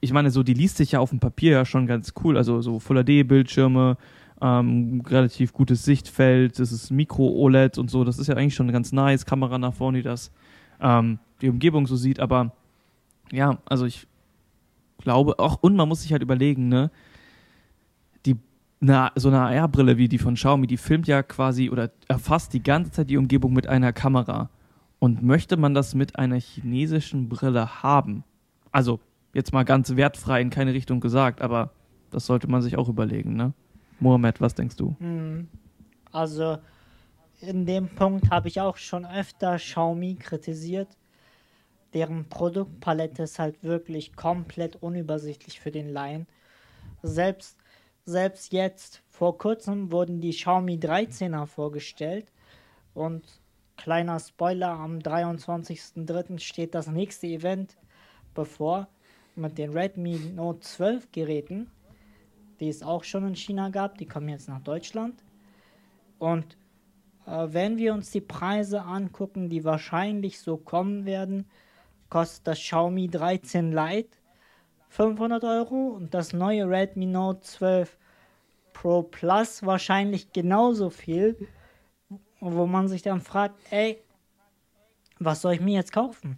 ich 0.01 0.13
meine, 0.13 0.33
so 0.33 0.43
die 0.43 0.55
liest 0.55 0.79
sich 0.79 0.91
ja 0.91 0.99
auf 0.99 1.11
dem 1.11 1.21
Papier 1.21 1.53
ja 1.53 1.65
schon 1.65 1.87
ganz 1.87 2.13
cool. 2.25 2.37
Also 2.37 2.61
so 2.61 2.81
Full 2.81 3.05
HD-Bildschirme, 3.05 3.97
ähm, 4.41 5.01
relativ 5.07 5.53
gutes 5.53 5.85
Sichtfeld, 5.85 6.59
das 6.59 6.73
ist 6.73 6.91
Mikro-OLED 6.91 7.79
und 7.79 7.89
so. 7.89 8.03
Das 8.03 8.19
ist 8.19 8.27
ja 8.27 8.35
eigentlich 8.35 8.57
schon 8.57 8.73
ganz 8.73 8.91
nice. 8.91 9.27
Kamera 9.27 9.59
nach 9.59 9.75
vorne, 9.75 9.99
die 9.99 10.03
das 10.03 10.33
ähm, 10.81 11.21
die 11.41 11.49
Umgebung 11.49 11.87
so 11.87 11.95
sieht. 11.95 12.19
Aber 12.19 12.51
ja, 13.31 13.59
also 13.65 13.87
ich 13.87 14.09
glaube 15.03 15.39
auch, 15.39 15.59
und 15.61 15.77
man 15.77 15.89
muss 15.89 16.03
sich 16.03 16.13
halt 16.13 16.23
überlegen, 16.23 16.69
ne, 16.69 16.91
die, 18.25 18.37
na, 18.81 19.13
so 19.15 19.29
eine 19.29 19.41
AR-Brille 19.41 19.99
wie 19.99 20.09
die 20.09 20.19
von 20.19 20.35
Xiaomi, 20.35 20.67
die 20.67 20.79
filmt 20.79 21.07
ja 21.07 21.23
quasi 21.23 21.69
oder 21.71 21.91
erfasst 22.09 22.55
die 22.55 22.63
ganze 22.63 22.91
Zeit 22.91 23.11
die 23.11 23.19
Umgebung 23.19 23.53
mit 23.53 23.67
einer 23.67 23.93
Kamera. 23.93 24.51
Und 24.99 25.23
möchte 25.23 25.57
man 25.57 25.75
das 25.75 25.95
mit 25.95 26.17
einer 26.19 26.39
chinesischen 26.39 27.29
Brille 27.29 27.83
haben? 27.83 28.25
Also, 28.71 29.01
jetzt 29.35 29.53
mal 29.53 29.65
ganz 29.65 29.97
wertfrei 29.97 30.41
in 30.41 30.51
keine 30.51 30.73
Richtung 30.73 31.01
gesagt, 31.01 31.43
aber 31.43 31.73
das 32.11 32.27
sollte 32.27 32.49
man 32.49 32.63
sich 32.63 32.79
auch 32.79 32.89
überlegen, 32.89 33.35
ne? 33.35 33.53
Mohamed, 33.99 34.41
was 34.41 34.55
denkst 34.55 34.77
du? 34.77 34.97
Hm. 34.99 35.49
Also 36.13 36.59
in 37.41 37.67
dem 37.67 37.89
Punkt 37.89 38.31
habe 38.31 38.49
ich 38.49 38.61
auch 38.61 38.77
schon 38.77 39.05
öfter 39.05 39.57
Xiaomi 39.57 40.15
kritisiert. 40.15 40.89
Deren 41.95 42.29
Produktpalette 42.29 43.25
ist 43.25 43.39
halt 43.39 43.63
wirklich 43.63 44.17
komplett 44.17 44.77
unübersichtlich 44.83 45.61
für 45.61 45.71
den 45.71 45.89
Laien. 45.89 46.27
Selbst, 47.03 47.59
selbst 48.05 48.53
jetzt, 48.53 49.03
vor 49.11 49.39
kurzem 49.39 49.93
wurden 49.93 50.21
die 50.21 50.31
Xiaomi 50.31 50.77
13er 50.77 51.47
vorgestellt 51.47 52.33
und 52.95 53.25
kleiner 53.77 54.19
Spoiler, 54.21 54.71
am 54.71 54.99
23.03. 54.99 56.39
steht 56.39 56.75
das 56.75 56.87
nächste 56.87 57.27
Event 57.27 57.77
bevor 58.35 58.89
mit 59.35 59.59
den 59.59 59.73
Redmi 59.73 60.19
Note 60.35 60.61
12 60.61 61.13
Geräten, 61.13 61.71
die 62.61 62.69
es 62.69 62.83
auch 62.83 63.05
schon 63.05 63.27
in 63.27 63.37
China 63.37 63.71
gab, 63.71 63.99
die 63.99 64.07
kommen 64.07 64.29
jetzt 64.29 64.49
nach 64.49 64.61
Deutschland. 64.61 65.23
Und 66.19 66.57
äh, 67.27 67.49
wenn 67.51 67.79
wir 67.79 67.95
uns 67.95 68.11
die 68.11 68.21
Preise 68.21 68.83
angucken, 68.83 69.49
die 69.49 69.65
wahrscheinlich 69.65 70.41
so 70.41 70.57
kommen 70.57 71.05
werden, 71.05 71.47
kostet 72.13 72.47
das 72.47 72.59
Xiaomi 72.59 73.09
13 73.09 73.73
Lite 73.73 74.19
500 74.91 75.43
Euro 75.45 75.95
und 75.97 76.13
das 76.13 76.35
neue 76.35 76.69
Redmi 76.69 77.07
Note 77.07 77.41
12 77.41 77.97
Pro 78.75 79.03
Plus 79.03 79.65
wahrscheinlich 79.65 80.31
genauso 80.31 80.91
viel, 80.91 81.49
wo 82.39 82.67
man 82.67 82.87
sich 82.89 83.01
dann 83.01 83.23
fragt, 83.23 83.59
ey, 83.71 83.99
was 85.21 85.41
soll 85.41 85.55
ich 85.55 85.63
mir 85.63 85.77
jetzt 85.77 85.91
kaufen? 85.91 86.37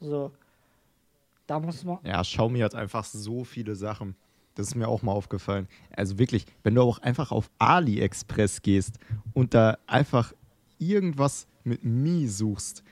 So, 0.00 0.32
da 1.46 1.58
muss 1.58 1.82
man. 1.82 2.00
Ja, 2.04 2.20
Xiaomi 2.20 2.58
hat 2.58 2.74
einfach 2.74 3.06
so 3.06 3.42
viele 3.44 3.74
Sachen. 3.74 4.16
Das 4.54 4.66
ist 4.66 4.74
mir 4.74 4.88
auch 4.88 5.00
mal 5.00 5.12
aufgefallen. 5.12 5.66
Also 5.96 6.18
wirklich, 6.18 6.44
wenn 6.62 6.74
du 6.74 6.82
auch 6.82 6.98
einfach 6.98 7.32
auf 7.32 7.50
AliExpress 7.58 8.60
gehst 8.60 8.98
und 9.32 9.54
da 9.54 9.78
einfach 9.86 10.34
irgendwas 10.78 11.46
mit 11.64 11.84
Mi 11.84 12.28
suchst, 12.28 12.84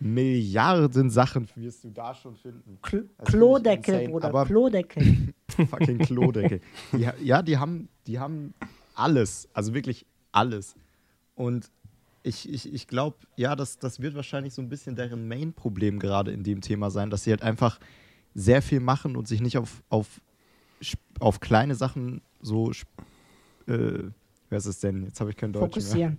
Milliarden 0.00 1.10
Sachen 1.10 1.46
wirst 1.54 1.84
du 1.84 1.90
da 1.90 2.14
schon 2.14 2.34
finden. 2.34 2.78
Kl 2.82 3.08
ist 3.18 3.26
Klodeckel, 3.26 4.08
Bruder, 4.08 4.28
aber- 4.28 4.46
Klodeckel. 4.46 5.34
Fucking 5.68 5.98
Klodeckel. 5.98 6.60
Die, 6.92 7.06
ja, 7.22 7.42
die 7.42 7.58
haben, 7.58 7.88
die 8.06 8.18
haben 8.18 8.54
alles. 8.94 9.48
Also 9.52 9.74
wirklich 9.74 10.06
alles. 10.32 10.74
Und 11.34 11.70
ich, 12.22 12.48
ich, 12.48 12.72
ich 12.72 12.86
glaube, 12.86 13.16
ja, 13.36 13.54
das, 13.56 13.78
das 13.78 14.00
wird 14.00 14.14
wahrscheinlich 14.14 14.54
so 14.54 14.62
ein 14.62 14.68
bisschen 14.68 14.96
deren 14.96 15.28
Main-Problem 15.28 15.98
gerade 15.98 16.32
in 16.32 16.42
dem 16.44 16.60
Thema 16.60 16.90
sein, 16.90 17.10
dass 17.10 17.24
sie 17.24 17.30
halt 17.30 17.42
einfach 17.42 17.78
sehr 18.34 18.62
viel 18.62 18.80
machen 18.80 19.16
und 19.16 19.28
sich 19.28 19.40
nicht 19.40 19.58
auf, 19.58 19.82
auf, 19.90 20.20
auf 21.18 21.40
kleine 21.40 21.74
Sachen 21.74 22.22
so. 22.40 22.70
Äh, 23.66 24.04
wer 24.48 24.58
ist 24.58 24.66
es 24.66 24.80
denn? 24.80 25.04
Jetzt 25.04 25.20
habe 25.20 25.30
ich 25.30 25.36
kein 25.36 25.52
Deutsch 25.52 25.62
mehr. 25.62 25.70
Fokussieren. 25.82 26.18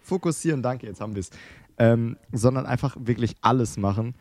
Fokussieren, 0.00 0.62
danke, 0.62 0.86
jetzt 0.86 1.00
haben 1.00 1.14
wir 1.14 1.20
es. 1.20 1.30
Ähm, 1.78 2.16
sondern 2.32 2.66
einfach 2.66 2.96
wirklich 2.98 3.36
alles 3.40 3.76
machen. 3.76 4.14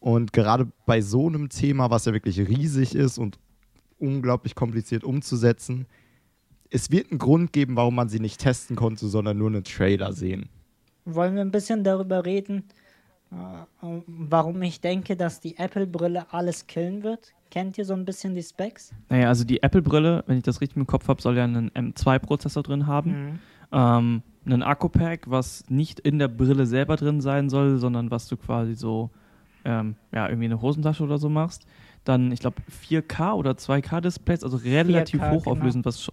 Und 0.00 0.32
gerade 0.32 0.70
bei 0.86 1.00
so 1.00 1.28
einem 1.28 1.48
Thema, 1.48 1.90
was 1.90 2.06
ja 2.06 2.12
wirklich 2.12 2.38
riesig 2.38 2.94
ist 2.94 3.18
und 3.18 3.38
unglaublich 3.98 4.54
kompliziert 4.54 5.04
umzusetzen, 5.04 5.86
es 6.70 6.90
wird 6.90 7.10
einen 7.10 7.18
Grund 7.18 7.52
geben, 7.52 7.76
warum 7.76 7.94
man 7.94 8.08
sie 8.08 8.20
nicht 8.20 8.40
testen 8.40 8.76
konnte, 8.76 9.08
sondern 9.08 9.36
nur 9.36 9.48
einen 9.48 9.64
Trailer 9.64 10.12
sehen. 10.12 10.48
Wollen 11.04 11.34
wir 11.34 11.42
ein 11.42 11.50
bisschen 11.50 11.84
darüber 11.84 12.24
reden, 12.24 12.64
äh, 13.32 13.36
warum 14.06 14.62
ich 14.62 14.80
denke, 14.80 15.16
dass 15.16 15.40
die 15.40 15.56
Apple-Brille 15.56 16.32
alles 16.32 16.66
killen 16.66 17.02
wird? 17.02 17.32
Kennt 17.50 17.76
ihr 17.78 17.84
so 17.84 17.94
ein 17.94 18.04
bisschen 18.04 18.34
die 18.34 18.42
Specs? 18.42 18.92
Naja, 19.08 19.28
also 19.28 19.44
die 19.44 19.62
Apple-Brille, 19.62 20.24
wenn 20.26 20.38
ich 20.38 20.44
das 20.44 20.60
richtig 20.60 20.76
im 20.76 20.86
Kopf 20.86 21.08
habe, 21.08 21.20
soll 21.20 21.36
ja 21.36 21.44
einen 21.44 21.70
M2-Prozessor 21.70 22.62
drin 22.62 22.86
haben. 22.86 23.10
Mhm. 23.10 23.38
Ähm, 23.72 24.22
einen 24.44 24.62
Akku-Pack, 24.62 25.30
was 25.30 25.68
nicht 25.68 26.00
in 26.00 26.18
der 26.18 26.28
Brille 26.28 26.66
selber 26.66 26.96
drin 26.96 27.20
sein 27.20 27.50
soll, 27.50 27.78
sondern 27.78 28.10
was 28.10 28.26
du 28.28 28.36
quasi 28.36 28.74
so, 28.74 29.10
ähm, 29.64 29.96
ja, 30.12 30.26
irgendwie 30.28 30.46
eine 30.46 30.60
Hosentasche 30.62 31.02
oder 31.04 31.18
so 31.18 31.28
machst. 31.28 31.66
Dann, 32.04 32.32
ich 32.32 32.40
glaube, 32.40 32.56
4K 32.88 33.34
oder 33.34 33.52
2K-Displays, 33.52 34.42
also 34.42 34.56
relativ 34.56 35.20
4K, 35.20 35.30
hochauflösend, 35.32 35.84
was 35.84 36.00
sch- 36.02 36.12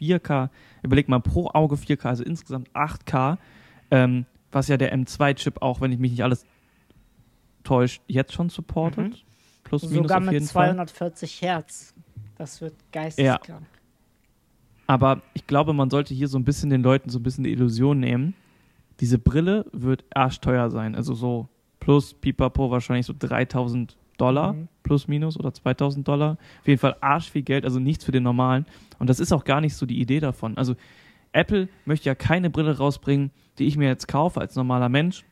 4K, 0.00 0.48
überleg 0.82 1.08
mal, 1.08 1.20
pro 1.20 1.48
Auge 1.52 1.74
4K, 1.76 2.04
also 2.06 2.22
insgesamt 2.24 2.68
8K, 2.74 3.38
ähm, 3.90 4.26
was 4.52 4.68
ja 4.68 4.76
der 4.76 4.94
M2-Chip 4.96 5.60
auch, 5.60 5.80
wenn 5.80 5.90
ich 5.90 5.98
mich 5.98 6.12
nicht 6.12 6.22
alles 6.22 6.46
täuscht, 7.64 8.02
jetzt 8.06 8.32
schon 8.32 8.48
supportet. 8.50 9.08
Mhm. 9.10 9.14
Plus, 9.64 9.82
minus 9.84 9.96
Sogar 10.04 10.18
auf 10.18 10.24
mit 10.24 10.32
jeden 10.34 10.46
Fall. 10.46 10.68
240 10.74 11.42
Hertz. 11.42 11.94
Das 12.36 12.60
wird 12.60 12.74
geisteskrank. 12.92 13.66
Aber 14.86 15.22
ich 15.32 15.46
glaube, 15.46 15.72
man 15.72 15.90
sollte 15.90 16.14
hier 16.14 16.28
so 16.28 16.38
ein 16.38 16.44
bisschen 16.44 16.70
den 16.70 16.82
Leuten 16.82 17.08
so 17.10 17.18
ein 17.18 17.22
bisschen 17.22 17.44
die 17.44 17.52
Illusion 17.52 18.00
nehmen. 18.00 18.34
Diese 19.00 19.18
Brille 19.18 19.64
wird 19.72 20.04
arschteuer 20.14 20.70
sein. 20.70 20.94
Also 20.94 21.14
so 21.14 21.48
plus 21.80 22.14
pipapo 22.14 22.70
wahrscheinlich 22.70 23.06
so 23.06 23.14
3000 23.18 23.96
Dollar 24.18 24.52
Mhm. 24.52 24.68
plus 24.84 25.08
minus 25.08 25.36
oder 25.38 25.52
2000 25.52 26.06
Dollar. 26.06 26.38
Auf 26.60 26.68
jeden 26.68 26.78
Fall 26.78 26.96
arsch 27.00 27.30
viel 27.30 27.42
Geld, 27.42 27.64
also 27.64 27.80
nichts 27.80 28.04
für 28.04 28.12
den 28.12 28.22
normalen. 28.22 28.64
Und 28.98 29.10
das 29.10 29.18
ist 29.20 29.32
auch 29.32 29.44
gar 29.44 29.60
nicht 29.60 29.74
so 29.74 29.86
die 29.86 30.00
Idee 30.00 30.20
davon. 30.20 30.56
Also 30.56 30.76
Apple 31.32 31.68
möchte 31.84 32.08
ja 32.08 32.14
keine 32.14 32.48
Brille 32.48 32.76
rausbringen, 32.78 33.30
die 33.58 33.64
ich 33.64 33.76
mir 33.76 33.88
jetzt 33.88 34.06
kaufe 34.06 34.40
als 34.40 34.54
normaler 34.54 34.88
Mensch, 34.88 35.24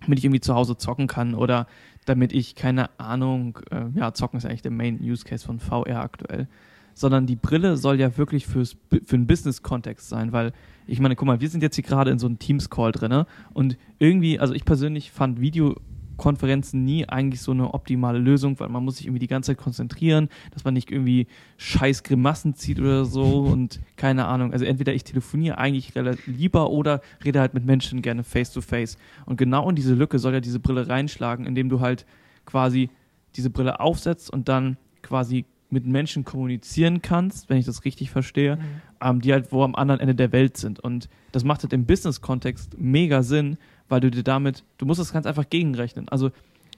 damit 0.00 0.18
ich 0.20 0.24
irgendwie 0.24 0.40
zu 0.40 0.54
Hause 0.54 0.76
zocken 0.78 1.06
kann 1.06 1.34
oder 1.34 1.66
damit 2.06 2.32
ich, 2.32 2.54
keine 2.54 2.88
Ahnung, 2.98 3.58
äh, 3.70 3.86
ja, 3.94 4.14
zocken 4.14 4.38
ist 4.38 4.46
eigentlich 4.46 4.62
der 4.62 4.70
Main 4.70 4.98
Use 5.02 5.24
Case 5.24 5.44
von 5.44 5.58
VR 5.60 6.00
aktuell. 6.00 6.48
Sondern 6.94 7.26
die 7.26 7.36
Brille 7.36 7.76
soll 7.76 8.00
ja 8.00 8.16
wirklich 8.16 8.46
fürs, 8.46 8.76
für 9.04 9.16
einen 9.16 9.26
Business-Kontext 9.26 10.08
sein, 10.08 10.32
weil 10.32 10.52
ich 10.86 11.00
meine, 11.00 11.16
guck 11.16 11.26
mal, 11.26 11.40
wir 11.40 11.48
sind 11.48 11.62
jetzt 11.62 11.74
hier 11.76 11.84
gerade 11.84 12.10
in 12.10 12.18
so 12.18 12.26
einem 12.26 12.38
Teams-Call 12.38 12.92
drin 12.92 13.24
und 13.52 13.78
irgendwie, 13.98 14.38
also 14.38 14.54
ich 14.54 14.64
persönlich 14.64 15.10
fand 15.10 15.40
Videokonferenzen 15.40 16.84
nie 16.84 17.08
eigentlich 17.08 17.40
so 17.40 17.52
eine 17.52 17.72
optimale 17.72 18.18
Lösung, 18.18 18.60
weil 18.60 18.68
man 18.68 18.84
muss 18.84 18.98
sich 18.98 19.06
irgendwie 19.06 19.20
die 19.20 19.26
ganze 19.26 19.52
Zeit 19.52 19.58
konzentrieren, 19.58 20.28
dass 20.52 20.64
man 20.64 20.74
nicht 20.74 20.90
irgendwie 20.90 21.26
scheiß 21.56 22.02
Grimassen 22.02 22.54
zieht 22.54 22.78
oder 22.78 23.04
so 23.04 23.40
und 23.52 23.80
keine 23.96 24.26
Ahnung. 24.26 24.52
Also 24.52 24.64
entweder 24.64 24.92
ich 24.92 25.04
telefoniere 25.04 25.58
eigentlich 25.58 25.92
lieber 26.26 26.70
oder 26.70 27.00
rede 27.24 27.40
halt 27.40 27.54
mit 27.54 27.64
Menschen 27.64 28.02
gerne 28.02 28.24
face-to-face. 28.24 28.98
Und 29.26 29.36
genau 29.36 29.68
in 29.68 29.76
diese 29.76 29.94
Lücke 29.94 30.18
soll 30.18 30.34
ja 30.34 30.40
diese 30.40 30.60
Brille 30.60 30.88
reinschlagen, 30.88 31.46
indem 31.46 31.68
du 31.68 31.80
halt 31.80 32.04
quasi 32.44 32.90
diese 33.36 33.50
Brille 33.50 33.80
aufsetzt 33.80 34.30
und 34.30 34.48
dann 34.48 34.76
quasi 35.02 35.44
mit 35.70 35.86
Menschen 35.86 36.24
kommunizieren 36.24 37.02
kannst, 37.02 37.48
wenn 37.48 37.56
ich 37.56 37.66
das 37.66 37.84
richtig 37.84 38.10
verstehe, 38.10 38.58
ähm, 39.00 39.20
die 39.20 39.32
halt 39.32 39.52
wo 39.52 39.62
am 39.62 39.74
anderen 39.74 40.00
Ende 40.00 40.14
der 40.14 40.32
Welt 40.32 40.56
sind. 40.56 40.80
Und 40.80 41.08
das 41.32 41.44
macht 41.44 41.62
halt 41.62 41.72
im 41.72 41.86
Business-Kontext 41.86 42.78
mega 42.78 43.22
Sinn, 43.22 43.56
weil 43.88 44.00
du 44.00 44.10
dir 44.10 44.22
damit, 44.22 44.64
du 44.78 44.86
musst 44.86 45.00
das 45.00 45.12
ganz 45.12 45.26
einfach 45.26 45.48
gegenrechnen. 45.48 46.08
Also 46.08 46.30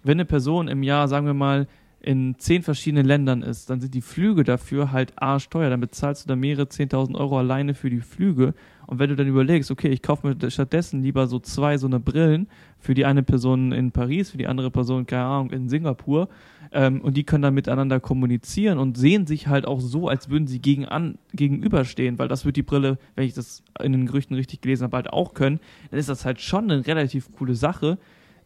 wenn 0.03 0.17
eine 0.17 0.25
Person 0.25 0.69
im 0.69 0.83
Jahr, 0.83 1.09
sagen 1.09 1.27
wir 1.27 1.35
mal, 1.35 1.67
in 2.01 2.37
zehn 2.39 2.63
verschiedenen 2.63 3.07
Ländern 3.07 3.43
ist, 3.43 3.69
dann 3.69 3.81
sind 3.81 3.95
die 3.95 4.01
Flüge 4.01 4.45
dafür 4.45 4.93
halt 4.93 5.13
arschteuer. 5.17 5.71
Dann 5.71 5.81
bezahlst 5.81 6.25
du 6.25 6.29
da 6.29 6.37
mehrere 6.37 6.65
10.000 6.65 7.17
Euro 7.17 7.39
alleine 7.39 7.75
für 7.75 7.91
die 7.91 8.01
Flüge. 8.01 8.55
Und 8.87 8.99
wenn 8.99 9.11
du 9.11 9.17
dann 9.17 9.27
überlegst, 9.27 9.71
okay, 9.71 9.89
ich 9.89 10.03
kaufe 10.03 10.27
mir 10.27 10.51
stattdessen 10.51 11.03
lieber 11.03 11.27
so 11.27 11.41
zwei 11.41 11.79
so 11.79 11.87
eine 11.87 11.99
Brillen 11.99 12.49
für 12.79 12.95
die 12.95 13.05
eine 13.05 13.23
Person 13.23 13.73
in 13.73 13.91
Paris, 13.91 14.31
für 14.31 14.39
die 14.39 14.47
andere 14.47 14.71
Person, 14.71 15.07
keine 15.07 15.25
Ahnung, 15.25 15.51
in 15.51 15.69
Singapur, 15.69 16.29
ähm, 16.73 17.01
und 17.01 17.17
die 17.17 17.25
können 17.25 17.43
dann 17.43 17.55
miteinander 17.55 18.01
kommunizieren 18.01 18.79
und 18.79 18.97
sehen 18.97 19.27
sich 19.27 19.49
halt 19.49 19.67
auch 19.67 19.81
so, 19.81 20.09
als 20.09 20.31
würden 20.31 20.47
sie 20.47 20.61
gegen 20.61 20.85
an, 20.85 21.19
gegenüberstehen, 21.33 22.19
weil 22.19 22.29
das 22.29 22.45
wird 22.45 22.57
die 22.57 22.63
Brille, 22.63 22.99
wenn 23.15 23.25
ich 23.25 23.35
das 23.35 23.63
in 23.83 23.93
den 23.93 24.07
Gerüchten 24.07 24.35
richtig 24.37 24.61
gelesen 24.61 24.85
habe, 24.85 24.97
halt 24.97 25.13
auch 25.13 25.35
können, 25.35 25.61
dann 25.91 25.99
ist 25.99 26.09
das 26.09 26.25
halt 26.25 26.41
schon 26.41 26.71
eine 26.71 26.87
relativ 26.87 27.33
coole 27.33 27.55
Sache. 27.55 27.99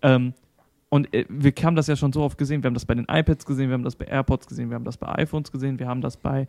Ähm, 0.02 0.34
und 0.90 1.14
äh, 1.14 1.24
wir 1.29 1.53
haben 1.62 1.76
das 1.76 1.87
ja 1.87 1.96
schon 1.96 2.12
so 2.12 2.22
oft 2.22 2.37
gesehen. 2.37 2.62
Wir 2.62 2.68
haben 2.68 2.74
das 2.74 2.85
bei 2.85 2.94
den 2.94 3.07
iPads 3.09 3.46
gesehen, 3.46 3.70
wir 3.70 3.74
haben 3.74 3.85
das 3.85 3.96
bei 3.96 4.05
AirPods 4.05 4.46
gesehen, 4.46 4.68
wir 4.68 4.74
haben 4.74 4.85
das 4.85 4.98
bei 4.98 5.09
iPhones 5.09 5.50
gesehen, 5.50 5.79
wir 5.79 5.88
haben 5.88 6.03
das 6.03 6.18
bei 6.18 6.46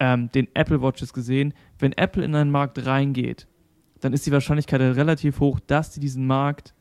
ähm, 0.00 0.30
den 0.32 0.48
Apple 0.54 0.82
Watches 0.82 1.12
gesehen. 1.12 1.54
Wenn 1.78 1.92
Apple 1.92 2.24
in 2.24 2.34
einen 2.34 2.50
Markt 2.50 2.84
reingeht, 2.84 3.46
dann 4.00 4.12
ist 4.12 4.26
die 4.26 4.32
Wahrscheinlichkeit 4.32 4.80
relativ 4.80 5.40
hoch, 5.40 5.60
dass 5.60 5.92
die 5.92 6.00
diesen 6.00 6.26
Markt 6.26 6.74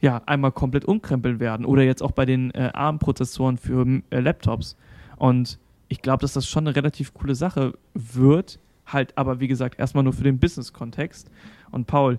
ja, 0.00 0.22
einmal 0.26 0.50
komplett 0.50 0.84
umkrempeln 0.84 1.38
werden. 1.40 1.64
Oder 1.64 1.82
jetzt 1.82 2.02
auch 2.02 2.10
bei 2.10 2.26
den 2.26 2.50
äh, 2.52 2.70
ARM-Prozessoren 2.74 3.56
für 3.56 4.02
äh, 4.10 4.20
Laptops. 4.20 4.76
Und 5.16 5.58
ich 5.88 6.02
glaube, 6.02 6.22
dass 6.22 6.32
das 6.32 6.48
schon 6.48 6.66
eine 6.66 6.74
relativ 6.74 7.14
coole 7.14 7.34
Sache 7.34 7.74
wird. 7.94 8.58
Halt 8.86 9.16
aber, 9.16 9.40
wie 9.40 9.48
gesagt, 9.48 9.78
erstmal 9.78 10.02
nur 10.02 10.14
für 10.14 10.24
den 10.24 10.38
Business-Kontext. 10.38 11.30
Und 11.70 11.86
Paul, 11.86 12.18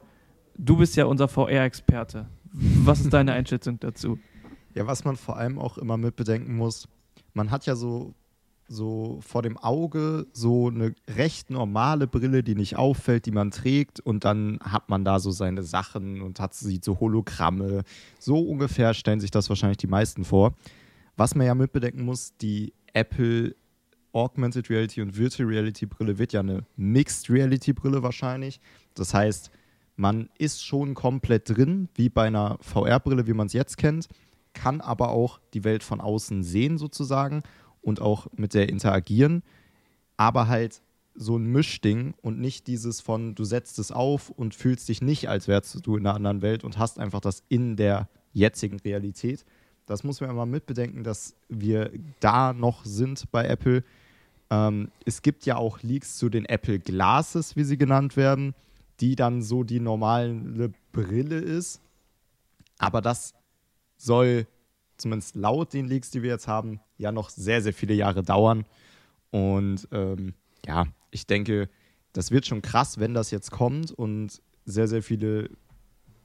du 0.57 0.77
bist 0.77 0.95
ja 0.95 1.05
unser 1.05 1.27
VR-Experte. 1.27 2.27
Was 2.53 3.01
ist 3.01 3.13
deine 3.13 3.33
Einschätzung 3.33 3.79
dazu? 3.79 4.19
Ja, 4.73 4.87
was 4.87 5.03
man 5.03 5.15
vor 5.15 5.37
allem 5.37 5.59
auch 5.59 5.77
immer 5.77 5.97
mit 5.97 6.15
bedenken 6.15 6.55
muss, 6.55 6.87
man 7.33 7.51
hat 7.51 7.65
ja 7.65 7.75
so, 7.75 8.13
so 8.67 9.19
vor 9.21 9.41
dem 9.41 9.57
Auge 9.57 10.27
so 10.33 10.67
eine 10.67 10.93
recht 11.09 11.49
normale 11.49 12.07
Brille, 12.07 12.43
die 12.43 12.55
nicht 12.55 12.77
auffällt, 12.77 13.25
die 13.25 13.31
man 13.31 13.51
trägt 13.51 13.99
und 13.99 14.25
dann 14.25 14.59
hat 14.61 14.89
man 14.89 15.03
da 15.03 15.19
so 15.19 15.31
seine 15.31 15.63
Sachen 15.63 16.21
und 16.21 16.39
hat 16.39 16.53
sieht 16.53 16.83
so 16.83 16.99
Hologramme. 16.99 17.83
So 18.19 18.39
ungefähr 18.39 18.93
stellen 18.93 19.19
sich 19.19 19.31
das 19.31 19.49
wahrscheinlich 19.49 19.77
die 19.77 19.87
meisten 19.87 20.23
vor. 20.23 20.53
Was 21.17 21.35
man 21.35 21.47
ja 21.47 21.55
mit 21.55 21.71
bedenken 21.73 22.03
muss, 22.03 22.35
die 22.37 22.73
Apple 22.93 23.55
Augmented 24.13 24.69
Reality 24.69 25.01
und 25.01 25.17
Virtual 25.17 25.47
Reality 25.47 25.85
Brille 25.85 26.17
wird 26.17 26.33
ja 26.33 26.41
eine 26.41 26.65
Mixed 26.75 27.29
Reality 27.29 27.73
Brille 27.73 28.03
wahrscheinlich. 28.03 28.59
Das 28.93 29.13
heißt, 29.13 29.51
man 29.95 30.29
ist 30.37 30.65
schon 30.65 30.93
komplett 30.93 31.49
drin, 31.49 31.89
wie 31.95 32.09
bei 32.09 32.27
einer 32.27 32.57
VR-Brille, 32.61 33.27
wie 33.27 33.33
man 33.33 33.47
es 33.47 33.53
jetzt 33.53 33.77
kennt, 33.77 34.07
kann 34.53 34.81
aber 34.81 35.09
auch 35.09 35.39
die 35.53 35.63
Welt 35.63 35.83
von 35.83 36.01
außen 36.01 36.43
sehen 36.43 36.77
sozusagen 36.77 37.43
und 37.81 38.01
auch 38.01 38.27
mit 38.35 38.53
der 38.53 38.69
interagieren, 38.69 39.43
aber 40.17 40.47
halt 40.47 40.81
so 41.15 41.37
ein 41.37 41.45
Mischding 41.45 42.13
und 42.21 42.39
nicht 42.39 42.67
dieses 42.67 43.01
von, 43.01 43.35
du 43.35 43.43
setzt 43.43 43.79
es 43.79 43.91
auf 43.91 44.29
und 44.29 44.55
fühlst 44.55 44.87
dich 44.89 45.01
nicht, 45.01 45.29
als 45.29 45.47
wärst 45.47 45.85
du 45.85 45.97
in 45.97 46.05
einer 46.05 46.15
anderen 46.15 46.41
Welt 46.41 46.63
und 46.63 46.77
hast 46.77 46.99
einfach 46.99 47.19
das 47.19 47.43
in 47.49 47.75
der 47.75 48.07
jetzigen 48.33 48.79
Realität. 48.79 49.45
Das 49.85 50.03
muss 50.03 50.21
man 50.21 50.29
immer 50.29 50.45
mitbedenken, 50.45 51.03
dass 51.03 51.35
wir 51.49 51.91
da 52.21 52.53
noch 52.53 52.85
sind 52.85 53.29
bei 53.31 53.45
Apple. 53.45 53.83
Ähm, 54.49 54.89
es 55.05 55.21
gibt 55.21 55.45
ja 55.45 55.57
auch 55.57 55.81
Leaks 55.81 56.17
zu 56.17 56.29
den 56.29 56.45
Apple 56.45 56.79
Glasses, 56.79 57.55
wie 57.55 57.63
sie 57.63 57.77
genannt 57.77 58.15
werden, 58.15 58.55
die 59.01 59.15
dann 59.15 59.41
so 59.41 59.63
die 59.63 59.79
normale 59.79 60.71
Brille 60.91 61.39
ist. 61.39 61.81
Aber 62.77 63.01
das 63.01 63.33
soll 63.97 64.47
zumindest 64.97 65.35
laut 65.35 65.73
den 65.73 65.87
Leaks, 65.87 66.11
die 66.11 66.21
wir 66.21 66.29
jetzt 66.29 66.47
haben, 66.47 66.79
ja 66.97 67.11
noch 67.11 67.29
sehr, 67.29 67.61
sehr 67.61 67.73
viele 67.73 67.95
Jahre 67.95 68.23
dauern. 68.23 68.65
Und 69.31 69.87
ähm, 69.91 70.35
ja, 70.65 70.85
ich 71.09 71.25
denke, 71.25 71.69
das 72.13 72.31
wird 72.31 72.45
schon 72.45 72.61
krass, 72.61 72.99
wenn 72.99 73.13
das 73.13 73.31
jetzt 73.31 73.51
kommt 73.51 73.91
und 73.91 74.41
sehr, 74.65 74.87
sehr 74.87 75.01
viele 75.01 75.49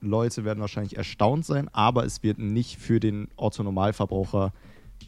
Leute 0.01 0.45
werden 0.45 0.61
wahrscheinlich 0.61 0.97
erstaunt 0.97 1.47
sein, 1.47 1.69
aber 1.73 2.05
es 2.05 2.23
wird 2.23 2.39
nicht 2.39 2.79
für 2.79 3.01
den 3.01 3.29
Otto-Normalverbraucher 3.37 4.53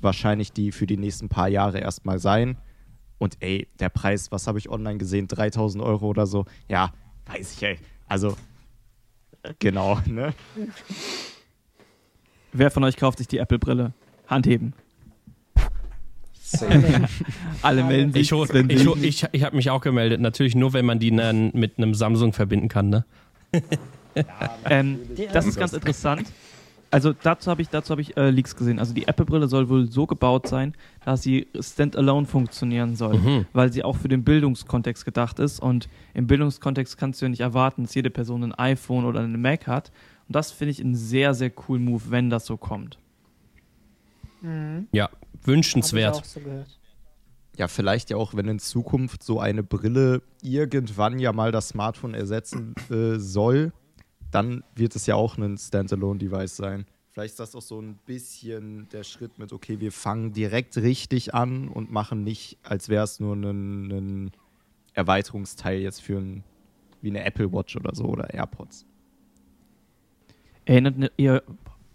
wahrscheinlich 0.01 0.53
die 0.53 0.73
für 0.73 0.87
die 0.87 0.97
nächsten 0.97 1.29
paar 1.29 1.49
Jahre 1.49 1.79
erstmal 1.79 2.19
sein. 2.19 2.59
Und 3.19 3.37
ey, 3.41 3.69
der 3.81 3.89
Preis, 3.89 4.31
was 4.31 4.47
habe 4.47 4.59
ich 4.59 4.71
online 4.71 4.99
gesehen? 4.99 5.27
3000 5.27 5.83
Euro 5.83 6.07
oder 6.07 6.27
so. 6.27 6.45
Ja, 6.69 6.93
weiß 7.29 7.55
ich, 7.55 7.63
ey. 7.63 7.79
Also, 8.07 8.37
genau, 9.59 10.01
ne? 10.07 10.35
Wer 12.53 12.71
von 12.71 12.85
euch 12.85 12.97
kauft 12.97 13.19
sich 13.19 13.29
die 13.29 13.39
Apple-Brille? 13.39 13.93
Handheben. 14.27 14.75
Alle 17.63 17.85
melden 17.85 18.13
sich. 18.13 18.23
Ich, 18.23 18.33
hol, 18.33 18.49
ich, 18.71 18.87
hol, 18.87 19.05
ich, 19.05 19.27
ich 19.33 19.43
habe 19.43 19.57
mich 19.57 19.69
auch 19.69 19.83
gemeldet. 19.83 20.21
Natürlich 20.21 20.55
nur, 20.55 20.73
wenn 20.73 20.87
man 20.87 20.99
die 20.99 21.15
dann 21.15 21.51
mit 21.53 21.77
einem 21.77 21.95
Samsung 21.95 22.33
verbinden 22.33 22.69
kann, 22.69 22.89
ne? 22.89 23.05
Ähm, 24.65 24.99
das 25.33 25.47
ist 25.47 25.59
ganz 25.59 25.73
interessant. 25.73 26.27
Also 26.91 27.13
dazu 27.13 27.51
habe 27.51 27.61
ich, 27.61 27.69
dazu 27.69 27.93
hab 27.93 27.99
ich 27.99 28.17
äh, 28.17 28.31
Leaks 28.31 28.57
gesehen. 28.57 28.79
Also 28.79 28.95
die 28.95 29.07
Apple-Brille 29.07 29.47
soll 29.49 29.69
wohl 29.69 29.91
so 29.91 30.07
gebaut 30.07 30.47
sein, 30.49 30.75
dass 31.05 31.23
sie 31.23 31.47
standalone 31.61 32.27
funktionieren 32.27 32.97
soll, 32.97 33.19
Mhm. 33.19 33.47
weil 33.53 33.71
sie 33.73 33.85
auch 33.85 33.97
für 33.97 34.09
den 34.09 34.25
Bildungskontext 34.25 35.05
gedacht 35.05 35.39
ist. 35.39 35.61
Und 35.61 35.89
im 36.15 36.27
Bildungskontext 36.27 36.97
kannst 36.97 37.21
du 37.21 37.27
ja 37.27 37.29
nicht 37.29 37.41
erwarten, 37.41 37.83
dass 37.83 37.95
jede 37.95 38.09
Person 38.11 38.43
ein 38.43 38.55
iPhone 38.55 39.05
oder 39.05 39.21
eine 39.21 39.37
Mac 39.37 39.67
hat. 39.67 39.93
Und 40.29 40.37
das 40.37 40.51
finde 40.51 40.71
ich 40.71 40.81
einen 40.81 40.95
sehr, 40.95 41.35
sehr 41.35 41.51
coolen 41.51 41.85
Move, 41.85 42.05
wenn 42.09 42.31
das 42.31 42.47
so 42.47 42.57
kommt. 42.57 42.99
Mhm. 44.41 44.87
Ja, 44.93 45.11
wünschenswert. 45.45 46.17
auch 46.17 46.25
so. 46.25 46.41
Ja, 47.57 47.67
vielleicht 47.67 48.11
ja 48.11 48.17
auch, 48.17 48.35
wenn 48.35 48.47
in 48.47 48.61
Zukunft 48.61 49.23
so 49.25 49.41
eine 49.41 49.63
Brille 49.65 50.23
irgendwann 50.43 51.19
ja 51.19 51.33
mal 51.33 51.51
das 51.51 51.69
Smartphone 51.71 52.15
ersetzen 52.15 52.75
äh, 52.89 53.19
soll, 53.19 53.73
dann 54.31 54.65
wird 54.75 54.97
es 54.97 55.07
ja 55.07 55.15
auch 55.15 55.39
ein 55.39 55.57
Standalone-Device 55.57 56.57
sein. 56.57 56.87
Vielleicht 57.13 57.33
ist 57.33 57.41
das 57.41 57.55
auch 57.57 57.63
so 57.63 57.81
ein 57.81 57.99
bisschen 58.07 58.89
der 58.93 59.03
Schritt 59.03 59.39
mit, 59.39 59.53
okay, 59.53 59.81
wir 59.81 59.91
fangen 59.91 60.33
direkt 60.33 60.77
richtig 60.77 61.35
an 61.35 61.69
und 61.69 61.91
machen 61.91 62.23
nicht, 62.23 62.59
als 62.63 62.89
wäre 62.89 63.05
es 63.05 63.19
nur 63.19 63.35
ein, 63.35 63.91
ein 63.91 64.33
Erweiterungsteil 64.95 65.81
jetzt 65.81 66.01
für 66.03 66.19
ein, 66.19 66.45
wie 67.03 67.09
eine 67.09 67.25
Apple 67.25 67.53
Watch 67.53 67.77
oder 67.77 67.95
so 67.95 68.05
oder 68.05 68.33
AirPods. 68.33 68.85
Erinnert 70.65 71.13
ihr, 71.17 71.43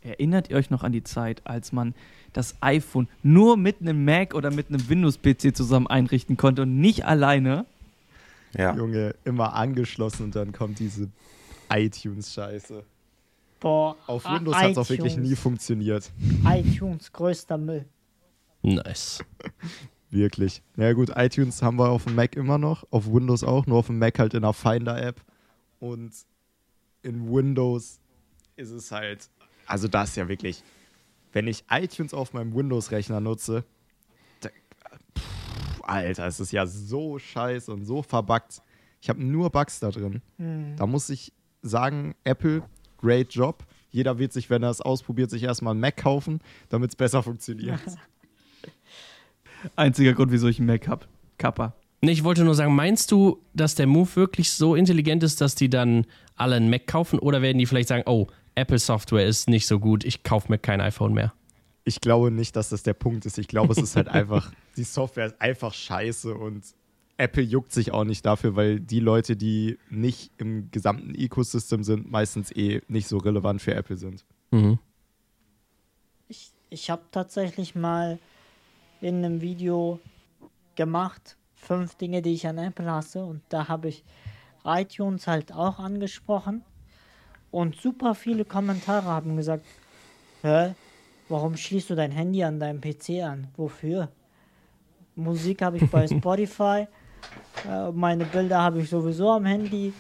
erinnert 0.01 0.49
ihr 0.49 0.57
euch 0.57 0.69
noch 0.69 0.83
an 0.83 0.91
die 0.91 1.03
Zeit, 1.03 1.41
als 1.45 1.71
man 1.71 1.93
das 2.33 2.55
iPhone 2.61 3.07
nur 3.21 3.55
mit 3.55 3.79
einem 3.79 4.03
Mac 4.03 4.33
oder 4.33 4.51
mit 4.51 4.69
einem 4.69 4.89
Windows-PC 4.89 5.55
zusammen 5.55 5.87
einrichten 5.87 6.35
konnte 6.35 6.63
und 6.63 6.81
nicht 6.81 7.05
alleine? 7.05 7.65
Ja. 8.57 8.75
Junge, 8.75 9.15
immer 9.23 9.53
angeschlossen 9.53 10.23
und 10.23 10.35
dann 10.35 10.51
kommt 10.51 10.79
diese 10.79 11.09
iTunes-Scheiße. 11.73 12.83
Boah, 13.59 13.95
Auf 14.07 14.25
ah, 14.25 14.35
Windows 14.35 14.55
hat 14.55 14.71
es 14.71 14.77
auch 14.77 14.89
wirklich 14.89 15.17
nie 15.17 15.35
funktioniert. 15.35 16.11
iTunes, 16.45 17.11
größter 17.11 17.57
Müll. 17.57 17.85
Nice. 18.61 19.23
Wirklich. 20.09 20.61
Na 20.75 20.85
ja, 20.85 20.93
gut, 20.93 21.11
iTunes 21.15 21.61
haben 21.61 21.77
wir 21.77 21.89
auf 21.89 22.03
dem 22.03 22.13
Mac 22.13 22.35
immer 22.35 22.57
noch, 22.57 22.85
auf 22.91 23.11
Windows 23.11 23.43
auch, 23.43 23.65
nur 23.65 23.79
auf 23.79 23.87
dem 23.87 23.97
Mac 23.97 24.19
halt 24.19 24.33
in 24.35 24.43
der 24.43 24.53
Finder-App. 24.53 25.19
Und 25.79 26.13
in 27.01 27.31
Windows 27.31 27.99
ist 28.55 28.69
es 28.69 28.91
halt, 28.91 29.29
also 29.65 29.87
das 29.87 30.09
ist 30.09 30.17
ja 30.17 30.27
wirklich, 30.27 30.61
wenn 31.31 31.47
ich 31.47 31.63
iTunes 31.71 32.13
auf 32.13 32.33
meinem 32.33 32.53
Windows-Rechner 32.53 33.19
nutze, 33.21 33.63
da, 34.41 34.49
pff, 35.17 35.81
Alter, 35.81 36.27
es 36.27 36.39
ist 36.39 36.51
ja 36.51 36.67
so 36.67 37.17
scheiße 37.17 37.73
und 37.73 37.85
so 37.85 38.03
verbuggt. 38.03 38.61
Ich 39.01 39.09
habe 39.09 39.23
nur 39.23 39.49
Bugs 39.49 39.79
da 39.79 39.89
drin. 39.89 40.21
Hm. 40.37 40.75
Da 40.77 40.85
muss 40.85 41.09
ich 41.09 41.33
sagen, 41.63 42.15
Apple, 42.23 42.63
great 42.97 43.33
job. 43.33 43.65
Jeder 43.89 44.19
wird 44.19 44.33
sich, 44.33 44.49
wenn 44.49 44.63
er 44.63 44.69
es 44.69 44.81
ausprobiert, 44.81 45.29
sich 45.29 45.43
erstmal 45.43 45.71
einen 45.71 45.79
Mac 45.79 45.97
kaufen, 45.97 46.39
damit 46.69 46.91
es 46.91 46.95
besser 46.95 47.23
funktioniert. 47.23 47.79
Einziger 49.75 50.13
Grund, 50.13 50.31
wieso 50.31 50.47
ich 50.47 50.59
einen 50.59 50.67
Mac 50.67 50.87
habe. 50.87 51.05
Kappa. 51.37 51.75
Nee, 52.01 52.11
ich 52.11 52.23
wollte 52.23 52.43
nur 52.43 52.55
sagen, 52.55 52.75
meinst 52.75 53.11
du, 53.11 53.41
dass 53.53 53.75
der 53.75 53.87
Move 53.87 54.15
wirklich 54.15 54.51
so 54.51 54.75
intelligent 54.75 55.23
ist, 55.23 55.39
dass 55.41 55.55
die 55.55 55.69
dann 55.69 56.05
alle 56.35 56.55
einen 56.55 56.69
Mac 56.69 56.85
kaufen? 56.85 57.19
Oder 57.19 57.41
werden 57.41 57.59
die 57.59 57.65
vielleicht 57.65 57.87
sagen, 57.87 58.03
oh, 58.05 58.27
Apple 58.55 58.79
Software 58.79 59.25
ist 59.25 59.49
nicht 59.49 59.67
so 59.67 59.79
gut, 59.79 60.03
ich 60.03 60.23
kaufe 60.23 60.51
mir 60.51 60.57
kein 60.57 60.81
iPhone 60.81 61.13
mehr? 61.13 61.33
ich 61.85 62.01
glaube 62.01 62.31
nicht, 62.31 62.55
dass 62.55 62.69
das 62.69 62.83
der 62.83 62.93
Punkt 62.93 63.25
ist. 63.25 63.37
Ich 63.37 63.47
glaube, 63.47 63.73
es 63.73 63.79
ist 63.79 63.95
halt 63.95 64.07
einfach, 64.09 64.51
die 64.77 64.83
Software 64.83 65.27
ist 65.27 65.41
einfach 65.41 65.73
scheiße 65.73 66.33
und 66.33 66.63
Apple 67.17 67.43
juckt 67.43 67.71
sich 67.71 67.91
auch 67.91 68.03
nicht 68.03 68.25
dafür, 68.25 68.55
weil 68.55 68.79
die 68.79 68.99
Leute, 68.99 69.35
die 69.35 69.77
nicht 69.89 70.31
im 70.37 70.71
gesamten 70.71 71.13
Ecosystem 71.15 71.83
sind, 71.83 72.11
meistens 72.11 72.51
eh 72.51 72.81
nicht 72.87 73.07
so 73.07 73.17
relevant 73.17 73.61
für 73.61 73.75
Apple 73.75 73.97
sind. 73.97 74.25
Mhm. 74.51 74.79
Ich, 76.27 76.51
ich 76.69 76.89
habe 76.89 77.03
tatsächlich 77.11 77.75
mal 77.75 78.19
in 79.01 79.23
einem 79.23 79.41
Video 79.41 79.99
gemacht, 80.75 81.37
fünf 81.53 81.95
Dinge, 81.95 82.21
die 82.21 82.33
ich 82.33 82.47
an 82.47 82.57
Apple 82.57 82.89
hasse. 82.89 83.23
Und 83.23 83.41
da 83.49 83.67
habe 83.67 83.89
ich 83.89 84.03
iTunes 84.65 85.27
halt 85.27 85.53
auch 85.53 85.79
angesprochen. 85.79 86.63
Und 87.51 87.75
super 87.75 88.15
viele 88.15 88.45
Kommentare 88.45 89.05
haben 89.05 89.37
gesagt, 89.37 89.65
hä, 90.41 90.73
warum 91.29 91.55
schließt 91.55 91.91
du 91.91 91.95
dein 91.95 92.11
Handy 92.11 92.43
an 92.43 92.59
deinem 92.59 92.81
PC 92.81 93.21
an? 93.23 93.47
Wofür? 93.55 94.09
Musik 95.15 95.61
habe 95.61 95.77
ich 95.77 95.89
bei 95.91 96.07
Spotify. 96.17 96.87
Äh, 97.67 97.91
meine 97.91 98.25
Bilder 98.25 98.61
habe 98.61 98.81
ich 98.81 98.89
sowieso 98.89 99.31
am 99.31 99.45
Handy 99.45 99.93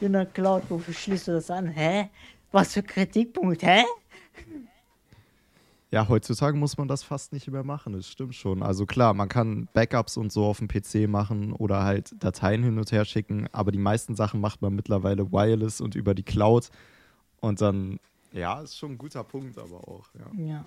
in 0.00 0.12
der 0.12 0.26
Cloud. 0.26 0.62
Wofür 0.68 0.94
schließt 0.94 1.28
du 1.28 1.32
das 1.32 1.50
an? 1.50 1.68
Hä? 1.68 2.10
Was 2.52 2.72
für 2.72 2.82
Kritikpunkt? 2.82 3.62
Hä? 3.62 3.84
Ja, 5.90 6.08
heutzutage 6.08 6.56
muss 6.56 6.76
man 6.76 6.88
das 6.88 7.04
fast 7.04 7.32
nicht 7.32 7.46
mehr 7.46 7.62
machen, 7.62 7.92
das 7.92 8.08
stimmt 8.08 8.34
schon. 8.34 8.64
Also 8.64 8.84
klar, 8.84 9.14
man 9.14 9.28
kann 9.28 9.68
Backups 9.74 10.16
und 10.16 10.32
so 10.32 10.44
auf 10.44 10.58
dem 10.58 10.66
PC 10.66 11.08
machen 11.08 11.52
oder 11.52 11.84
halt 11.84 12.12
Dateien 12.18 12.64
hin 12.64 12.78
und 12.78 12.90
her 12.90 13.04
schicken, 13.04 13.46
aber 13.52 13.70
die 13.70 13.78
meisten 13.78 14.16
Sachen 14.16 14.40
macht 14.40 14.60
man 14.60 14.74
mittlerweile 14.74 15.30
wireless 15.30 15.80
und 15.80 15.94
über 15.94 16.14
die 16.14 16.24
Cloud. 16.24 16.70
Und 17.38 17.60
dann, 17.60 18.00
ja, 18.32 18.60
ist 18.60 18.76
schon 18.76 18.92
ein 18.92 18.98
guter 18.98 19.22
Punkt, 19.22 19.56
aber 19.56 19.86
auch, 19.86 20.08
ja. 20.18 20.44
Ja. 20.44 20.64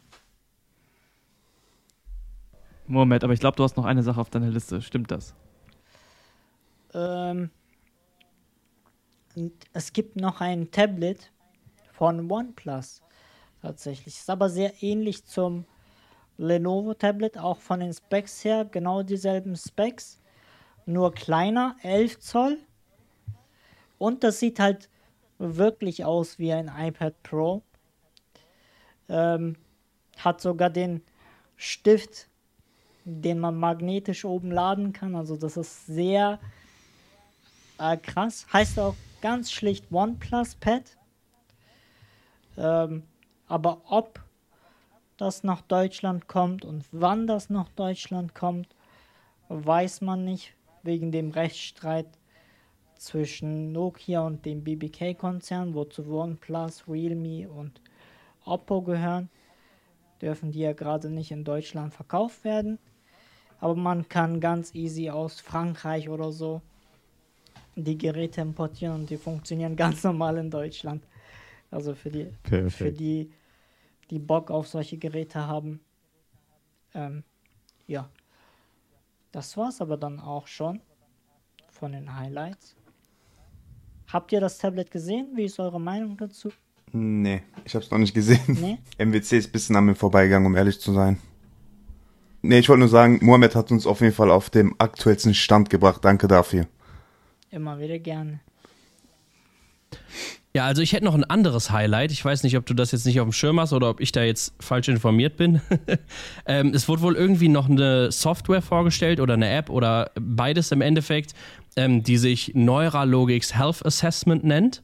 Moment, 2.87 3.25
aber 3.25 3.33
ich 3.33 3.41
glaube, 3.41 3.57
du 3.57 3.63
hast 3.63 3.75
noch 3.75 3.83
eine 3.83 4.03
Sache 4.03 4.21
auf 4.21 4.29
deiner 4.29 4.49
Liste. 4.49 4.81
Stimmt 4.81 5.11
das? 5.11 5.35
Ähm, 6.97 7.51
es 9.73 9.93
gibt 9.93 10.15
noch 10.15 10.41
ein 10.41 10.71
Tablet 10.71 11.31
von 11.91 12.29
OnePlus. 12.29 13.03
Tatsächlich. 13.61 14.17
Ist 14.17 14.29
aber 14.29 14.49
sehr 14.49 14.81
ähnlich 14.81 15.25
zum 15.25 15.65
Lenovo 16.37 16.93
Tablet, 16.93 17.37
auch 17.37 17.59
von 17.59 17.79
den 17.79 17.93
Specs 17.93 18.43
her, 18.43 18.65
genau 18.65 19.03
dieselben 19.03 19.55
Specs, 19.55 20.21
nur 20.85 21.13
kleiner, 21.13 21.75
11 21.81 22.19
Zoll. 22.19 22.57
Und 23.97 24.23
das 24.23 24.39
sieht 24.39 24.59
halt 24.59 24.89
wirklich 25.39 26.05
aus 26.05 26.39
wie 26.39 26.53
ein 26.53 26.71
iPad 26.75 27.21
Pro. 27.23 27.63
Ähm, 29.09 29.55
hat 30.17 30.41
sogar 30.41 30.69
den 30.69 31.01
Stift, 31.55 32.29
den 33.05 33.39
man 33.39 33.55
magnetisch 33.55 34.25
oben 34.25 34.51
laden 34.51 34.93
kann. 34.93 35.15
Also 35.15 35.35
das 35.35 35.57
ist 35.57 35.87
sehr 35.87 36.39
äh, 37.79 37.97
krass. 37.97 38.47
Heißt 38.51 38.79
auch 38.79 38.95
ganz 39.21 39.51
schlicht 39.51 39.91
OnePlus 39.91 40.55
Pad. 40.55 40.97
Ähm, 42.57 43.03
aber 43.47 43.81
ob 43.89 44.19
das 45.17 45.43
nach 45.43 45.61
Deutschland 45.61 46.27
kommt 46.27 46.65
und 46.65 46.85
wann 46.91 47.27
das 47.27 47.49
nach 47.49 47.69
Deutschland 47.69 48.35
kommt, 48.35 48.67
weiß 49.49 50.01
man 50.01 50.23
nicht, 50.25 50.53
wegen 50.83 51.11
dem 51.11 51.31
Rechtsstreit 51.31 52.07
zwischen 52.95 53.71
Nokia 53.71 54.21
und 54.21 54.45
dem 54.45 54.63
BBK-Konzern, 54.63 55.73
wozu 55.73 56.03
OnePlus, 56.07 56.87
Realme 56.87 57.49
und 57.49 57.81
Oppo 58.45 58.81
gehören, 58.81 59.29
dürfen 60.21 60.51
die 60.51 60.59
ja 60.59 60.73
gerade 60.73 61.09
nicht 61.09 61.31
in 61.31 61.43
Deutschland 61.43 61.93
verkauft 61.93 62.43
werden. 62.43 62.79
Aber 63.59 63.75
man 63.75 64.07
kann 64.07 64.39
ganz 64.39 64.73
easy 64.75 65.09
aus 65.09 65.39
Frankreich 65.41 66.09
oder 66.09 66.31
so 66.31 66.61
die 67.83 67.97
Geräte 67.97 68.41
importieren 68.41 68.95
und 68.95 69.09
die 69.09 69.17
funktionieren 69.17 69.75
ganz 69.75 70.03
normal 70.03 70.37
in 70.37 70.49
Deutschland. 70.49 71.03
Also 71.69 71.93
für 71.93 72.09
die, 72.09 72.25
Perfekt. 72.43 72.73
für 72.73 72.91
die, 72.91 73.31
die 74.09 74.19
Bock 74.19 74.49
auf 74.51 74.67
solche 74.67 74.97
Geräte 74.97 75.45
haben. 75.45 75.79
Ähm, 76.93 77.23
ja. 77.85 78.09
Das 79.31 79.55
war's 79.57 79.81
aber 79.81 79.97
dann 79.97 80.19
auch 80.19 80.47
schon 80.47 80.81
von 81.69 81.91
den 81.91 82.17
Highlights. 82.17 82.75
Habt 84.07 84.31
ihr 84.31 84.39
das 84.39 84.57
Tablet 84.57 84.89
gesehen? 84.89 85.27
Wie 85.35 85.43
ist 85.43 85.59
eure 85.59 85.79
Meinung 85.79 86.17
dazu? 86.17 86.49
Nee, 86.93 87.43
ich 87.65 87.75
hab's 87.75 87.91
noch 87.91 87.97
nicht 87.97 88.13
gesehen. 88.13 88.39
Nee? 88.47 88.79
MWC 89.05 89.37
ist 89.37 89.49
ein 89.49 89.51
bisschen 89.51 89.75
an 89.75 89.85
mir 89.85 89.95
vorbeigegangen, 89.95 90.47
um 90.47 90.55
ehrlich 90.55 90.79
zu 90.79 90.93
sein. 90.93 91.19
Nee, 92.41 92.59
ich 92.59 92.69
wollte 92.69 92.79
nur 92.79 92.89
sagen, 92.89 93.19
Mohammed 93.21 93.55
hat 93.55 93.71
uns 93.71 93.85
auf 93.85 93.99
jeden 93.99 94.13
Fall 94.13 94.31
auf 94.31 94.49
dem 94.49 94.73
aktuellsten 94.77 95.33
Stand 95.33 95.69
gebracht. 95.69 96.05
Danke 96.05 96.29
dafür. 96.29 96.65
Immer 97.51 97.79
wieder 97.79 97.99
gerne. 97.99 98.39
Ja, 100.53 100.65
also 100.65 100.81
ich 100.81 100.93
hätte 100.93 101.05
noch 101.05 101.13
ein 101.13 101.23
anderes 101.23 101.69
Highlight. 101.69 102.11
Ich 102.11 102.23
weiß 102.25 102.43
nicht, 102.43 102.57
ob 102.57 102.65
du 102.65 102.73
das 102.73 102.91
jetzt 102.91 103.05
nicht 103.05 103.19
auf 103.19 103.27
dem 103.27 103.31
Schirm 103.31 103.59
hast 103.59 103.73
oder 103.73 103.89
ob 103.89 103.99
ich 103.99 104.11
da 104.11 104.23
jetzt 104.23 104.53
falsch 104.59 104.87
informiert 104.87 105.37
bin. 105.37 105.61
ähm, 106.47 106.71
es 106.73 106.87
wurde 106.87 107.03
wohl 107.03 107.15
irgendwie 107.15 107.47
noch 107.47 107.69
eine 107.69 108.11
Software 108.11 108.61
vorgestellt 108.61 109.19
oder 109.19 109.35
eine 109.35 109.49
App 109.49 109.69
oder 109.69 110.09
beides 110.19 110.71
im 110.71 110.81
Endeffekt, 110.81 111.35
ähm, 111.75 112.01
die 112.01 112.17
sich 112.17 112.53
Neuralogix 112.55 113.55
Health 113.55 113.85
Assessment 113.85 114.43
nennt. 114.43 114.81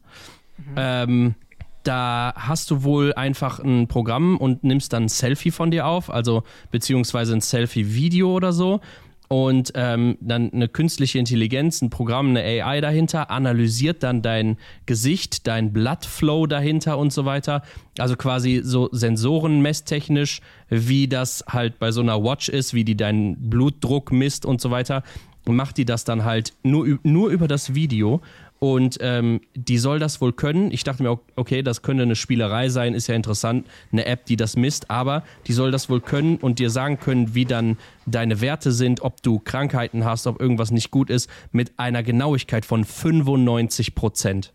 Ähm, 0.76 1.36
da 1.84 2.34
hast 2.38 2.72
du 2.72 2.84
wohl 2.84 3.14
einfach 3.14 3.60
ein 3.60 3.88
Programm 3.88 4.38
und 4.38 4.64
nimmst 4.64 4.94
dann 4.94 5.06
ein 5.06 5.10
Selfie 5.10 5.52
von 5.52 5.72
dir 5.72 5.88
auf, 5.88 6.10
also 6.10 6.44
beziehungsweise 6.72 7.34
ein 7.34 7.42
Selfie-Video 7.42 8.32
oder 8.32 8.54
so. 8.54 8.80
Und 9.34 9.72
ähm, 9.74 10.16
dann 10.22 10.54
eine 10.54 10.68
künstliche 10.68 11.18
Intelligenz, 11.18 11.82
ein 11.82 11.90
Programm, 11.90 12.30
eine 12.30 12.44
AI 12.44 12.82
dahinter, 12.82 13.32
analysiert 13.32 14.04
dann 14.04 14.22
dein 14.22 14.58
Gesicht, 14.86 15.48
dein 15.48 15.74
Bloodflow 15.74 16.46
dahinter 16.46 17.00
und 17.00 17.12
so 17.12 17.26
weiter. 17.26 17.64
Also 17.98 18.16
quasi 18.16 18.62
so 18.64 18.90
sensorenmesstechnisch, 18.92 20.42
wie 20.70 21.08
das 21.08 21.44
halt 21.50 21.80
bei 21.80 21.92
so 21.92 22.02
einer 22.02 22.24
Watch 22.24 22.48
ist, 22.48 22.76
wie 22.76 22.84
die 22.84 22.96
deinen 22.96 23.50
Blutdruck 23.50 24.12
misst 24.12 24.46
und 24.46 24.62
so 24.62 24.70
weiter. 24.70 25.02
Macht 25.46 25.80
die 25.80 25.86
das 25.86 26.04
dann 26.04 26.26
halt 26.26 26.54
nur, 26.62 27.00
nur 27.02 27.32
über 27.32 27.48
das 27.48 27.74
Video. 27.74 28.22
Und 28.60 28.98
ähm, 29.02 29.42
die 29.56 29.78
soll 29.78 30.00
das 30.00 30.22
wohl 30.22 30.32
können. 30.32 30.72
Ich 30.72 30.86
dachte 30.86 31.04
mir, 31.04 31.20
okay, 31.36 31.64
das 31.64 31.82
könnte 31.82 32.04
eine 32.04 32.16
Spielerei 32.16 32.70
sein, 32.70 32.94
ist 32.94 33.08
ja 33.08 33.16
interessant, 33.16 33.68
eine 33.92 34.06
App, 34.06 34.26
die 34.26 34.38
das 34.38 34.56
misst, 34.56 34.90
aber 34.90 35.24
die 35.48 35.54
soll 35.54 35.70
das 35.70 35.90
wohl 35.90 36.00
können 36.00 36.38
und 36.38 36.60
dir 36.60 36.70
sagen 36.70 36.98
können, 36.98 37.36
wie 37.36 37.44
dann 37.44 37.78
deine 38.06 38.40
Werte 38.40 38.72
sind, 38.72 39.02
ob 39.02 39.22
du 39.22 39.40
Krankheiten 39.40 40.06
hast, 40.06 40.28
ob 40.28 40.40
irgendwas 40.40 40.72
nicht 40.72 40.92
gut 40.92 41.10
ist, 41.10 41.30
mit 41.52 41.74
einer 41.78 42.04
Genauigkeit 42.04 42.64
von 42.64 42.86
95 42.86 43.96
Prozent. 43.96 44.54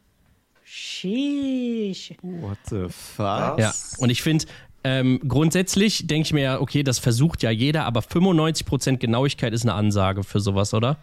Sheesh. 0.65 2.15
What 2.23 2.59
the 2.71 2.87
fuck? 2.89 3.59
Ja, 3.59 3.75
und 3.99 4.11
ich 4.11 4.23
finde, 4.23 4.47
ähm, 4.85 5.21
grundsätzlich 5.27 6.07
denke 6.07 6.27
ich 6.27 6.33
mir 6.33 6.43
ja, 6.43 6.61
okay, 6.61 6.83
das 6.83 6.99
versucht 6.99 7.43
ja 7.43 7.51
jeder, 7.51 7.85
aber 7.85 8.03
95 8.03 8.67
Prozent 8.67 9.01
Genauigkeit 9.01 9.53
ist 9.53 9.63
eine 9.63 9.75
Ansage 9.75 10.25
für 10.25 10.41
sowas, 10.41 10.73
oder? 10.73 10.97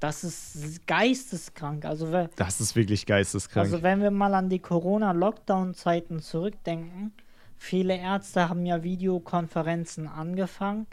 Das 0.00 0.24
ist 0.24 0.86
geisteskrank. 0.86 1.84
Also, 1.84 2.28
Das 2.36 2.60
ist 2.60 2.76
wirklich 2.76 3.06
geisteskrank. 3.06 3.64
also 3.64 3.82
wenn 3.82 4.02
wir 4.02 4.10
mal 4.10 4.34
an 4.34 4.48
die 4.50 4.58
Corona-Lockdown-Zeiten 4.58 6.20
zurückdenken, 6.20 7.12
viele 7.56 7.96
Ärzte 7.96 8.48
haben 8.48 8.66
ja 8.66 8.82
Videokonferenzen 8.82 10.06
angefangen. 10.06 10.86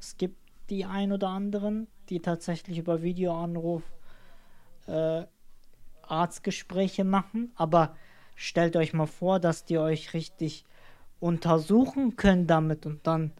Es 0.00 0.16
gibt 0.16 0.36
die 0.70 0.84
ein 0.86 1.12
oder 1.12 1.28
anderen, 1.28 1.88
die 2.08 2.20
tatsächlich 2.20 2.78
über 2.78 3.02
Videoanruf 3.02 3.82
äh, 4.86 5.24
Arztgespräche 6.02 7.04
machen. 7.04 7.52
Aber 7.56 7.96
stellt 8.34 8.76
euch 8.76 8.94
mal 8.94 9.06
vor, 9.06 9.40
dass 9.40 9.64
die 9.64 9.78
euch 9.78 10.14
richtig 10.14 10.64
untersuchen 11.20 12.16
können 12.16 12.46
damit 12.46 12.84
und 12.86 13.06
dann, 13.06 13.32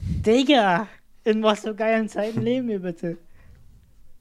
Digga, 0.00 0.88
in 1.24 1.42
was 1.42 1.60
für 1.60 1.74
geilen 1.74 2.08
Zeiten 2.08 2.42
leben 2.42 2.68
wir 2.68 2.80
bitte? 2.80 3.18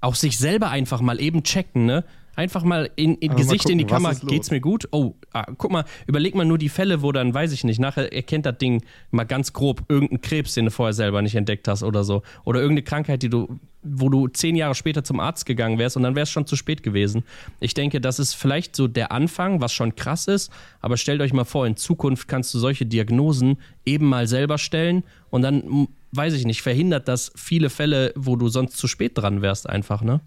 Auch 0.01 0.15
sich 0.15 0.37
selber 0.37 0.69
einfach 0.69 1.01
mal 1.01 1.21
eben 1.21 1.43
checken, 1.43 1.85
ne? 1.85 2.03
Einfach 2.35 2.63
mal 2.63 2.89
in, 2.95 3.15
in 3.15 3.31
Aber 3.31 3.39
mal 3.39 3.43
Gesicht 3.43 3.69
in 3.69 3.77
die 3.77 3.83
gucken, 3.83 4.05
Kamera, 4.05 4.25
geht's 4.25 4.51
mir 4.51 4.61
gut? 4.61 4.87
Oh, 4.91 5.15
ah, 5.33 5.45
guck 5.57 5.69
mal, 5.69 5.83
überleg 6.07 6.33
mal 6.33 6.45
nur 6.45 6.57
die 6.57 6.69
Fälle, 6.69 7.01
wo 7.01 7.11
dann, 7.11 7.33
weiß 7.33 7.51
ich 7.51 7.65
nicht, 7.65 7.79
nachher 7.79 8.13
erkennt 8.13 8.45
das 8.45 8.57
Ding 8.57 8.83
mal 9.11 9.25
ganz 9.25 9.51
grob 9.51 9.83
irgendeinen 9.89 10.21
Krebs, 10.21 10.53
den 10.53 10.65
du 10.65 10.71
vorher 10.71 10.93
selber 10.93 11.21
nicht 11.21 11.35
entdeckt 11.35 11.67
hast 11.67 11.83
oder 11.83 12.05
so. 12.05 12.23
Oder 12.45 12.61
irgendeine 12.61 12.83
Krankheit, 12.83 13.21
die 13.21 13.29
du, 13.29 13.59
wo 13.83 14.07
du 14.07 14.29
zehn 14.29 14.55
Jahre 14.55 14.75
später 14.75 15.03
zum 15.03 15.19
Arzt 15.19 15.45
gegangen 15.45 15.77
wärst 15.77 15.97
und 15.97 16.03
dann 16.03 16.15
wäre 16.15 16.23
es 16.23 16.31
schon 16.31 16.47
zu 16.47 16.55
spät 16.55 16.83
gewesen. 16.83 17.25
Ich 17.59 17.73
denke, 17.73 17.99
das 17.99 18.17
ist 18.17 18.33
vielleicht 18.33 18.77
so 18.77 18.87
der 18.87 19.11
Anfang, 19.11 19.59
was 19.59 19.73
schon 19.73 19.95
krass 19.95 20.27
ist, 20.27 20.51
aber 20.79 20.95
stellt 20.95 21.19
euch 21.21 21.33
mal 21.33 21.43
vor, 21.43 21.67
in 21.67 21.75
Zukunft 21.75 22.29
kannst 22.29 22.53
du 22.53 22.59
solche 22.59 22.85
Diagnosen 22.85 23.57
eben 23.85 24.07
mal 24.07 24.25
selber 24.27 24.57
stellen 24.57 25.03
und 25.31 25.41
dann, 25.41 25.87
weiß 26.11 26.33
ich 26.33 26.45
nicht, 26.45 26.61
verhindert 26.61 27.07
das 27.07 27.31
viele 27.35 27.69
Fälle, 27.69 28.13
wo 28.15 28.35
du 28.35 28.47
sonst 28.49 28.77
zu 28.77 28.87
spät 28.87 29.17
dran 29.17 29.41
wärst, 29.41 29.69
einfach, 29.69 30.01
ne? 30.01 30.21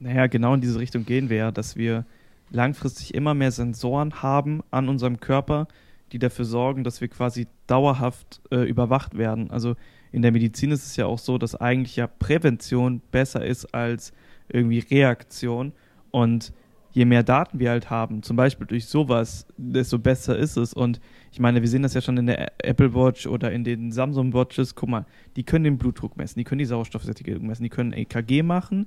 Naja, 0.00 0.26
genau 0.26 0.54
in 0.54 0.60
diese 0.60 0.78
Richtung 0.78 1.04
gehen 1.04 1.28
wir 1.28 1.36
ja, 1.36 1.50
dass 1.50 1.76
wir 1.76 2.06
langfristig 2.50 3.14
immer 3.14 3.34
mehr 3.34 3.50
Sensoren 3.50 4.22
haben 4.22 4.62
an 4.70 4.88
unserem 4.88 5.20
Körper, 5.20 5.66
die 6.12 6.18
dafür 6.18 6.44
sorgen, 6.44 6.84
dass 6.84 7.00
wir 7.00 7.08
quasi 7.08 7.48
dauerhaft 7.66 8.40
äh, 8.50 8.62
überwacht 8.62 9.18
werden. 9.18 9.50
Also 9.50 9.74
in 10.12 10.22
der 10.22 10.32
Medizin 10.32 10.70
ist 10.70 10.86
es 10.86 10.96
ja 10.96 11.06
auch 11.06 11.18
so, 11.18 11.36
dass 11.36 11.54
eigentlich 11.54 11.96
ja 11.96 12.06
Prävention 12.06 13.02
besser 13.10 13.44
ist 13.44 13.74
als 13.74 14.12
irgendwie 14.48 14.78
Reaktion. 14.78 15.72
Und 16.10 16.52
je 16.92 17.04
mehr 17.04 17.22
Daten 17.22 17.58
wir 17.58 17.70
halt 17.70 17.90
haben, 17.90 18.22
zum 18.22 18.36
Beispiel 18.36 18.66
durch 18.66 18.86
sowas, 18.86 19.46
desto 19.56 19.98
besser 19.98 20.36
ist 20.36 20.56
es. 20.56 20.72
Und 20.72 21.00
ich 21.32 21.40
meine, 21.40 21.60
wir 21.60 21.68
sehen 21.68 21.82
das 21.82 21.94
ja 21.94 22.00
schon 22.00 22.16
in 22.16 22.26
der 22.26 22.52
Apple 22.64 22.94
Watch 22.94 23.26
oder 23.26 23.52
in 23.52 23.64
den 23.64 23.92
Samsung 23.92 24.32
Watches. 24.32 24.74
Guck 24.74 24.88
mal, 24.88 25.06
die 25.36 25.44
können 25.44 25.64
den 25.64 25.78
Blutdruck 25.78 26.16
messen, 26.16 26.38
die 26.38 26.44
können 26.44 26.60
die 26.60 26.64
Sauerstoffsättigung 26.64 27.46
messen, 27.46 27.62
die 27.62 27.68
können 27.68 27.92
EKG 27.92 28.42
machen. 28.42 28.86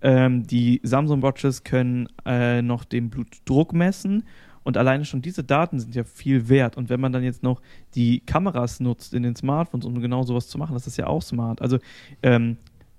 Ähm, 0.00 0.46
die 0.46 0.80
Samsung 0.82 1.22
Watches 1.22 1.64
können 1.64 2.08
äh, 2.26 2.62
noch 2.62 2.84
den 2.84 3.10
Blutdruck 3.10 3.72
messen. 3.72 4.24
Und 4.64 4.78
alleine 4.78 5.04
schon 5.04 5.20
diese 5.20 5.44
Daten 5.44 5.78
sind 5.78 5.94
ja 5.94 6.04
viel 6.04 6.48
wert. 6.48 6.76
Und 6.76 6.88
wenn 6.88 7.00
man 7.00 7.12
dann 7.12 7.22
jetzt 7.22 7.42
noch 7.42 7.60
die 7.94 8.20
Kameras 8.20 8.80
nutzt 8.80 9.12
in 9.12 9.22
den 9.22 9.36
Smartphones, 9.36 9.84
um 9.84 10.00
genau 10.00 10.22
sowas 10.22 10.48
zu 10.48 10.58
machen, 10.58 10.72
das 10.72 10.86
ist 10.86 10.96
ja 10.96 11.06
auch 11.06 11.22
smart. 11.22 11.60
Also, 11.60 11.78
ähm, 12.22 12.56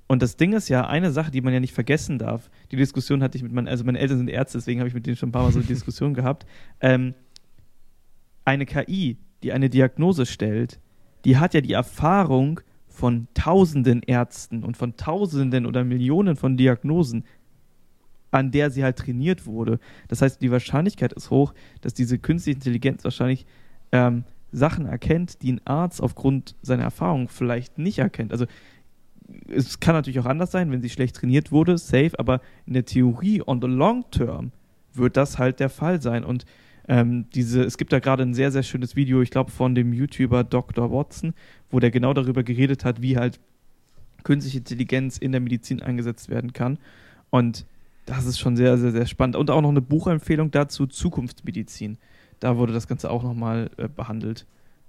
und 0.07 0.21
das 0.21 0.37
Ding 0.37 0.53
ist 0.53 0.69
ja 0.69 0.87
eine 0.87 1.11
Sache, 1.11 1.31
die 1.31 1.41
man 1.41 1.53
ja 1.53 1.59
nicht 1.59 1.73
vergessen 1.73 2.19
darf. 2.19 2.51
Die 2.71 2.75
Diskussion 2.75 3.23
hatte 3.23 3.37
ich 3.37 3.43
mit 3.43 3.51
meinen, 3.51 3.67
also 3.67 3.83
meine 3.83 3.99
Eltern 3.99 4.19
sind 4.19 4.29
Ärzte, 4.29 4.59
deswegen 4.59 4.79
habe 4.79 4.87
ich 4.87 4.93
mit 4.93 5.05
denen 5.07 5.15
schon 5.15 5.29
ein 5.29 5.31
paar 5.31 5.43
Mal 5.43 5.51
so 5.51 5.59
eine 5.59 5.67
Diskussion 5.67 6.13
gehabt. 6.15 6.45
Ähm, 6.79 7.15
eine 8.43 8.65
KI, 8.65 9.17
die 9.41 9.51
eine 9.51 9.69
Diagnose 9.69 10.27
stellt, 10.27 10.79
die 11.25 11.37
hat 11.37 11.55
ja 11.55 11.61
die 11.61 11.73
Erfahrung 11.73 12.61
von 12.87 13.27
tausenden 13.33 14.03
Ärzten 14.03 14.63
und 14.63 14.77
von 14.77 14.95
tausenden 14.95 15.65
oder 15.65 15.83
Millionen 15.83 16.35
von 16.35 16.55
Diagnosen, 16.55 17.25
an 18.29 18.51
der 18.51 18.69
sie 18.69 18.83
halt 18.83 18.97
trainiert 18.97 19.47
wurde. 19.47 19.79
Das 20.07 20.21
heißt, 20.21 20.41
die 20.41 20.51
Wahrscheinlichkeit 20.51 21.13
ist 21.13 21.31
hoch, 21.31 21.53
dass 21.81 21.95
diese 21.95 22.19
künstliche 22.19 22.57
Intelligenz 22.57 23.03
wahrscheinlich 23.03 23.47
ähm, 23.91 24.23
Sachen 24.51 24.85
erkennt, 24.85 25.41
die 25.41 25.53
ein 25.53 25.61
Arzt 25.65 26.01
aufgrund 26.01 26.55
seiner 26.61 26.83
Erfahrung 26.83 27.27
vielleicht 27.27 27.77
nicht 27.77 27.99
erkennt. 27.99 28.31
Also 28.31 28.45
es 29.47 29.79
kann 29.79 29.95
natürlich 29.95 30.19
auch 30.19 30.25
anders 30.25 30.51
sein, 30.51 30.71
wenn 30.71 30.81
sie 30.81 30.89
schlecht 30.89 31.15
trainiert 31.15 31.51
wurde, 31.51 31.77
safe, 31.77 32.11
aber 32.17 32.41
in 32.65 32.73
der 32.73 32.85
Theorie 32.85 33.41
on 33.45 33.61
the 33.61 33.67
long 33.67 34.05
term 34.11 34.51
wird 34.93 35.17
das 35.17 35.37
halt 35.37 35.59
der 35.59 35.69
Fall 35.69 36.01
sein. 36.01 36.23
Und 36.23 36.45
Ähm, 36.87 37.25
diese, 37.33 37.63
es 37.63 37.77
gibt 37.77 37.91
da 37.93 37.99
gerade 37.99 38.21
ein 38.21 38.35
sehr, 38.35 38.51
sehr 38.51 38.61
schönes 38.61 38.95
Video, 38.95 39.23
ich 39.23 39.31
glaube, 39.31 39.49
von 39.49 39.73
dem 39.73 39.91
YouTuber 39.91 40.43
Dr. 40.43 40.91
Watson, 40.91 41.33
wo 41.71 41.79
der 41.79 41.89
genau 41.89 42.13
darüber 42.13 42.43
geredet 42.43 42.85
hat, 42.85 43.01
wie 43.01 43.17
halt 43.17 43.39
künstliche 44.23 44.59
Intelligenz 44.59 45.17
in 45.17 45.31
der 45.31 45.41
Medizin 45.41 45.81
eingesetzt 45.81 46.29
werden 46.29 46.53
kann. 46.53 46.77
Und 47.31 47.65
das 48.05 48.27
ist 48.27 48.37
schon 48.37 48.55
sehr, 48.55 48.77
sehr, 48.77 48.91
sehr 48.91 49.07
spannend. 49.07 49.35
Und 49.35 49.49
auch 49.49 49.61
noch 49.61 49.69
eine 49.69 49.81
Buchempfehlung 49.81 50.51
dazu, 50.51 50.85
Zukunftsmedizin. 50.85 51.97
Da 52.39 52.55
wurde 52.57 52.71
das 52.71 52.87
Ganze 52.87 53.09
auch 53.09 53.23
nochmal 53.23 53.71
äh, 53.77 53.89
behandelt. 53.89 54.45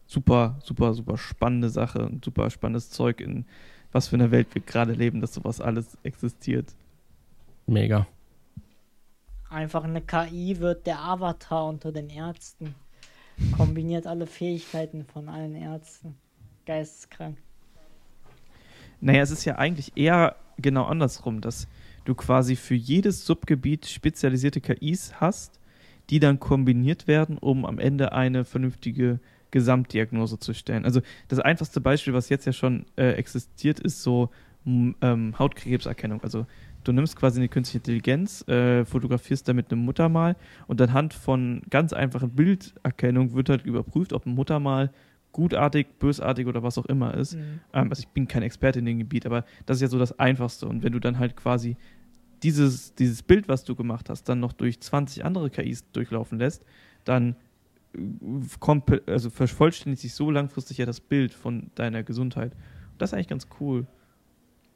Super, 0.06 0.58
super, 0.62 0.92
super 0.92 1.16
spannende 1.16 1.70
Sache 1.70 2.04
und 2.04 2.22
super 2.22 2.50
spannendes 2.50 2.90
Zeug, 2.90 3.22
in 3.22 3.46
was 3.96 4.08
für 4.08 4.16
einer 4.16 4.30
Welt 4.30 4.48
wir 4.52 4.60
gerade 4.60 4.92
leben, 4.92 5.22
dass 5.22 5.32
sowas 5.32 5.58
alles 5.58 5.96
existiert. 6.02 6.66
Mega. 7.66 8.06
Einfach 9.48 9.84
eine 9.84 10.02
KI 10.02 10.58
wird 10.60 10.86
der 10.86 11.00
Avatar 11.00 11.66
unter 11.66 11.92
den 11.92 12.10
Ärzten. 12.10 12.74
Kombiniert 13.56 14.06
alle 14.06 14.26
Fähigkeiten 14.26 15.06
von 15.06 15.30
allen 15.30 15.54
Ärzten. 15.54 16.14
Geisteskrank. 16.66 17.38
Naja, 19.00 19.22
es 19.22 19.30
ist 19.30 19.46
ja 19.46 19.56
eigentlich 19.56 19.96
eher 19.96 20.36
genau 20.58 20.84
andersrum, 20.84 21.40
dass 21.40 21.66
du 22.04 22.14
quasi 22.14 22.54
für 22.54 22.74
jedes 22.74 23.24
Subgebiet 23.24 23.86
spezialisierte 23.86 24.60
KIs 24.60 25.20
hast, 25.20 25.58
die 26.10 26.20
dann 26.20 26.38
kombiniert 26.38 27.06
werden, 27.06 27.38
um 27.38 27.64
am 27.64 27.78
Ende 27.78 28.12
eine 28.12 28.44
vernünftige 28.44 29.20
Gesamtdiagnose 29.50 30.38
zu 30.38 30.54
stellen. 30.54 30.84
Also 30.84 31.00
das 31.28 31.38
einfachste 31.38 31.80
Beispiel, 31.80 32.12
was 32.12 32.28
jetzt 32.28 32.44
ja 32.46 32.52
schon 32.52 32.86
äh, 32.96 33.12
existiert, 33.12 33.80
ist 33.80 34.02
so 34.02 34.30
ähm, 34.66 35.34
Hautkrebserkennung. 35.38 36.22
Also 36.22 36.46
du 36.84 36.92
nimmst 36.92 37.16
quasi 37.16 37.40
eine 37.40 37.48
künstliche 37.48 37.78
Intelligenz, 37.78 38.46
äh, 38.48 38.84
fotografierst 38.84 39.48
damit 39.48 39.70
eine 39.70 39.80
Muttermal 39.80 40.36
und 40.66 40.80
anhand 40.80 41.14
von 41.14 41.62
ganz 41.70 41.92
einfachen 41.92 42.30
Bilderkennung 42.30 43.34
wird 43.34 43.48
halt 43.48 43.64
überprüft, 43.64 44.12
ob 44.12 44.26
ein 44.26 44.34
Muttermal 44.34 44.90
gutartig, 45.32 45.98
bösartig 45.98 46.46
oder 46.46 46.62
was 46.62 46.78
auch 46.78 46.86
immer 46.86 47.14
ist. 47.14 47.34
Mhm. 47.34 47.60
Ähm, 47.72 47.90
also 47.90 48.00
ich 48.00 48.08
bin 48.08 48.26
kein 48.26 48.42
Experte 48.42 48.78
in 48.78 48.86
dem 48.86 48.98
Gebiet, 48.98 49.26
aber 49.26 49.44
das 49.66 49.76
ist 49.76 49.82
ja 49.82 49.88
so 49.88 49.98
das 49.98 50.18
Einfachste. 50.18 50.66
Und 50.66 50.82
wenn 50.82 50.92
du 50.92 50.98
dann 50.98 51.18
halt 51.18 51.36
quasi 51.36 51.76
dieses, 52.42 52.94
dieses 52.94 53.22
Bild, 53.22 53.48
was 53.48 53.64
du 53.64 53.74
gemacht 53.74 54.08
hast, 54.08 54.24
dann 54.28 54.40
noch 54.40 54.52
durch 54.52 54.80
20 54.80 55.24
andere 55.24 55.50
KIs 55.50 55.90
durchlaufen 55.92 56.38
lässt, 56.38 56.64
dann 57.04 57.36
also 59.06 59.30
vervollständigt 59.30 60.02
sich 60.02 60.14
so 60.14 60.30
langfristig 60.30 60.78
ja 60.78 60.86
das 60.86 61.00
Bild 61.00 61.34
von 61.34 61.70
deiner 61.74 62.02
Gesundheit. 62.02 62.52
Und 62.52 63.02
das 63.02 63.10
ist 63.10 63.14
eigentlich 63.14 63.28
ganz 63.28 63.48
cool. 63.60 63.86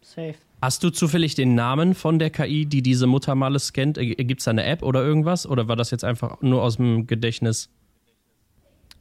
Safe. 0.02 0.34
Hast 0.62 0.82
du 0.82 0.90
zufällig 0.90 1.34
den 1.34 1.54
Namen 1.54 1.94
von 1.94 2.18
der 2.18 2.30
KI, 2.30 2.66
die 2.66 2.82
diese 2.82 3.06
Muttermale 3.06 3.58
scannt? 3.58 3.98
Gibt 3.98 4.40
es 4.40 4.44
da 4.44 4.50
eine 4.50 4.64
App 4.64 4.82
oder 4.82 5.02
irgendwas? 5.02 5.46
Oder 5.46 5.68
war 5.68 5.76
das 5.76 5.90
jetzt 5.90 6.04
einfach 6.04 6.40
nur 6.42 6.62
aus 6.62 6.76
dem 6.76 7.06
Gedächtnis? 7.06 7.70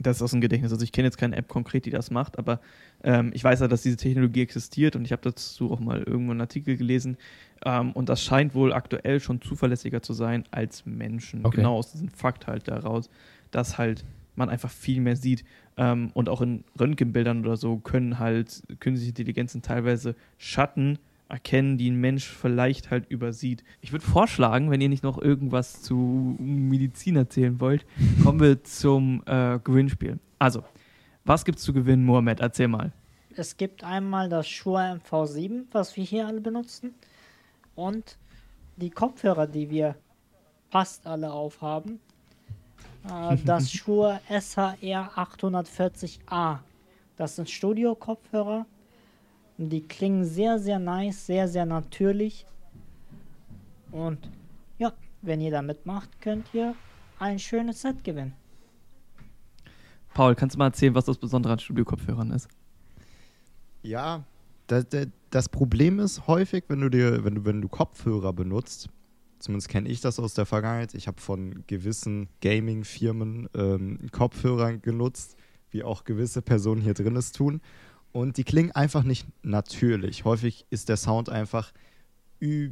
Das 0.01 0.17
ist 0.17 0.21
aus 0.21 0.31
dem 0.31 0.39
Gedächtnis. 0.39 0.71
Also 0.71 0.83
ich 0.83 0.93
kenne 0.93 1.07
jetzt 1.07 1.17
keine 1.17 1.35
App 1.35 1.49
konkret, 1.49 1.85
die 1.85 1.89
das 1.89 2.09
macht, 2.09 2.39
aber 2.39 2.61
ähm, 3.03 3.31
ich 3.33 3.43
weiß 3.43 3.59
ja, 3.59 3.67
dass 3.67 3.81
diese 3.81 3.97
Technologie 3.97 4.41
existiert 4.41 4.95
und 4.95 5.03
ich 5.03 5.11
habe 5.11 5.21
dazu 5.21 5.71
auch 5.71 5.81
mal 5.81 6.01
irgendwo 6.03 6.31
einen 6.31 6.41
Artikel 6.41 6.77
gelesen. 6.77 7.17
Ähm, 7.65 7.91
und 7.91 8.07
das 8.07 8.23
scheint 8.23 8.55
wohl 8.55 8.71
aktuell 8.71 9.19
schon 9.19 9.41
zuverlässiger 9.41 10.01
zu 10.01 10.13
sein 10.13 10.45
als 10.51 10.85
Menschen. 10.85 11.45
Okay. 11.45 11.57
Genau 11.57 11.75
aus 11.75 11.91
diesem 11.91 12.07
Fakt 12.07 12.47
halt 12.47 12.69
daraus, 12.69 13.09
dass 13.51 13.77
halt 13.77 14.05
man 14.35 14.49
einfach 14.49 14.69
viel 14.69 15.01
mehr 15.01 15.15
sieht. 15.15 15.43
Ähm, 15.77 16.11
und 16.13 16.29
auch 16.29 16.41
in 16.41 16.63
Röntgenbildern 16.79 17.45
oder 17.45 17.57
so 17.57 17.77
können 17.77 18.19
halt 18.19 18.63
künstliche 18.79 19.09
Intelligenzen 19.09 19.61
teilweise 19.61 20.15
Schatten 20.37 20.99
erkennen, 21.29 21.77
die 21.77 21.91
ein 21.91 21.95
Mensch 21.95 22.27
vielleicht 22.27 22.89
halt 22.89 23.09
übersieht. 23.09 23.63
Ich 23.81 23.91
würde 23.91 24.05
vorschlagen, 24.05 24.71
wenn 24.71 24.81
ihr 24.81 24.89
nicht 24.89 25.03
noch 25.03 25.21
irgendwas 25.21 25.81
zu 25.83 26.35
Medizin 26.39 27.15
erzählen 27.15 27.59
wollt, 27.59 27.85
kommen 28.23 28.39
wir 28.39 28.63
zum 28.63 29.21
äh, 29.27 29.59
Gewinnspiel. 29.63 30.19
Also, 30.39 30.63
was 31.25 31.45
gibt's 31.45 31.61
zu 31.61 31.73
gewinnen, 31.73 32.03
Mohamed? 32.03 32.39
Erzähl 32.39 32.67
mal. 32.67 32.91
Es 33.35 33.57
gibt 33.57 33.83
einmal 33.83 34.27
das 34.27 34.47
Shure 34.47 34.99
MV7, 34.99 35.65
was 35.71 35.95
wir 35.95 36.03
hier 36.03 36.27
alle 36.27 36.41
benutzen, 36.41 36.95
und 37.75 38.17
die 38.75 38.89
Kopfhörer, 38.89 39.47
die 39.47 39.69
wir 39.69 39.95
fast 40.69 41.05
alle 41.05 41.31
aufhaben. 41.31 41.99
Äh, 43.07 43.37
das 43.45 43.71
Shure 43.71 44.19
SHR 44.29 45.11
840A. 45.15 46.59
Das 47.15 47.35
sind 47.35 47.49
Studio-Kopfhörer 47.49 48.65
die 49.59 49.81
klingen 49.81 50.23
sehr, 50.23 50.57
sehr 50.57 50.79
nice, 50.79 51.25
sehr, 51.25 51.47
sehr 51.47 51.65
natürlich. 51.65 52.45
Und 53.91 54.17
ja, 54.77 54.93
wenn 55.21 55.41
ihr 55.41 55.51
da 55.51 55.61
mitmacht, 55.61 56.21
könnt 56.21 56.47
ihr 56.53 56.75
ein 57.19 57.39
schönes 57.39 57.81
Set 57.81 58.03
gewinnen. 58.03 58.33
Paul, 60.13 60.35
kannst 60.35 60.55
du 60.55 60.59
mal 60.59 60.67
erzählen, 60.67 60.95
was 60.95 61.05
das 61.05 61.17
Besondere 61.17 61.53
an 61.53 61.59
Studio-Kopfhörern 61.59 62.31
ist? 62.31 62.47
Ja, 63.83 64.23
das, 64.67 64.85
das, 65.29 65.49
Problem 65.49 65.99
ist 65.99 66.25
häufig, 66.27 66.63
wenn 66.69 66.79
du 66.79 66.89
dir, 66.89 67.23
wenn 67.23 67.35
du, 67.35 67.45
wenn 67.45 67.61
du 67.61 67.67
Kopfhörer 67.67 68.31
benutzt, 68.31 68.89
zumindest 69.39 69.69
kenne 69.69 69.89
ich 69.89 70.01
das 70.01 70.19
aus 70.19 70.33
der 70.33 70.45
Vergangenheit, 70.45 70.93
ich 70.93 71.07
habe 71.07 71.19
von 71.19 71.63
gewissen 71.67 72.29
Gaming-Firmen 72.41 73.49
ähm, 73.55 73.99
Kopfhörer 74.11 74.77
genutzt, 74.77 75.35
wie 75.71 75.83
auch 75.83 76.03
gewisse 76.03 76.41
Personen 76.41 76.81
hier 76.81 76.93
drin 76.93 77.15
es 77.15 77.31
tun. 77.31 77.61
Und 78.11 78.37
die 78.37 78.43
klingen 78.43 78.71
einfach 78.71 79.03
nicht 79.03 79.27
natürlich. 79.43 80.25
Häufig 80.25 80.65
ist 80.69 80.89
der 80.89 80.97
Sound 80.97 81.29
einfach 81.29 81.71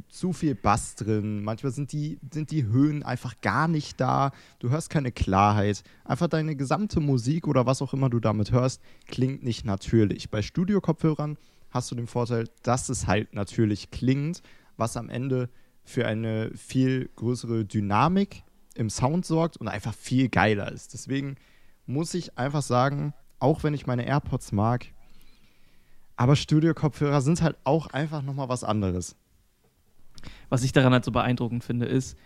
zu 0.08 0.32
viel 0.32 0.54
Bass 0.54 0.94
drin. 0.94 1.44
Manchmal 1.44 1.72
sind 1.72 1.92
die, 1.92 2.18
sind 2.32 2.50
die 2.50 2.64
Höhen 2.64 3.02
einfach 3.02 3.40
gar 3.42 3.68
nicht 3.68 4.00
da. 4.00 4.32
Du 4.60 4.70
hörst 4.70 4.88
keine 4.88 5.12
Klarheit. 5.12 5.82
Einfach 6.04 6.28
deine 6.28 6.56
gesamte 6.56 7.00
Musik 7.00 7.46
oder 7.46 7.66
was 7.66 7.82
auch 7.82 7.92
immer 7.92 8.08
du 8.08 8.18
damit 8.18 8.50
hörst, 8.50 8.80
klingt 9.06 9.42
nicht 9.42 9.66
natürlich. 9.66 10.30
Bei 10.30 10.40
Studio-Kopfhörern 10.40 11.36
hast 11.70 11.90
du 11.90 11.96
den 11.96 12.06
Vorteil, 12.06 12.48
dass 12.62 12.88
es 12.88 13.06
halt 13.06 13.34
natürlich 13.34 13.90
klingt, 13.90 14.42
was 14.78 14.96
am 14.96 15.10
Ende 15.10 15.50
für 15.88 16.06
eine 16.06 16.50
viel 16.54 17.08
größere 17.16 17.64
Dynamik 17.64 18.42
im 18.74 18.90
Sound 18.90 19.24
sorgt 19.24 19.56
und 19.56 19.68
einfach 19.68 19.94
viel 19.94 20.28
geiler 20.28 20.70
ist. 20.70 20.92
Deswegen 20.92 21.36
muss 21.86 22.14
ich 22.14 22.38
einfach 22.38 22.62
sagen, 22.62 23.14
auch 23.40 23.62
wenn 23.62 23.74
ich 23.74 23.86
meine 23.86 24.06
AirPods 24.06 24.52
mag, 24.52 24.86
aber 26.16 26.36
Studio-Kopfhörer 26.36 27.20
sind 27.20 27.42
halt 27.42 27.56
auch 27.64 27.86
einfach 27.88 28.22
nochmal 28.22 28.48
was 28.48 28.64
anderes. 28.64 29.16
Was 30.48 30.62
ich 30.62 30.72
daran 30.72 30.92
halt 30.92 31.04
so 31.04 31.12
beeindruckend 31.12 31.64
finde, 31.64 31.86
ist 31.86 32.18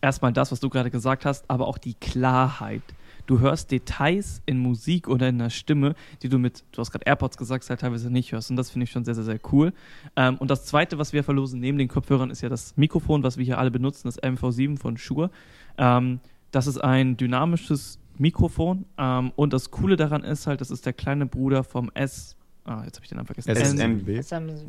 erstmal 0.00 0.32
das, 0.32 0.52
was 0.52 0.60
du 0.60 0.70
gerade 0.70 0.90
gesagt 0.90 1.24
hast, 1.24 1.50
aber 1.50 1.66
auch 1.66 1.78
die 1.78 1.94
Klarheit. 1.94 2.82
Du 3.26 3.40
hörst 3.40 3.70
Details 3.70 4.42
in 4.46 4.58
Musik 4.58 5.08
oder 5.08 5.28
in 5.28 5.38
der 5.38 5.50
Stimme, 5.50 5.94
die 6.22 6.28
du 6.28 6.38
mit, 6.38 6.64
du 6.72 6.80
hast 6.80 6.90
gerade 6.90 7.04
AirPods 7.06 7.36
gesagt, 7.36 7.68
halt 7.68 7.80
teilweise 7.80 8.10
nicht 8.10 8.32
hörst. 8.32 8.50
Und 8.50 8.56
das 8.56 8.70
finde 8.70 8.84
ich 8.84 8.90
schon 8.90 9.04
sehr, 9.04 9.14
sehr, 9.14 9.24
sehr 9.24 9.40
cool. 9.52 9.72
Ähm, 10.16 10.36
und 10.38 10.50
das 10.50 10.64
zweite, 10.64 10.98
was 10.98 11.12
wir 11.12 11.24
verlosen 11.24 11.60
neben 11.60 11.78
den 11.78 11.88
Kopfhörern, 11.88 12.30
ist 12.30 12.42
ja 12.42 12.48
das 12.48 12.76
Mikrofon, 12.76 13.22
was 13.22 13.38
wir 13.38 13.44
hier 13.44 13.58
alle 13.58 13.70
benutzen, 13.70 14.08
das 14.08 14.22
MV7 14.22 14.78
von 14.78 14.96
Shure. 14.96 15.30
Ähm, 15.78 16.20
das 16.50 16.66
ist 16.66 16.78
ein 16.78 17.16
dynamisches 17.16 17.98
Mikrofon. 18.18 18.84
Ähm, 18.98 19.32
und 19.36 19.52
das 19.52 19.70
Coole 19.70 19.96
daran 19.96 20.22
ist 20.22 20.46
halt, 20.46 20.60
das 20.60 20.70
ist 20.70 20.86
der 20.86 20.92
kleine 20.92 21.26
Bruder 21.26 21.64
vom 21.64 21.90
S 21.94 22.36
ah, 22.64 22.82
jetzt 22.84 22.96
habe 22.96 23.04
ich 23.04 23.08
den 23.08 23.16
Namen 23.16 23.26
vergessen. 23.26 23.50
SM7B. 23.50 24.18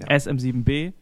SM7B. 0.07 0.93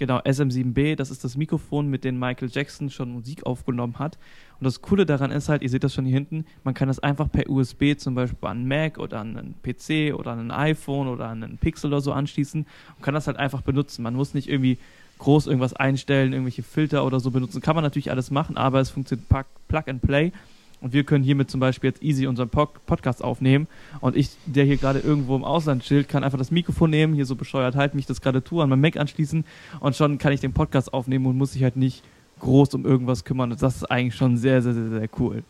Genau, 0.00 0.16
SM7B, 0.20 0.96
das 0.96 1.10
ist 1.10 1.24
das 1.24 1.36
Mikrofon, 1.36 1.88
mit 1.88 2.04
dem 2.04 2.18
Michael 2.18 2.48
Jackson 2.50 2.88
schon 2.88 3.12
Musik 3.12 3.44
aufgenommen 3.44 3.98
hat. 3.98 4.16
Und 4.58 4.64
das 4.64 4.80
Coole 4.80 5.04
daran 5.04 5.30
ist 5.30 5.50
halt, 5.50 5.60
ihr 5.60 5.68
seht 5.68 5.84
das 5.84 5.92
schon 5.92 6.06
hier 6.06 6.14
hinten, 6.14 6.46
man 6.64 6.72
kann 6.72 6.88
das 6.88 7.00
einfach 7.00 7.30
per 7.30 7.50
USB 7.50 7.98
zum 7.98 8.14
Beispiel 8.14 8.48
an 8.48 8.60
einen 8.60 8.66
Mac 8.66 8.96
oder 8.96 9.20
an 9.20 9.36
einen 9.36 9.54
PC 9.62 10.18
oder 10.18 10.30
an 10.30 10.50
ein 10.50 10.50
iPhone 10.52 11.06
oder 11.06 11.26
an 11.28 11.44
einen 11.44 11.58
Pixel 11.58 11.88
oder 11.88 12.00
so 12.00 12.14
anschließen 12.14 12.64
und 12.96 13.02
kann 13.02 13.12
das 13.12 13.26
halt 13.26 13.36
einfach 13.36 13.60
benutzen. 13.60 14.02
Man 14.02 14.14
muss 14.14 14.32
nicht 14.32 14.48
irgendwie 14.48 14.78
groß 15.18 15.48
irgendwas 15.48 15.74
einstellen, 15.74 16.32
irgendwelche 16.32 16.62
Filter 16.62 17.04
oder 17.04 17.20
so 17.20 17.30
benutzen. 17.30 17.60
Kann 17.60 17.74
man 17.74 17.84
natürlich 17.84 18.10
alles 18.10 18.30
machen, 18.30 18.56
aber 18.56 18.80
es 18.80 18.88
funktioniert 18.88 19.28
Plug 19.28 19.82
and 19.86 20.00
Play. 20.00 20.32
Und 20.80 20.92
wir 20.92 21.04
können 21.04 21.22
hiermit 21.22 21.50
zum 21.50 21.60
Beispiel 21.60 21.90
jetzt 21.90 22.02
easy 22.02 22.26
unseren 22.26 22.48
Podcast 22.48 23.22
aufnehmen. 23.22 23.68
Und 24.00 24.16
ich, 24.16 24.30
der 24.46 24.64
hier 24.64 24.76
gerade 24.76 25.00
irgendwo 25.00 25.36
im 25.36 25.44
Ausland 25.44 25.82
chillt, 25.82 26.08
kann 26.08 26.24
einfach 26.24 26.38
das 26.38 26.50
Mikrofon 26.50 26.90
nehmen, 26.90 27.14
hier 27.14 27.26
so 27.26 27.36
bescheuert 27.36 27.76
halten, 27.76 27.96
mich 27.96 28.06
das 28.06 28.20
gerade 28.20 28.42
tue, 28.42 28.62
an 28.62 28.70
meinem 28.70 28.80
Mac 28.80 28.96
anschließen 28.96 29.44
und 29.80 29.96
schon 29.96 30.18
kann 30.18 30.32
ich 30.32 30.40
den 30.40 30.52
Podcast 30.52 30.92
aufnehmen 30.92 31.26
und 31.26 31.36
muss 31.36 31.52
sich 31.52 31.62
halt 31.62 31.76
nicht 31.76 32.02
groß 32.40 32.74
um 32.74 32.86
irgendwas 32.86 33.24
kümmern. 33.24 33.52
Und 33.52 33.62
das 33.62 33.76
ist 33.76 33.90
eigentlich 33.90 34.14
schon 34.14 34.36
sehr, 34.36 34.62
sehr, 34.62 34.74
sehr, 34.74 34.88
sehr 34.88 35.08
cool. 35.18 35.42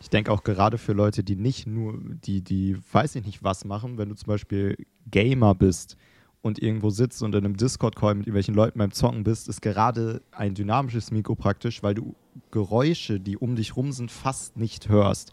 Ich 0.00 0.08
denke 0.08 0.32
auch 0.32 0.42
gerade 0.42 0.78
für 0.78 0.94
Leute, 0.94 1.22
die 1.22 1.36
nicht 1.36 1.66
nur, 1.66 1.98
die, 2.24 2.40
die 2.40 2.76
weiß 2.92 3.16
ich 3.16 3.26
nicht 3.26 3.44
was 3.44 3.66
machen, 3.66 3.98
wenn 3.98 4.08
du 4.08 4.14
zum 4.14 4.28
Beispiel 4.28 4.76
Gamer 5.10 5.54
bist 5.54 5.98
und 6.40 6.62
irgendwo 6.62 6.88
sitzt 6.88 7.22
und 7.22 7.34
in 7.34 7.44
einem 7.44 7.56
Discord-Call 7.56 8.14
mit 8.14 8.26
irgendwelchen 8.26 8.54
Leuten 8.54 8.78
beim 8.78 8.92
Zocken 8.92 9.24
bist, 9.24 9.48
ist 9.48 9.60
gerade 9.60 10.22
ein 10.32 10.54
dynamisches 10.54 11.10
Mikro 11.10 11.34
praktisch, 11.34 11.82
weil 11.82 11.94
du 11.94 12.14
Geräusche, 12.50 13.20
die 13.20 13.36
um 13.36 13.56
dich 13.56 13.76
rum 13.76 13.92
sind, 13.92 14.10
fast 14.10 14.56
nicht 14.56 14.88
hörst. 14.88 15.32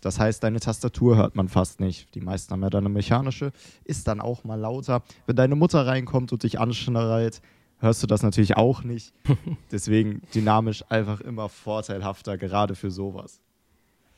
Das 0.00 0.20
heißt, 0.20 0.42
deine 0.44 0.60
Tastatur 0.60 1.16
hört 1.16 1.34
man 1.34 1.48
fast 1.48 1.80
nicht. 1.80 2.14
Die 2.14 2.20
meisten 2.20 2.52
haben 2.52 2.62
ja 2.62 2.68
dann 2.68 2.84
eine 2.84 2.92
mechanische, 2.92 3.52
ist 3.84 4.06
dann 4.06 4.20
auch 4.20 4.44
mal 4.44 4.60
lauter. 4.60 5.02
Wenn 5.26 5.36
deine 5.36 5.56
Mutter 5.56 5.86
reinkommt 5.86 6.30
und 6.30 6.42
dich 6.42 6.60
anschnarrt, 6.60 7.40
hörst 7.78 8.02
du 8.02 8.06
das 8.06 8.22
natürlich 8.22 8.56
auch 8.56 8.82
nicht. 8.82 9.14
Deswegen 9.72 10.20
dynamisch 10.34 10.84
einfach 10.90 11.22
immer 11.22 11.48
vorteilhafter, 11.48 12.36
gerade 12.36 12.74
für 12.74 12.90
sowas. 12.90 13.40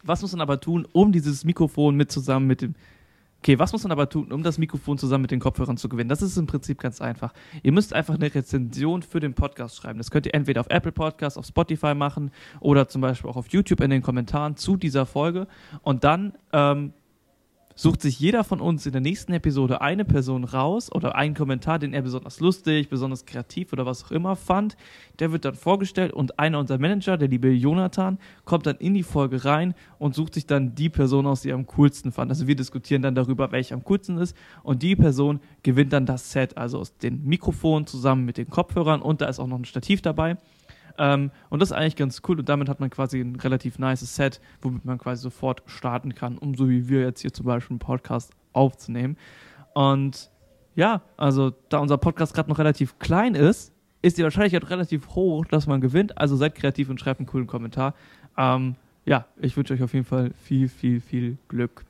was 0.03 0.23
muss 0.23 0.33
man 0.33 0.41
aber 0.41 0.61
tun, 0.61 0.89
um 0.93 1.13
dieses 1.13 1.45
Mikrofon 1.45 1.97
mit 1.97 2.11
zusammen 2.11 2.47
mit 2.47 2.63
dem. 2.63 2.75
Okay, 3.43 3.59
was 3.59 3.73
muss 3.73 3.85
man 3.85 3.93
aber 3.93 4.09
tun, 4.09 4.33
um 4.33 4.43
das 4.43 4.59
Mikrofon 4.59 4.99
zusammen 4.99 5.23
mit 5.23 5.31
den 5.31 5.41
Kopfhörern 5.41 5.77
zu 5.77 5.89
gewinnen? 5.89 6.09
Das 6.09 6.23
ist 6.23 6.37
im 6.37 6.47
Prinzip 6.47 6.81
ganz 6.81 7.01
einfach. 7.01 7.33
Ihr 7.63 7.73
müsst 7.73 7.93
einfach 7.93 8.15
eine 8.15 8.35
Rezension 8.35 9.03
für 9.03 9.21
den 9.21 9.35
Podcast 9.35 9.77
schreiben. 9.77 9.99
Das 9.99 10.11
könnt 10.11 10.27
ihr 10.27 10.35
entweder 10.35 10.61
auf 10.61 10.67
Apple 10.69 10.93
Podcasts, 10.93 11.39
auf 11.39 11.47
Spotify 11.47 11.95
machen 11.95 12.33
oder 12.61 12.89
zum 12.89 13.03
Beispiel 13.03 13.31
auch 13.31 13.37
auf 13.37 13.49
YouTube 13.49 13.81
in 13.81 13.91
den 13.91 14.03
Kommentaren 14.03 14.57
zu 14.57 14.77
dieser 14.77 15.07
Folge. 15.07 15.47
Und 15.83 16.03
dann 16.03 16.33
ähm, 16.53 16.93
sucht 17.77 18.01
sich 18.01 18.19
jeder 18.19 18.43
von 18.43 18.61
uns 18.61 18.87
in 18.87 18.93
der 18.93 19.03
nächsten 19.03 19.35
Episode 19.35 19.83
eine 19.83 20.07
Person 20.07 20.45
raus 20.45 20.91
oder 20.91 21.15
einen 21.15 21.35
Kommentar, 21.35 21.79
den 21.79 21.93
er 21.93 22.03
besonders 22.03 22.41
lustig, 22.41 22.89
besonders 22.89 23.27
kreativ 23.27 23.73
oder 23.73 23.85
was 23.85 24.03
auch 24.05 24.11
immer 24.11 24.35
fand. 24.35 24.77
Der 25.19 25.31
wird 25.31 25.45
dann 25.45 25.55
vorgestellt 25.55 26.13
und 26.13 26.39
einer 26.39 26.59
unserer 26.59 26.79
Manager, 26.79 27.19
der 27.19 27.29
liebe 27.29 27.49
Jonathan, 27.51 28.19
kommt 28.47 28.67
dann 28.67 28.77
in 28.77 28.95
die 28.95 29.03
Folge 29.03 29.45
rein 29.45 29.75
und 29.99 30.15
sucht 30.15 30.35
sich 30.35 30.47
dann 30.47 30.75
die 30.75 30.89
Person 30.89 31.27
aus, 31.27 31.43
die 31.43 31.51
er 31.51 31.55
am 31.55 31.67
coolsten 31.67 32.13
fand. 32.13 32.31
Also 32.31 32.47
wir 32.47 32.57
diskutieren 32.57 33.03
dann 33.03 33.15
darüber, 33.15 33.53
welche 33.53 33.75
am 33.75 33.85
coolsten 33.85 34.17
ist 34.19 34.35
und 34.63 34.83
die 34.83 34.97
Person 34.97 35.41
gewinnt 35.63 35.93
dann 35.93 36.07
das 36.07 36.33
Set, 36.33 36.57
also 36.57 36.79
aus 36.79 36.97
den 36.97 37.25
Mikrofonen 37.25 37.87
zusammen 37.87 38.25
mit 38.25 38.39
den 38.39 38.49
Kopfhörern 38.49 39.03
und 39.03 39.21
da 39.21 39.27
ist 39.27 39.39
auch 39.39 39.47
noch 39.47 39.59
ein 39.59 39.67
Stativ 39.67 40.01
dabei. 40.01 40.39
Ähm, 40.99 41.31
und 41.51 41.61
das 41.61 41.71
ist 41.71 41.77
eigentlich 41.77 41.97
ganz 41.97 42.23
cool 42.29 42.39
und 42.39 42.49
damit 42.49 42.69
hat 42.69 42.81
man 42.81 42.91
quasi 42.91 43.21
ein 43.21 43.37
relativ 43.37 43.79
nices 43.79 44.17
Set, 44.17 44.41
womit 44.63 44.85
man 44.85 44.99
quasi 44.99 45.23
sofort 45.23 45.63
starten 45.67 46.15
kann, 46.15 46.39
um 46.39 46.55
so 46.55 46.69
wie 46.69 46.89
wir 46.89 47.01
jetzt 47.01 47.21
hier 47.21 47.33
zum 47.33 47.47
Beispiel 47.47 47.75
einen 47.75 47.79
Podcast 47.81 48.33
aufzunehmen. 48.53 49.17
Und 49.75 50.31
ja, 50.75 51.03
also 51.17 51.53
da 51.69 51.79
unser 51.79 51.99
Podcast 51.99 52.35
gerade 52.35 52.49
noch 52.49 52.59
relativ 52.59 52.99
klein 52.99 53.35
ist, 53.35 53.73
ist 54.03 54.19
die 54.19 54.23
Wahrscheinlichkeit 54.23 54.71
relativ 54.71 55.09
hoch, 55.09 55.45
dass 55.47 55.67
man 55.67 55.81
gewinnt. 55.81 56.17
Also 56.19 56.37
seid 56.37 56.55
kreativ 56.55 56.89
und 56.91 57.01
schreibt 57.01 57.21
einen 57.21 57.27
coolen 57.27 57.47
Kommentar. 57.47 57.95
Ähm, 58.37 58.77
ja, 59.05 59.27
ich 59.41 59.57
wünsche 59.57 59.75
euch 59.75 59.83
auf 59.83 59.95
jeden 59.95 60.05
Fall 60.05 60.33
viel, 60.37 60.69
viel, 60.69 61.01
viel 61.01 61.39
Glück. 61.49 61.85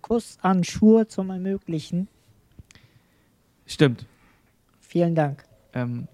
Kuss 0.00 0.38
an 0.42 0.64
Schuhe 0.64 1.06
zum 1.06 1.30
Ermöglichen. 1.30 2.08
Stimmt. 3.66 4.06
Vielen 4.80 5.14
Dank. 5.14 5.44
Ähm, 5.74 6.08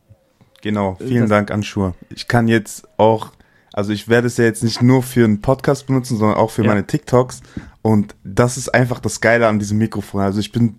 Genau, 0.63 0.97
vielen 0.97 1.23
das- 1.23 1.31
Dank, 1.31 1.51
Anschur. 1.51 1.95
Ich 2.15 2.29
kann 2.29 2.49
jetzt 2.49 2.87
auch, 2.99 3.33
also 3.73 3.93
ich 3.93 4.09
werde 4.09 4.27
es 4.27 4.37
ja 4.37 4.45
jetzt 4.45 4.65
nicht 4.65 4.83
nur 4.83 5.03
für 5.03 5.25
einen 5.25 5.41
Podcast 5.41 5.87
benutzen, 5.87 6.17
sondern 6.19 6.37
auch 6.39 6.51
für 6.51 6.63
Ja. 6.63 6.69
meine 6.69 6.87
TikToks. 6.87 7.43
Und 7.83 8.15
das 8.25 8.57
ist 8.57 8.75
einfach 8.75 8.99
das 9.01 9.21
Geile 9.21 9.47
an 9.47 9.59
diesem 9.59 9.79
Mikrofon. 9.79 10.21
Also 10.23 10.41
ich 10.41 10.51
bin, 10.53 10.77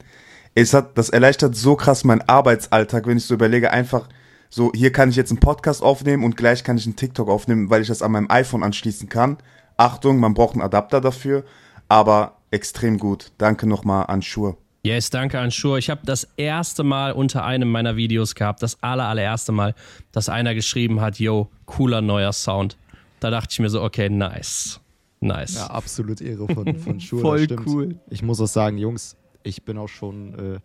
es 0.53 0.73
hat, 0.73 0.97
das 0.97 1.09
erleichtert 1.09 1.55
so 1.55 1.75
krass 1.75 2.03
meinen 2.03 2.21
Arbeitsalltag, 2.27 3.07
wenn 3.07 3.17
ich 3.17 3.25
so 3.25 3.33
überlege, 3.33 3.71
einfach 3.71 4.09
so, 4.49 4.71
hier 4.73 4.91
kann 4.91 5.09
ich 5.09 5.15
jetzt 5.15 5.29
einen 5.31 5.39
Podcast 5.39 5.81
aufnehmen 5.83 6.23
und 6.23 6.35
gleich 6.35 6.63
kann 6.63 6.75
ich 6.77 6.85
einen 6.85 6.95
TikTok 6.95 7.29
aufnehmen, 7.29 7.69
weil 7.69 7.81
ich 7.83 7.87
das 7.87 8.01
an 8.01 8.11
meinem 8.11 8.29
iPhone 8.29 8.63
anschließen 8.63 9.07
kann. 9.07 9.37
Achtung, 9.77 10.19
man 10.19 10.33
braucht 10.33 10.53
einen 10.53 10.63
Adapter 10.63 10.99
dafür, 11.01 11.43
aber 11.87 12.37
extrem 12.51 12.97
gut. 12.97 13.31
Danke 13.37 13.67
nochmal 13.67 14.07
an 14.07 14.21
Schur. 14.23 14.57
Yes, 14.81 15.09
danke 15.09 15.39
an 15.39 15.51
Schur. 15.51 15.77
Ich 15.77 15.89
habe 15.89 16.01
das 16.05 16.25
erste 16.37 16.83
Mal 16.83 17.11
unter 17.11 17.43
einem 17.43 17.69
meiner 17.69 17.97
Videos 17.97 18.33
gehabt, 18.33 18.63
das 18.63 18.81
aller, 18.81 19.05
allererste 19.05 19.51
Mal, 19.51 19.75
dass 20.13 20.29
einer 20.29 20.55
geschrieben 20.55 21.01
hat, 21.01 21.19
yo, 21.19 21.49
cooler 21.65 22.01
neuer 22.01 22.31
Sound. 22.31 22.77
Da 23.19 23.29
dachte 23.29 23.49
ich 23.51 23.59
mir 23.59 23.69
so, 23.69 23.81
okay, 23.83 24.09
nice. 24.09 24.79
Nice. 25.19 25.55
Ja, 25.55 25.67
absolut 25.67 26.21
Ehre 26.21 26.47
von, 26.47 26.75
von 26.79 26.99
Schuhe. 27.01 27.19
Voll 27.19 27.47
cool. 27.65 27.99
Ich 28.09 28.23
muss 28.23 28.39
auch 28.39 28.47
sagen, 28.47 28.77
Jungs, 28.77 29.17
ich 29.43 29.63
bin 29.63 29.77
auch 29.77 29.89
schon 29.89 30.55
äh, 30.55 30.59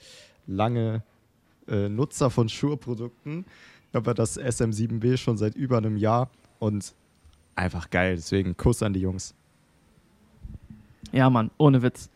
lange 0.46 1.02
äh, 1.66 1.88
Nutzer 1.88 2.30
von 2.30 2.48
Shure-Produkten. 2.48 3.44
Ich 3.90 3.96
habe 3.96 4.10
ja 4.10 4.14
das 4.14 4.38
SM7B 4.38 5.16
schon 5.16 5.36
seit 5.36 5.56
über 5.56 5.78
einem 5.78 5.96
Jahr 5.96 6.30
und 6.60 6.94
einfach 7.56 7.90
geil. 7.90 8.14
Deswegen 8.14 8.56
Kuss 8.56 8.82
an 8.82 8.92
die 8.92 9.00
Jungs. 9.00 9.34
Ja, 11.10 11.30
Mann, 11.30 11.50
ohne 11.58 11.82
Witz. 11.82 12.10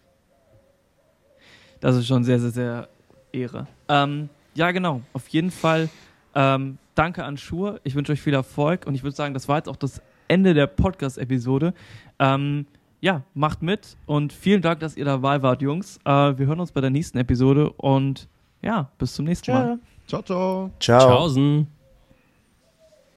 Das 1.81 1.97
ist 1.97 2.07
schon 2.07 2.25
sehr, 2.25 2.39
sehr, 2.41 2.51
sehr 2.51 2.89
Ehre. 3.33 3.67
Ähm, 3.89 4.29
ja, 4.55 4.71
genau. 4.71 5.03
Auf 5.13 5.29
jeden 5.29 5.51
Fall 5.51 5.89
ähm, 6.35 6.79
danke 6.95 7.25
an 7.25 7.37
Schur. 7.37 7.81
Ich 7.85 7.95
wünsche 7.95 8.13
euch 8.13 8.21
viel 8.21 8.35
Erfolg 8.35 8.87
und 8.87 8.95
ich 8.95 9.03
würde 9.03 9.17
sagen, 9.17 9.35
das 9.35 9.49
war 9.49 9.57
jetzt 9.57 9.69
auch 9.69 9.77
das 9.77 10.03
Ende 10.27 10.55
der 10.55 10.67
Podcast-Episode. 10.67 11.75
Ähm, 12.19 12.67
ja, 13.01 13.23
macht 13.35 13.63
mit 13.63 13.97
und 14.07 14.33
vielen 14.33 14.61
Dank, 14.61 14.81
dass 14.81 14.97
ihr 14.97 15.05
dabei 15.05 15.43
wart, 15.43 15.63
Jungs. 15.63 15.99
Äh, 16.05 16.11
wir 16.11 16.47
hören 16.47 16.61
uns 16.61 16.73
bei 16.73 16.81
der 16.81 16.91
nächsten 16.91 17.19
Episode 17.19 17.71
und 17.71 18.29
ja, 18.63 18.91
bis 18.99 19.15
zum 19.15 19.25
nächsten 19.25 19.53
Mal. 19.53 19.77
Tschö. 19.77 19.81
Ciao, 20.09 20.23
ciao. 20.23 20.71
Ciao. 20.81 21.01
Tschaußen. 21.01 21.78